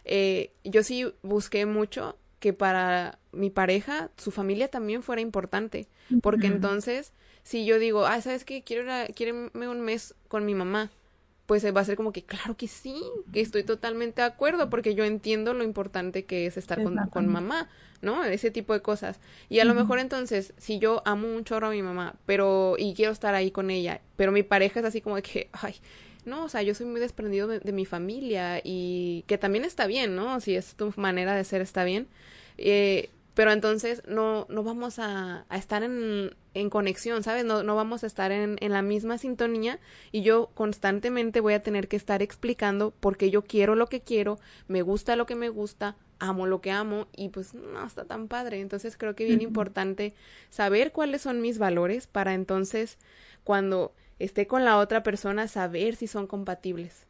eh, 0.04 0.52
yo 0.64 0.82
sí 0.82 1.12
busqué 1.22 1.66
mucho 1.66 2.16
que 2.40 2.52
para 2.52 3.18
mi 3.32 3.50
pareja 3.50 4.10
su 4.16 4.30
familia 4.30 4.68
también 4.68 5.02
fuera 5.02 5.20
importante, 5.20 5.88
porque 6.22 6.46
entonces 6.46 7.12
si 7.42 7.64
yo 7.64 7.78
digo, 7.78 8.06
ah, 8.06 8.20
¿sabes 8.20 8.44
qué? 8.44 8.62
Quiero, 8.62 8.90
quiero 9.14 9.50
un 9.54 9.80
mes 9.80 10.14
con 10.28 10.44
mi 10.44 10.54
mamá, 10.54 10.90
pues 11.46 11.64
va 11.74 11.80
a 11.80 11.84
ser 11.84 11.96
como 11.96 12.12
que, 12.12 12.22
claro 12.22 12.56
que 12.56 12.68
sí, 12.68 13.02
que 13.32 13.40
estoy 13.40 13.64
totalmente 13.64 14.22
de 14.22 14.28
acuerdo, 14.28 14.70
porque 14.70 14.94
yo 14.94 15.04
entiendo 15.04 15.52
lo 15.52 15.64
importante 15.64 16.24
que 16.24 16.46
es 16.46 16.56
estar 16.56 16.80
con, 16.82 16.96
con, 17.10 17.26
mamá, 17.26 17.68
¿no? 18.02 18.22
Ese 18.24 18.52
tipo 18.52 18.72
de 18.72 18.82
cosas. 18.82 19.18
Y 19.48 19.58
a 19.58 19.64
lo 19.64 19.74
mejor 19.74 19.98
entonces, 19.98 20.54
si 20.58 20.78
yo 20.78 21.02
amo 21.04 21.26
un 21.26 21.42
chorro 21.42 21.66
a 21.66 21.70
mi 21.70 21.82
mamá, 21.82 22.14
pero, 22.24 22.76
y 22.78 22.94
quiero 22.94 23.10
estar 23.10 23.34
ahí 23.34 23.50
con 23.50 23.70
ella, 23.70 24.00
pero 24.14 24.30
mi 24.30 24.44
pareja 24.44 24.78
es 24.78 24.86
así 24.86 25.00
como 25.00 25.16
de 25.16 25.22
que, 25.22 25.48
ay, 25.52 25.74
no, 26.24 26.44
o 26.44 26.48
sea, 26.48 26.62
yo 26.62 26.72
soy 26.72 26.86
muy 26.86 27.00
desprendido 27.00 27.48
de, 27.48 27.58
de 27.58 27.72
mi 27.72 27.84
familia 27.84 28.60
y 28.62 29.24
que 29.26 29.36
también 29.36 29.64
está 29.64 29.88
bien, 29.88 30.14
¿no? 30.14 30.40
Si 30.40 30.54
es 30.54 30.76
tu 30.76 30.92
manera 30.96 31.34
de 31.34 31.42
ser, 31.42 31.62
está 31.62 31.82
bien. 31.82 32.06
Eh, 32.58 33.10
pero 33.34 33.52
entonces 33.52 34.02
no, 34.06 34.46
no 34.50 34.62
vamos 34.62 34.98
a, 34.98 35.46
a 35.48 35.56
estar 35.56 35.82
en, 35.82 36.32
en, 36.54 36.70
conexión, 36.70 37.22
¿sabes? 37.22 37.44
No, 37.44 37.62
no 37.62 37.76
vamos 37.76 38.04
a 38.04 38.06
estar 38.06 38.32
en, 38.32 38.56
en, 38.60 38.72
la 38.72 38.82
misma 38.82 39.18
sintonía 39.18 39.78
y 40.12 40.22
yo 40.22 40.50
constantemente 40.54 41.40
voy 41.40 41.54
a 41.54 41.62
tener 41.62 41.88
que 41.88 41.96
estar 41.96 42.22
explicando 42.22 42.92
por 42.92 43.16
qué 43.16 43.30
yo 43.30 43.42
quiero 43.42 43.74
lo 43.74 43.86
que 43.88 44.00
quiero, 44.00 44.38
me 44.68 44.82
gusta 44.82 45.16
lo 45.16 45.26
que 45.26 45.34
me 45.34 45.48
gusta, 45.48 45.96
amo 46.20 46.46
lo 46.46 46.60
que 46.60 46.70
amo 46.70 47.08
y 47.16 47.30
pues 47.30 47.54
no 47.54 47.84
está 47.84 48.04
tan 48.04 48.28
padre. 48.28 48.60
Entonces 48.60 48.96
creo 48.96 49.16
que 49.16 49.24
es 49.24 49.28
bien 49.28 49.42
importante 49.42 50.14
saber 50.50 50.92
cuáles 50.92 51.22
son 51.22 51.40
mis 51.40 51.58
valores 51.58 52.06
para 52.06 52.34
entonces 52.34 52.98
cuando 53.42 53.92
esté 54.18 54.46
con 54.46 54.64
la 54.64 54.78
otra 54.78 55.02
persona 55.02 55.48
saber 55.48 55.96
si 55.96 56.06
son 56.06 56.26
compatibles. 56.26 57.06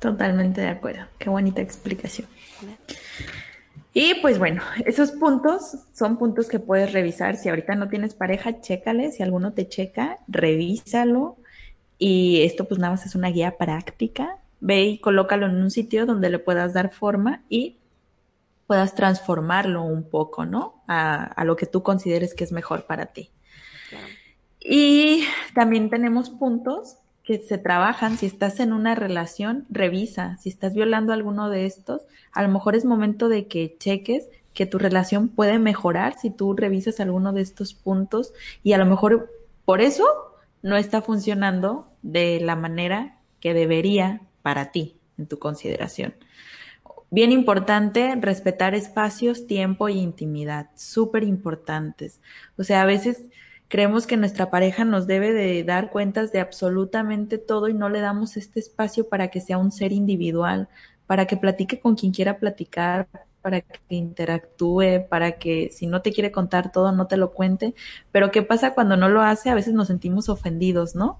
Totalmente 0.00 0.60
de 0.60 0.68
acuerdo. 0.68 1.06
Qué 1.18 1.30
bonita 1.30 1.62
explicación. 1.62 2.28
Y 3.96 4.14
pues 4.16 4.40
bueno, 4.40 4.60
esos 4.84 5.12
puntos 5.12 5.86
son 5.92 6.18
puntos 6.18 6.48
que 6.48 6.58
puedes 6.58 6.92
revisar. 6.92 7.36
Si 7.36 7.48
ahorita 7.48 7.76
no 7.76 7.88
tienes 7.88 8.14
pareja, 8.14 8.60
chécale. 8.60 9.12
Si 9.12 9.22
alguno 9.22 9.52
te 9.52 9.68
checa, 9.68 10.18
revísalo. 10.26 11.36
Y 11.96 12.42
esto 12.42 12.66
pues 12.66 12.80
nada 12.80 12.94
más 12.94 13.06
es 13.06 13.14
una 13.14 13.30
guía 13.30 13.56
práctica. 13.56 14.38
Ve 14.58 14.82
y 14.82 14.98
colócalo 14.98 15.46
en 15.46 15.54
un 15.62 15.70
sitio 15.70 16.06
donde 16.06 16.28
le 16.28 16.40
puedas 16.40 16.74
dar 16.74 16.92
forma 16.92 17.44
y 17.48 17.78
puedas 18.66 18.96
transformarlo 18.96 19.84
un 19.84 20.10
poco, 20.10 20.44
¿no? 20.44 20.82
A, 20.88 21.22
a 21.22 21.44
lo 21.44 21.54
que 21.54 21.66
tú 21.66 21.84
consideres 21.84 22.34
que 22.34 22.42
es 22.42 22.50
mejor 22.50 22.86
para 22.86 23.06
ti. 23.06 23.30
Y 24.58 25.24
también 25.54 25.88
tenemos 25.88 26.30
puntos 26.30 26.96
que 27.24 27.38
se 27.38 27.58
trabajan. 27.58 28.18
Si 28.18 28.26
estás 28.26 28.60
en 28.60 28.72
una 28.72 28.94
relación, 28.94 29.66
revisa. 29.70 30.36
Si 30.36 30.50
estás 30.50 30.74
violando 30.74 31.12
alguno 31.12 31.50
de 31.50 31.66
estos, 31.66 32.02
a 32.32 32.42
lo 32.42 32.48
mejor 32.48 32.76
es 32.76 32.84
momento 32.84 33.28
de 33.28 33.48
que 33.48 33.76
cheques 33.78 34.28
que 34.52 34.66
tu 34.66 34.78
relación 34.78 35.28
puede 35.28 35.58
mejorar 35.58 36.16
si 36.16 36.30
tú 36.30 36.54
revisas 36.54 37.00
alguno 37.00 37.32
de 37.32 37.40
estos 37.40 37.74
puntos 37.74 38.32
y 38.62 38.72
a 38.72 38.78
lo 38.78 38.86
mejor 38.86 39.32
por 39.64 39.80
eso 39.80 40.06
no 40.62 40.76
está 40.76 41.02
funcionando 41.02 41.88
de 42.02 42.40
la 42.40 42.54
manera 42.54 43.18
que 43.40 43.52
debería 43.52 44.22
para 44.42 44.70
ti 44.70 44.96
en 45.18 45.26
tu 45.26 45.38
consideración. 45.38 46.14
Bien 47.10 47.32
importante, 47.32 48.14
respetar 48.20 48.74
espacios, 48.74 49.46
tiempo 49.46 49.88
y 49.88 49.98
intimidad, 49.98 50.70
súper 50.74 51.22
importantes. 51.24 52.20
O 52.56 52.64
sea, 52.64 52.82
a 52.82 52.86
veces 52.86 53.24
creemos 53.68 54.06
que 54.06 54.16
nuestra 54.16 54.50
pareja 54.50 54.84
nos 54.84 55.06
debe 55.06 55.32
de 55.32 55.64
dar 55.64 55.90
cuentas 55.90 56.32
de 56.32 56.40
absolutamente 56.40 57.38
todo 57.38 57.68
y 57.68 57.74
no 57.74 57.88
le 57.88 58.00
damos 58.00 58.36
este 58.36 58.60
espacio 58.60 59.08
para 59.08 59.28
que 59.28 59.40
sea 59.40 59.58
un 59.58 59.72
ser 59.72 59.92
individual, 59.92 60.68
para 61.06 61.26
que 61.26 61.36
platique 61.36 61.80
con 61.80 61.96
quien 61.96 62.12
quiera 62.12 62.38
platicar, 62.38 63.08
para 63.42 63.60
que 63.60 63.78
interactúe, 63.94 65.06
para 65.08 65.32
que 65.32 65.70
si 65.70 65.86
no 65.86 66.02
te 66.02 66.12
quiere 66.12 66.32
contar 66.32 66.72
todo, 66.72 66.92
no 66.92 67.06
te 67.06 67.16
lo 67.16 67.32
cuente. 67.32 67.74
Pero 68.12 68.30
¿qué 68.30 68.42
pasa 68.42 68.74
cuando 68.74 68.96
no 68.96 69.08
lo 69.08 69.22
hace? 69.22 69.50
A 69.50 69.54
veces 69.54 69.74
nos 69.74 69.88
sentimos 69.88 70.28
ofendidos, 70.28 70.94
¿no? 70.94 71.18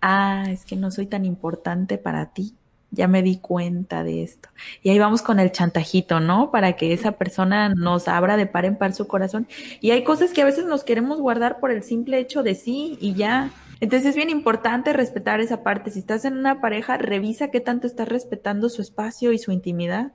Ah, 0.00 0.44
es 0.50 0.64
que 0.64 0.76
no 0.76 0.90
soy 0.90 1.06
tan 1.06 1.24
importante 1.24 1.98
para 1.98 2.32
ti 2.32 2.54
ya 2.94 3.08
me 3.08 3.22
di 3.22 3.38
cuenta 3.38 4.04
de 4.04 4.22
esto. 4.22 4.48
Y 4.82 4.90
ahí 4.90 4.98
vamos 4.98 5.22
con 5.22 5.40
el 5.40 5.52
chantajito, 5.52 6.20
¿no? 6.20 6.50
Para 6.50 6.74
que 6.74 6.92
esa 6.92 7.12
persona 7.12 7.68
nos 7.68 8.08
abra 8.08 8.36
de 8.36 8.46
par 8.46 8.64
en 8.64 8.76
par 8.76 8.94
su 8.94 9.06
corazón. 9.06 9.46
Y 9.80 9.90
hay 9.90 10.04
cosas 10.04 10.32
que 10.32 10.42
a 10.42 10.44
veces 10.44 10.64
nos 10.66 10.84
queremos 10.84 11.20
guardar 11.20 11.60
por 11.60 11.70
el 11.70 11.82
simple 11.82 12.18
hecho 12.18 12.42
de 12.42 12.54
sí 12.54 12.96
y 13.00 13.14
ya. 13.14 13.50
Entonces 13.80 14.10
es 14.10 14.16
bien 14.16 14.30
importante 14.30 14.92
respetar 14.92 15.40
esa 15.40 15.62
parte. 15.62 15.90
Si 15.90 15.98
estás 15.98 16.24
en 16.24 16.38
una 16.38 16.60
pareja, 16.60 16.96
revisa 16.96 17.50
qué 17.50 17.60
tanto 17.60 17.86
estás 17.86 18.08
respetando 18.08 18.68
su 18.68 18.82
espacio 18.82 19.32
y 19.32 19.38
su 19.38 19.52
intimidad. 19.52 20.12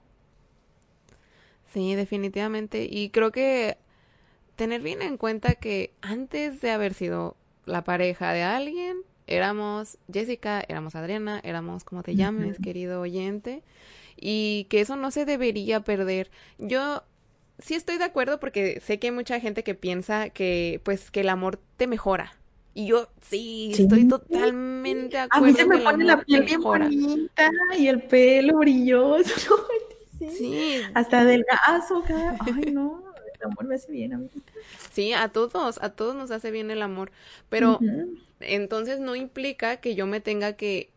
Sí, 1.74 1.96
definitivamente. 1.96 2.88
Y 2.90 3.10
creo 3.10 3.32
que 3.32 3.78
tener 4.56 4.82
bien 4.82 5.02
en 5.02 5.18
cuenta 5.18 5.56
que 5.56 5.94
antes 6.02 6.62
de 6.62 6.72
haber 6.72 6.94
sido 6.94 7.36
la 7.66 7.84
pareja 7.84 8.34
de 8.34 8.44
alguien, 8.44 8.98
éramos 9.30 9.98
Jessica, 10.12 10.64
éramos 10.68 10.96
Adriana, 10.96 11.40
éramos 11.44 11.84
como 11.84 12.04
te 12.04 12.16
llames, 12.16 12.58
querido 12.62 13.02
oyente, 13.02 13.64
y 14.20 14.66
que 14.70 14.82
eso 14.82 14.96
no 14.96 15.12
se 15.12 15.26
debería 15.26 15.82
perder. 15.82 16.30
Yo 16.58 17.04
sí 17.60 17.76
estoy 17.76 17.98
de 17.98 18.06
acuerdo 18.06 18.40
porque 18.40 18.82
sé 18.86 19.00
que 19.00 19.08
hay 19.08 19.14
mucha 19.14 19.40
gente 19.40 19.64
que 19.64 19.76
piensa 19.76 20.30
que 20.30 20.82
pues 20.84 21.12
que 21.12 21.22
el 21.22 21.30
amor 21.30 21.60
te 21.78 21.88
mejora. 21.88 22.34
Y 22.74 22.88
yo 22.88 23.10
sí, 23.22 23.72
estoy 23.74 24.08
totalmente 24.08 25.18
de 25.18 25.24
acuerdo. 25.24 25.46
A 25.46 25.48
mí 25.48 25.54
se 25.54 25.66
me 25.66 25.78
pone 25.80 26.06
la 26.06 26.22
piel 26.24 26.44
bien 26.44 26.62
bonita 26.62 27.52
y 27.78 27.88
el 27.88 28.04
pelo 28.04 28.58
brilloso. 28.58 29.68
sí. 30.20 30.82
Hasta 30.94 31.24
delgazo, 31.24 32.04
ay 32.40 32.72
no, 32.72 33.04
el 33.36 33.46
amor 33.52 33.66
me 33.66 33.76
hace 33.76 33.92
bien 33.92 34.14
a 34.14 34.18
mí. 34.18 34.30
Sí, 34.92 35.14
a 35.14 35.30
todos, 35.30 35.80
a 35.82 35.90
todos 35.90 36.16
nos 36.16 36.32
hace 36.32 36.52
bien 36.52 36.72
el 36.72 36.82
amor, 36.82 37.12
pero 37.50 37.80
entonces 38.40 39.00
no 39.00 39.16
implica 39.16 39.78
que 39.78 39.96
yo 39.96 40.08
me 40.08 40.22
tenga 40.22 40.54
que 40.54 40.92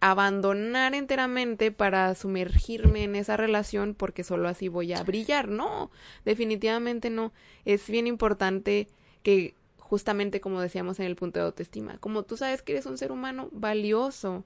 abandonar 0.00 0.94
enteramente 0.94 1.72
para 1.72 2.14
sumergirme 2.14 3.04
en 3.04 3.16
esa 3.16 3.36
relación 3.36 3.94
porque 3.94 4.24
solo 4.24 4.48
así 4.48 4.68
voy 4.68 4.92
a 4.92 5.02
brillar. 5.02 5.48
No, 5.48 5.90
definitivamente 6.24 7.10
no. 7.10 7.32
Es 7.64 7.88
bien 7.88 8.06
importante 8.06 8.88
que 9.22 9.54
justamente 9.78 10.40
como 10.40 10.60
decíamos 10.60 11.00
en 11.00 11.06
el 11.06 11.16
punto 11.16 11.38
de 11.40 11.46
autoestima, 11.46 11.98
como 11.98 12.24
tú 12.24 12.36
sabes 12.36 12.62
que 12.62 12.72
eres 12.72 12.86
un 12.86 12.98
ser 12.98 13.12
humano 13.12 13.48
valioso 13.52 14.44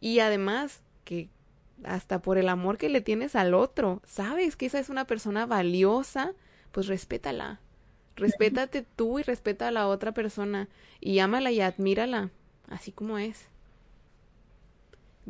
y 0.00 0.18
además 0.18 0.82
que 1.04 1.28
hasta 1.84 2.20
por 2.20 2.38
el 2.38 2.48
amor 2.48 2.78
que 2.78 2.88
le 2.88 3.00
tienes 3.00 3.34
al 3.34 3.54
otro, 3.54 4.02
sabes 4.04 4.56
que 4.56 4.66
esa 4.66 4.78
es 4.78 4.88
una 4.88 5.06
persona 5.06 5.46
valiosa, 5.46 6.34
pues 6.70 6.86
respétala. 6.86 7.60
Respétate 8.16 8.84
tú 8.96 9.18
y 9.18 9.22
respeta 9.22 9.68
a 9.68 9.70
la 9.70 9.88
otra 9.88 10.12
persona 10.12 10.68
y 11.00 11.18
ámala 11.20 11.50
y 11.50 11.60
admírala, 11.60 12.30
así 12.68 12.92
como 12.92 13.18
es. 13.18 13.46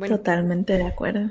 Totalmente 0.09 0.74
de 0.74 0.85
acuerdo. 0.85 1.30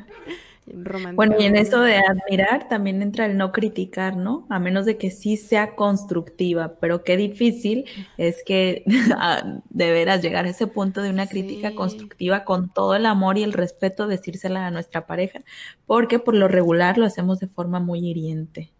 Bueno, 1.15 1.35
y 1.39 1.45
en 1.45 1.55
eso 1.55 1.81
de 1.81 1.95
admirar 1.97 2.69
también 2.69 3.01
entra 3.01 3.25
el 3.25 3.35
no 3.35 3.51
criticar, 3.51 4.15
¿no? 4.15 4.45
A 4.49 4.59
menos 4.59 4.85
de 4.85 4.97
que 4.97 5.09
sí 5.09 5.35
sea 5.35 5.75
constructiva, 5.75 6.75
pero 6.79 7.03
qué 7.03 7.17
difícil 7.17 7.85
es 8.17 8.43
que 8.45 8.83
ah, 9.17 9.59
de 9.69 9.91
veras 9.91 10.21
llegar 10.21 10.45
a 10.45 10.49
ese 10.49 10.67
punto 10.67 11.01
de 11.01 11.09
una 11.09 11.27
crítica 11.27 11.73
constructiva 11.73 12.43
con 12.45 12.69
todo 12.69 12.95
el 12.95 13.07
amor 13.07 13.39
y 13.39 13.43
el 13.43 13.53
respeto 13.53 14.07
decírsela 14.07 14.67
a 14.67 14.71
nuestra 14.71 15.07
pareja, 15.07 15.41
porque 15.87 16.19
por 16.19 16.35
lo 16.35 16.47
regular 16.47 16.97
lo 16.97 17.05
hacemos 17.05 17.39
de 17.39 17.47
forma 17.47 17.79
muy 17.79 18.07
hiriente 18.07 18.71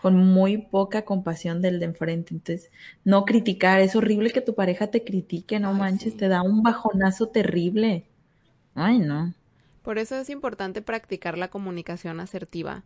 con 0.00 0.16
muy 0.16 0.58
poca 0.58 1.04
compasión 1.04 1.60
del 1.60 1.78
de 1.78 1.86
enfrente. 1.86 2.34
Entonces, 2.34 2.70
no 3.04 3.24
criticar, 3.24 3.80
es 3.80 3.94
horrible 3.96 4.30
que 4.30 4.40
tu 4.40 4.54
pareja 4.54 4.88
te 4.88 5.04
critique, 5.04 5.60
no 5.60 5.74
manches, 5.74 6.16
te 6.16 6.28
da 6.28 6.42
un 6.42 6.62
bajonazo 6.62 7.28
terrible. 7.28 8.06
Ay, 8.74 8.98
no. 8.98 9.34
Por 9.82 9.98
eso 9.98 10.16
es 10.16 10.30
importante 10.30 10.82
practicar 10.82 11.38
la 11.38 11.48
comunicación 11.48 12.20
asertiva, 12.20 12.84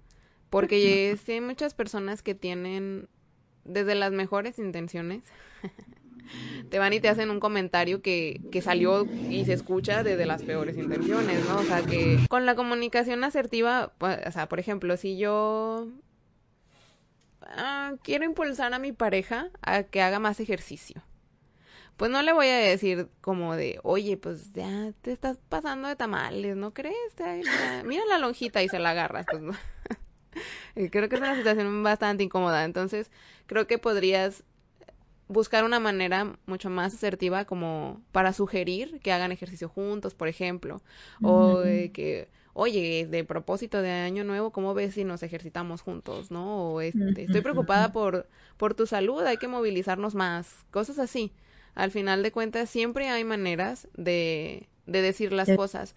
porque 0.51 1.17
hay 1.29 1.41
muchas 1.41 1.75
personas 1.75 2.23
que 2.23 2.35
tienen 2.35 3.09
desde 3.65 3.95
las 3.95 4.13
mejores 4.13 4.59
intenciones. 4.59 5.23
te 6.71 6.79
van 6.79 6.93
y 6.93 7.01
te 7.01 7.09
hacen 7.09 7.31
un 7.31 7.41
comentario 7.41 8.01
que, 8.03 8.41
que 8.51 8.63
salió 8.63 9.07
y 9.29 9.45
se 9.45 9.53
escucha 9.53 10.03
desde 10.03 10.27
las 10.27 10.43
peores 10.43 10.77
intenciones, 10.77 11.47
¿no? 11.49 11.59
O 11.59 11.65
sea, 11.65 11.83
que 11.83 12.19
con 12.29 12.47
la 12.47 12.55
comunicación 12.55 13.25
asertiva, 13.25 13.93
pues, 13.99 14.19
o 14.27 14.33
sea, 14.33 14.49
por 14.49 14.59
ejemplo, 14.59 14.97
si 14.97 15.17
yo 15.17 15.89
Ah, 17.47 17.95
quiero 18.03 18.25
impulsar 18.25 18.73
a 18.75 18.79
mi 18.79 18.93
pareja 18.93 19.51
a 19.63 19.85
que 19.85 20.03
haga 20.03 20.19
más 20.19 20.41
ejercicio. 20.41 21.03
Pues 21.97 22.11
no 22.11 22.23
le 22.23 22.33
voy 22.33 22.49
a 22.49 22.57
decir 22.57 23.09
como 23.21 23.55
de, 23.55 23.79
oye, 23.85 24.17
pues 24.17 24.53
ya 24.53 24.93
te 25.03 25.13
estás 25.13 25.39
pasando 25.49 25.87
de 25.87 25.95
tamales, 25.95 26.57
¿no 26.57 26.75
crees? 26.75 26.97
Mira, 27.85 28.03
la 28.09 28.19
lonjita 28.19 28.63
y 28.63 28.69
se 28.69 28.81
la 28.81 28.91
agarras. 28.91 29.27
Pues, 29.31 29.43
creo 30.91 31.09
que 31.09 31.15
es 31.15 31.21
una 31.21 31.37
situación 31.37 31.83
bastante 31.85 32.25
incómoda. 32.25 32.65
Entonces, 32.65 33.13
creo 33.47 33.69
que 33.69 33.79
podrías 33.79 34.43
buscar 35.29 35.65
una 35.65 35.81
manera 35.81 36.37
mucho 36.47 36.69
más 36.69 36.95
asertiva 36.95 37.45
como 37.45 38.03
para 38.13 38.33
sugerir 38.33 39.01
que 39.01 39.13
hagan 39.13 39.33
ejercicio 39.33 39.69
juntos, 39.69 40.15
por 40.15 40.29
ejemplo, 40.29 40.83
o 41.23 41.61
que 41.93 42.29
oye, 42.55 43.07
de 43.11 43.25
propósito 43.25 43.83
de 43.83 43.91
año 43.91 44.25
nuevo, 44.25 44.51
¿cómo 44.51 44.73
ves 44.75 44.95
si 44.95 45.05
nos 45.05 45.23
ejercitamos 45.23 45.83
juntos, 45.83 46.31
no? 46.31 46.71
O 46.71 46.81
este, 46.81 47.25
estoy 47.25 47.43
preocupada 47.43 47.93
por, 47.93 48.27
por 48.57 48.75
tu 48.75 48.87
salud, 48.87 49.23
hay 49.25 49.37
que 49.37 49.49
movilizarnos 49.49 50.15
más, 50.15 50.65
cosas 50.71 50.99
así. 50.99 51.33
Al 51.75 51.91
final 51.91 52.23
de 52.23 52.31
cuentas, 52.31 52.71
siempre 52.71 53.09
hay 53.09 53.25
maneras 53.25 53.89
de, 53.97 54.69
de 54.87 55.03
decir 55.03 55.33
las 55.33 55.51
cosas. 55.51 55.95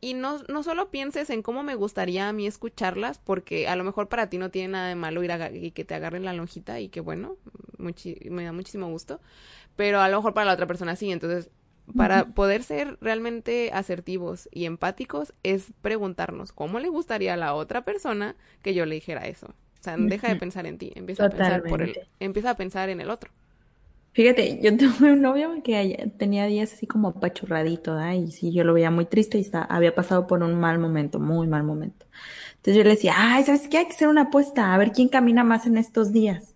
Y 0.00 0.12
no, 0.12 0.42
no 0.48 0.62
solo 0.62 0.90
pienses 0.90 1.30
en 1.30 1.40
cómo 1.40 1.62
me 1.62 1.76
gustaría 1.76 2.28
a 2.28 2.32
mí 2.32 2.46
escucharlas, 2.46 3.18
porque 3.18 3.68
a 3.68 3.76
lo 3.76 3.84
mejor 3.84 4.08
para 4.08 4.28
ti 4.28 4.36
no 4.36 4.50
tiene 4.50 4.68
nada 4.68 4.88
de 4.88 4.96
malo 4.96 5.22
ir 5.22 5.32
a, 5.32 5.50
y 5.50 5.70
que 5.70 5.84
te 5.84 5.94
agarren 5.94 6.24
la 6.26 6.34
lonjita 6.34 6.78
y 6.80 6.90
que 6.90 7.00
bueno, 7.00 7.36
me 7.78 8.44
da 8.44 8.52
muchísimo 8.52 8.88
gusto, 8.88 9.20
pero 9.76 10.00
a 10.00 10.08
lo 10.08 10.18
mejor 10.18 10.34
para 10.34 10.46
la 10.46 10.52
otra 10.54 10.66
persona 10.66 10.94
sí, 10.96 11.10
entonces 11.10 11.50
para 11.96 12.26
poder 12.28 12.62
ser 12.62 12.96
realmente 13.00 13.70
asertivos 13.72 14.48
y 14.52 14.64
empáticos 14.64 15.34
es 15.42 15.72
preguntarnos 15.82 16.52
cómo 16.52 16.78
le 16.78 16.88
gustaría 16.88 17.34
a 17.34 17.36
la 17.36 17.54
otra 17.54 17.84
persona 17.84 18.36
que 18.62 18.74
yo 18.74 18.86
le 18.86 18.94
dijera 18.94 19.26
eso. 19.26 19.48
O 19.48 19.82
sea, 19.84 19.96
deja 19.98 20.28
de 20.28 20.36
pensar 20.36 20.66
en 20.66 20.78
ti, 20.78 20.92
empieza 20.94 21.26
a 21.26 21.30
pensar 21.30 21.62
por 21.62 21.82
el, 21.82 21.94
empieza 22.18 22.50
a 22.50 22.56
pensar 22.56 22.88
en 22.88 23.00
el 23.02 23.10
otro. 23.10 23.30
Fíjate, 24.12 24.60
yo 24.62 24.74
tuve 24.76 25.12
un 25.12 25.20
novio 25.20 25.50
que 25.62 26.10
tenía 26.16 26.46
días 26.46 26.72
así 26.72 26.86
como 26.86 27.08
apachurradito, 27.08 27.94
¿da? 27.94 28.14
Y 28.14 28.30
sí, 28.30 28.52
yo 28.52 28.64
lo 28.64 28.72
veía 28.72 28.90
muy 28.90 29.04
triste 29.04 29.36
y 29.36 29.42
está, 29.42 29.62
había 29.62 29.94
pasado 29.94 30.26
por 30.26 30.42
un 30.42 30.54
mal 30.54 30.78
momento, 30.78 31.20
muy 31.20 31.46
mal 31.48 31.64
momento. 31.64 32.06
Entonces 32.56 32.76
yo 32.76 32.84
le 32.84 32.90
decía, 32.90 33.12
ay, 33.16 33.44
¿sabes 33.44 33.68
qué? 33.68 33.78
Hay 33.78 33.86
que 33.86 33.92
hacer 33.92 34.08
una 34.08 34.22
apuesta, 34.22 34.72
a 34.72 34.78
ver 34.78 34.92
quién 34.92 35.08
camina 35.08 35.44
más 35.44 35.66
en 35.66 35.76
estos 35.76 36.12
días. 36.12 36.54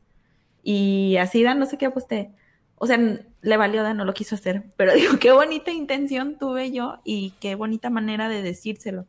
Y 0.62 1.16
así, 1.18 1.42
da, 1.42 1.54
no 1.54 1.66
sé 1.66 1.76
qué 1.76 1.86
aposté 1.86 2.30
o 2.78 2.86
sea, 2.86 2.98
le 3.40 3.56
valió, 3.56 3.94
no 3.94 4.04
lo 4.04 4.14
quiso 4.14 4.34
hacer, 4.34 4.64
pero 4.76 4.92
digo, 4.94 5.18
qué 5.18 5.32
bonita 5.32 5.70
intención 5.70 6.38
tuve 6.38 6.70
yo 6.70 7.00
y 7.04 7.34
qué 7.40 7.54
bonita 7.54 7.90
manera 7.90 8.28
de 8.28 8.42
decírselo. 8.42 9.06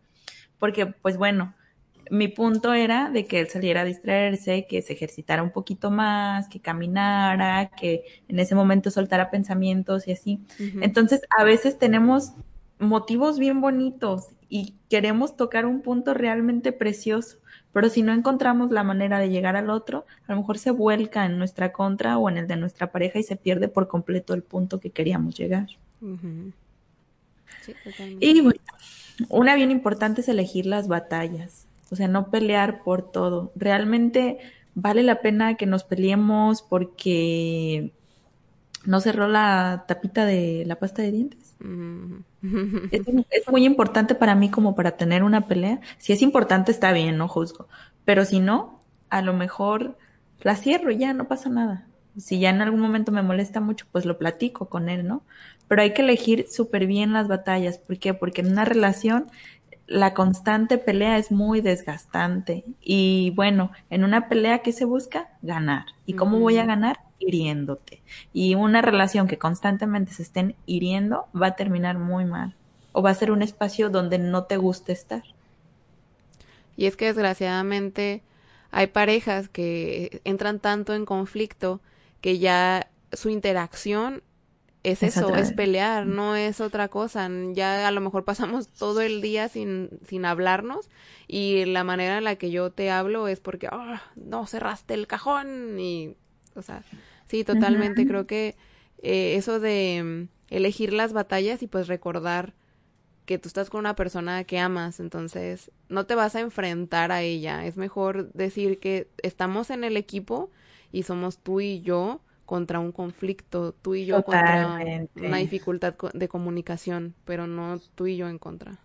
Porque, 0.58 0.88
pues 0.88 1.18
bueno, 1.18 1.56
mi 2.10 2.28
punto 2.28 2.74
era 2.74 3.10
de 3.10 3.26
que 3.26 3.40
él 3.40 3.50
saliera 3.50 3.82
a 3.82 3.86
distraerse, 3.86 4.66
que 4.68 4.82
se 4.82 4.94
ejercitara 4.94 5.44
un 5.44 5.52
poquito 5.52 5.92
más, 5.92 6.50
que 6.50 6.60
caminara, 6.60 7.72
que 7.80 8.04
en 8.28 8.40
ese 8.40 8.56
momento 8.56 8.92
soltara 8.92 9.30
pensamientos 9.30 10.08
y 10.08 10.12
así. 10.12 10.40
Entonces, 10.82 11.22
a 11.38 11.44
veces 11.44 11.78
tenemos 11.78 12.34
motivos 12.80 13.38
bien 13.38 13.62
bonitos 13.62 14.30
y 14.50 14.74
queremos 14.90 15.36
tocar 15.36 15.66
un 15.66 15.82
punto 15.82 16.14
realmente 16.14 16.72
precioso, 16.72 17.38
pero 17.72 17.90
si 17.90 18.02
no 18.02 18.14
encontramos 18.14 18.72
la 18.72 18.84
manera 18.84 19.20
de 19.20 19.30
llegar 19.30 19.56
al 19.56 19.70
otro, 19.70 20.06
a 20.28 20.34
lo 20.34 20.40
mejor 20.40 20.58
se 20.58 20.72
vuelca 20.72 21.26
en 21.26 21.38
nuestra 21.38 21.72
contra 21.72 22.18
o 22.18 22.30
en 22.30 22.38
el 22.38 22.48
de 22.48 22.56
nuestra 22.56 22.92
pareja 22.92 23.20
y 23.20 23.24
se 23.24 23.36
pierde 23.36 23.68
por 23.68 23.88
completo 23.88 24.34
el 24.34 24.42
punto 24.42 24.80
que 24.80 24.90
queríamos 24.90 25.38
llegar. 25.38 25.68
y 28.20 28.42
bueno, 28.42 28.60
una 29.28 29.56
bien 29.56 29.70
importante 29.70 30.22
es 30.22 30.30
elegir 30.30 30.66
las 30.66 30.88
batallas, 30.88 31.68
o 31.92 31.96
sea, 31.96 32.08
no 32.08 32.32
pelear 32.32 32.84
por 32.84 33.12
todo. 33.12 33.52
Realmente 33.56 34.40
vale 34.74 35.04
la 35.04 35.22
pena 35.22 35.56
que 35.56 35.66
nos 35.66 35.84
peleemos 35.84 36.62
porque 36.62 37.92
no 38.86 39.02
cerró 39.02 39.28
la 39.28 39.84
tapita 39.88 40.26
de 40.26 40.64
la 40.66 40.78
pasta 40.78 41.02
de 41.02 41.12
dientes. 41.12 41.56
es, 42.92 43.48
muy 43.52 43.66
importante 43.66 44.16
para 44.16 44.36
mí 44.36 44.50
como 44.50 44.76
para 44.76 44.92
tener 44.92 45.24
una 45.24 45.48
pelea. 45.48 45.82
Si 45.98 46.14
es 46.14 46.22
importante, 46.22 46.72
está 46.72 46.92
bien, 46.92 47.18
no 47.18 47.28
juzgo. 47.28 47.68
Pero 48.06 48.26
si 48.26 48.40
no, 48.40 48.80
a 49.10 49.22
lo 49.22 49.34
mejor 49.34 49.98
la 50.42 50.56
cierro 50.56 50.92
y 50.92 50.98
ya, 50.98 51.14
no 51.14 51.28
pasa 51.28 51.50
nada. 51.50 51.88
Si 52.18 52.40
ya 52.40 52.50
en 52.50 52.62
algún 52.62 52.80
momento 52.80 53.12
me 53.12 53.22
molesta 53.22 53.62
mucho, 53.62 53.86
pues 53.92 54.06
lo 54.06 54.18
platico 54.18 54.70
con 54.70 54.90
él, 54.90 55.08
¿no? 55.08 55.24
Pero 55.68 55.82
hay 55.82 55.94
que 55.94 56.02
elegir 56.02 56.48
súper 56.50 56.88
bien 56.88 57.14
las 57.14 57.28
batallas. 57.28 57.78
¿Por 57.78 58.00
qué? 58.00 58.14
Porque 58.14 58.42
en 58.42 58.52
una 58.52 58.66
relación 58.66 59.28
la 59.90 60.14
constante 60.14 60.78
pelea 60.78 61.18
es 61.18 61.32
muy 61.32 61.62
desgastante. 61.62 62.64
Y 62.80 63.32
bueno, 63.32 63.72
en 63.90 64.04
una 64.04 64.30
pelea, 64.30 64.60
¿qué 64.60 64.72
se 64.72 64.86
busca? 64.86 65.30
Ganar. 65.42 65.86
¿Y 66.06 66.14
cómo 66.14 66.40
voy 66.40 66.58
a 66.58 66.66
ganar? 66.66 67.00
hiriéndote. 67.22 68.02
Y 68.32 68.56
una 68.56 68.82
relación 68.82 69.28
que 69.28 69.38
constantemente 69.38 70.14
se 70.14 70.24
estén 70.24 70.56
hiriendo 70.66 71.26
va 71.36 71.48
a 71.48 71.56
terminar 71.56 71.98
muy 71.98 72.24
mal. 72.24 72.56
O 72.94 73.02
va 73.02 73.10
a 73.10 73.16
ser 73.16 73.32
un 73.32 73.42
espacio 73.42 73.90
donde 73.90 74.20
no 74.20 74.46
te 74.46 74.56
guste 74.56 74.94
estar. 74.94 75.24
Y 76.78 76.86
es 76.86 76.96
que 76.96 77.06
desgraciadamente 77.06 78.24
hay 78.72 78.88
parejas 78.88 79.50
que 79.50 80.22
entran 80.24 80.60
tanto 80.60 80.94
en 80.94 81.06
conflicto 81.06 81.82
que 82.22 82.40
ya 82.40 82.90
su 83.12 83.30
interacción 83.30 84.24
es, 84.92 85.04
eso, 85.04 85.36
es 85.36 85.54
pelear, 85.54 86.06
no 86.06 86.36
es 86.36 86.62
otra 86.62 86.88
cosa. 86.88 87.30
Ya 87.54 87.88
a 87.88 87.92
lo 87.92 88.02
mejor 88.02 88.26
pasamos 88.26 88.68
todo 88.68 89.02
el 89.02 89.22
día 89.22 89.48
sin, 89.48 89.90
sin 90.08 90.26
hablarnos 90.26 90.90
y 91.28 91.66
la 91.66 91.84
manera 91.84 92.18
en 92.18 92.24
la 92.24 92.36
que 92.36 92.52
yo 92.52 92.72
te 92.72 92.92
hablo 92.92 93.28
es 93.28 93.40
porque, 93.40 93.68
ah, 93.72 94.02
no 94.16 94.46
cerraste 94.46 94.94
el 94.94 95.08
cajón 95.08 95.80
y, 95.80 96.16
o 96.56 96.62
sea, 96.62 96.84
Sí, 97.30 97.44
totalmente. 97.44 98.08
Creo 98.08 98.26
que 98.26 98.56
eh, 99.04 99.36
eso 99.36 99.60
de 99.60 100.02
mm, 100.04 100.54
elegir 100.54 100.94
las 100.94 101.14
batallas 101.14 101.62
y 101.62 101.68
pues 101.68 101.88
recordar 101.88 102.56
que 103.26 103.38
tú 103.38 103.48
estás 103.48 103.70
con 103.70 103.82
una 103.82 103.96
persona 103.96 104.44
que 104.44 104.58
amas, 104.58 105.00
entonces 105.00 105.70
no 105.88 106.08
te 106.08 106.16
vas 106.16 106.36
a 106.36 106.40
enfrentar 106.40 107.12
a 107.12 107.22
ella. 107.22 107.66
Es 107.66 107.78
mejor 107.78 108.34
decir 108.34 108.80
que 108.80 109.08
estamos 109.22 109.70
en 109.70 109.84
el 109.84 109.96
equipo 109.96 110.50
y 110.92 111.04
somos 111.04 111.38
tú 111.38 111.62
y 111.62 111.82
yo 111.82 112.22
contra 112.50 112.80
un 112.80 112.92
conflicto, 112.92 113.74
tú 113.74 113.94
y 113.94 114.08
yo 114.08 114.24
contra 114.24 114.80
una 115.16 115.38
dificultad 115.38 115.94
de 116.16 116.28
comunicación, 116.28 117.14
pero 117.24 117.46
no 117.46 117.80
tú 117.94 118.08
y 118.08 118.18
yo 118.18 118.28
en 118.28 118.40
contra. 118.40 118.80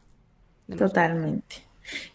Totalmente. 0.76 1.64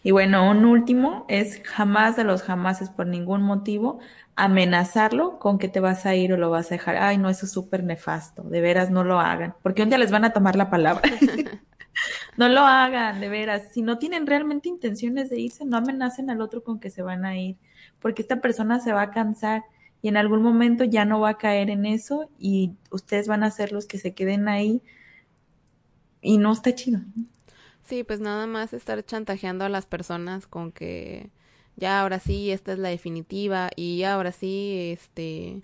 Y 0.04 0.12
bueno, 0.12 0.48
un 0.48 0.64
último 0.64 1.24
es 1.26 1.60
jamás 1.64 2.14
de 2.14 2.22
los 2.22 2.44
jamases 2.44 2.88
por 2.88 3.08
ningún 3.08 3.42
motivo 3.42 3.98
amenazarlo 4.36 5.40
con 5.40 5.58
que 5.58 5.66
te 5.66 5.80
vas 5.80 6.06
a 6.06 6.14
ir 6.14 6.32
o 6.32 6.36
lo 6.36 6.50
vas 6.50 6.66
a 6.70 6.76
dejar. 6.76 6.98
Ay, 6.98 7.18
no, 7.18 7.28
eso 7.28 7.46
es 7.46 7.52
súper 7.52 7.82
nefasto. 7.82 8.44
De 8.44 8.60
veras, 8.60 8.88
no 8.92 9.02
lo 9.02 9.18
hagan. 9.18 9.56
Porque 9.60 9.82
un 9.82 9.88
día 9.88 9.98
les 9.98 10.12
van 10.12 10.24
a 10.24 10.32
tomar 10.32 10.54
la 10.54 10.70
palabra. 10.70 11.02
no 12.36 12.48
lo 12.48 12.60
hagan, 12.60 13.20
de 13.20 13.28
veras. 13.28 13.72
Si 13.72 13.82
no 13.82 13.98
tienen 13.98 14.28
realmente 14.28 14.68
intenciones 14.68 15.30
de 15.30 15.40
irse, 15.40 15.64
no 15.64 15.78
amenacen 15.78 16.30
al 16.30 16.42
otro 16.42 16.62
con 16.62 16.78
que 16.78 16.90
se 16.90 17.02
van 17.02 17.24
a 17.24 17.36
ir. 17.36 17.56
Porque 17.98 18.22
esta 18.22 18.40
persona 18.40 18.78
se 18.78 18.92
va 18.92 19.02
a 19.02 19.10
cansar 19.10 19.64
y 20.02 20.08
en 20.08 20.16
algún 20.16 20.42
momento 20.42 20.84
ya 20.84 21.04
no 21.04 21.20
va 21.20 21.30
a 21.30 21.38
caer 21.38 21.70
en 21.70 21.86
eso 21.86 22.30
y 22.38 22.72
ustedes 22.90 23.28
van 23.28 23.42
a 23.42 23.50
ser 23.50 23.72
los 23.72 23.86
que 23.86 23.98
se 23.98 24.14
queden 24.14 24.48
ahí 24.48 24.82
y 26.22 26.38
no 26.38 26.52
está 26.52 26.74
chido. 26.74 27.00
Sí, 27.82 28.04
pues 28.04 28.20
nada 28.20 28.46
más 28.46 28.72
estar 28.72 29.04
chantajeando 29.04 29.64
a 29.64 29.68
las 29.68 29.86
personas 29.86 30.46
con 30.46 30.72
que 30.72 31.30
ya 31.76 32.00
ahora 32.00 32.18
sí, 32.18 32.50
esta 32.50 32.72
es 32.72 32.78
la 32.78 32.88
definitiva 32.88 33.70
y 33.74 34.02
ahora 34.04 34.32
sí, 34.32 34.90
este, 34.92 35.60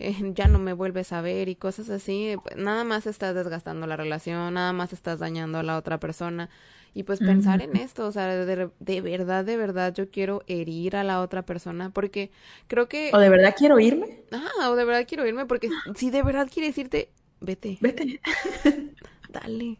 eh, 0.00 0.32
ya 0.34 0.48
no 0.48 0.58
me 0.58 0.72
vuelves 0.72 1.12
a 1.12 1.20
ver 1.20 1.48
y 1.48 1.54
cosas 1.54 1.90
así, 1.90 2.34
pues, 2.42 2.56
nada 2.56 2.84
más 2.84 3.06
estás 3.06 3.34
desgastando 3.34 3.86
la 3.86 3.96
relación, 3.96 4.54
nada 4.54 4.72
más 4.72 4.92
estás 4.92 5.18
dañando 5.18 5.58
a 5.58 5.62
la 5.62 5.76
otra 5.76 6.00
persona. 6.00 6.48
Y 6.92 7.04
pues 7.04 7.20
pensar 7.20 7.62
en 7.62 7.76
esto, 7.76 8.04
o 8.04 8.10
sea, 8.10 8.26
de, 8.26 8.68
de, 8.80 9.00
verdad, 9.00 9.44
de 9.44 9.56
verdad 9.56 9.94
yo 9.94 10.10
quiero 10.10 10.42
herir 10.48 10.96
a 10.96 11.04
la 11.04 11.20
otra 11.20 11.42
persona 11.42 11.90
porque 11.90 12.32
creo 12.66 12.88
que... 12.88 13.10
¿O 13.12 13.18
de 13.18 13.28
verdad 13.28 13.54
quiero 13.56 13.78
irme? 13.78 14.24
Ah, 14.32 14.70
o 14.70 14.74
de 14.74 14.84
verdad 14.84 15.06
quiero 15.06 15.24
irme 15.24 15.46
porque 15.46 15.70
si 15.94 16.10
de 16.10 16.24
verdad 16.24 16.48
quieres 16.52 16.76
irte, 16.78 17.10
vete. 17.40 17.78
Vete. 17.80 18.20
Dale. 19.28 19.78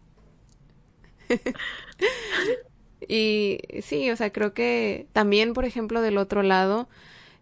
Y 3.09 3.59
sí, 3.83 4.11
o 4.11 4.17
sea, 4.17 4.31
creo 4.31 4.53
que 4.53 5.07
también, 5.13 5.55
por 5.55 5.65
ejemplo, 5.65 6.03
del 6.03 6.19
otro 6.19 6.43
lado, 6.43 6.89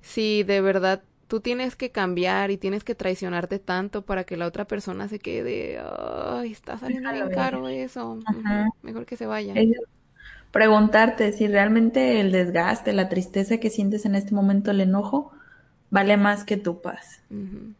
si 0.00 0.42
de 0.44 0.60
verdad 0.60 1.02
tú 1.28 1.40
tienes 1.40 1.76
que 1.76 1.90
cambiar 1.90 2.50
y 2.50 2.56
tienes 2.56 2.82
que 2.82 2.94
traicionarte 2.94 3.58
tanto 3.58 4.02
para 4.02 4.24
que 4.24 4.36
la 4.36 4.46
otra 4.46 4.66
persona 4.66 5.08
se 5.08 5.18
quede, 5.18 5.78
ay, 5.78 6.50
está 6.50 6.78
saliendo 6.78 7.12
bien 7.12 7.30
caro 7.30 7.68
eso, 7.68 8.18
mejor 8.82 9.06
que 9.06 9.16
se 9.16 9.26
vaya. 9.26 9.54
Preguntarte 10.50 11.32
si 11.32 11.46
realmente 11.46 12.20
el 12.20 12.32
desgaste, 12.32 12.94
la 12.94 13.10
tristeza 13.10 13.58
que 13.58 13.68
sientes 13.68 14.06
en 14.06 14.14
este 14.14 14.34
momento, 14.34 14.70
el 14.70 14.80
enojo, 14.80 15.30
vale 15.90 16.16
más 16.16 16.44
que 16.44 16.56
tu 16.56 16.80
paz. 16.80 17.20
Yo 17.30 17.74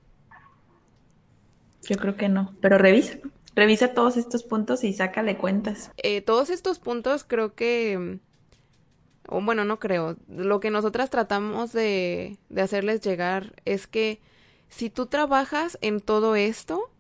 creo 1.97 2.17
que 2.17 2.29
no, 2.29 2.55
pero 2.61 2.77
revisa. 2.77 3.17
Revisa 3.55 3.95
todos 3.95 4.19
estos 4.19 4.45
puntos 4.45 4.85
y 4.85 4.93
sácale 4.93 5.39
cuentas. 5.39 5.91
Eh, 5.97 6.21
todos 6.21 6.51
estos 6.51 6.79
puntos 6.79 7.25
creo 7.25 7.55
que, 7.55 8.19
bueno, 9.29 9.65
no 9.65 9.79
creo, 9.79 10.17
lo 10.29 10.61
que 10.61 10.71
nosotras 10.71 11.11
tratamos 11.11 11.73
de, 11.73 12.39
de 12.49 12.63
hacerles 12.63 13.01
llegar 13.01 13.55
es 13.65 13.87
que 13.87 14.21
si 14.69 14.91
tú 14.91 15.07
trabajas 15.07 15.79
en 15.81 16.01
todo 16.01 16.37
esto, 16.37 16.91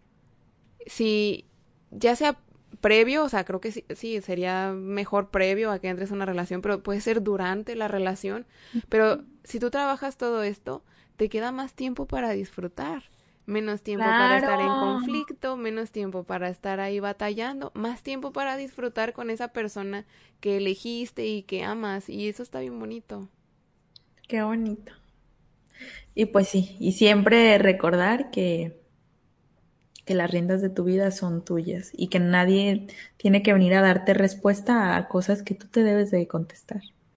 si 0.86 1.46
ya 1.90 2.16
sea 2.16 2.38
previo, 2.80 3.24
o 3.24 3.28
sea, 3.28 3.44
creo 3.44 3.60
que 3.60 3.72
sí, 3.72 3.84
sí, 3.94 4.20
sería 4.20 4.72
mejor 4.72 5.30
previo 5.30 5.70
a 5.70 5.78
que 5.78 5.88
entres 5.88 6.10
en 6.10 6.16
una 6.16 6.26
relación, 6.26 6.62
pero 6.62 6.82
puede 6.82 7.00
ser 7.00 7.22
durante 7.22 7.74
la 7.76 7.88
relación, 7.88 8.46
pero 8.88 9.22
si 9.44 9.58
tú 9.58 9.70
trabajas 9.70 10.16
todo 10.16 10.42
esto, 10.42 10.84
te 11.16 11.28
queda 11.28 11.52
más 11.52 11.74
tiempo 11.74 12.06
para 12.06 12.30
disfrutar 12.30 13.04
menos 13.48 13.82
tiempo 13.82 14.04
para 14.04 14.36
estar 14.36 14.60
en 14.60 14.68
conflicto, 14.68 15.56
menos 15.56 15.90
tiempo 15.90 16.24
para 16.24 16.50
estar 16.50 16.80
ahí 16.80 17.00
batallando, 17.00 17.72
más 17.74 18.02
tiempo 18.02 18.30
para 18.30 18.56
disfrutar 18.56 19.14
con 19.14 19.30
esa 19.30 19.48
persona 19.48 20.04
que 20.40 20.58
elegiste 20.58 21.26
y 21.26 21.42
que 21.42 21.64
amas 21.64 22.08
y 22.10 22.28
eso 22.28 22.42
está 22.42 22.60
bien 22.60 22.78
bonito. 22.78 23.28
Qué 24.28 24.42
bonito. 24.42 24.92
Y 26.14 26.26
pues 26.26 26.48
sí, 26.48 26.76
y 26.78 26.92
siempre 26.92 27.56
recordar 27.58 28.30
que 28.30 28.78
que 30.04 30.14
las 30.14 30.30
riendas 30.30 30.62
de 30.62 30.70
tu 30.70 30.84
vida 30.84 31.10
son 31.10 31.44
tuyas 31.44 31.90
y 31.92 32.08
que 32.08 32.18
nadie 32.18 32.86
tiene 33.18 33.42
que 33.42 33.52
venir 33.52 33.74
a 33.74 33.82
darte 33.82 34.14
respuesta 34.14 34.96
a 34.96 35.06
cosas 35.06 35.42
que 35.42 35.54
tú 35.54 35.66
te 35.68 35.82
debes 35.82 36.10
de 36.10 36.26
contestar. 36.26 36.80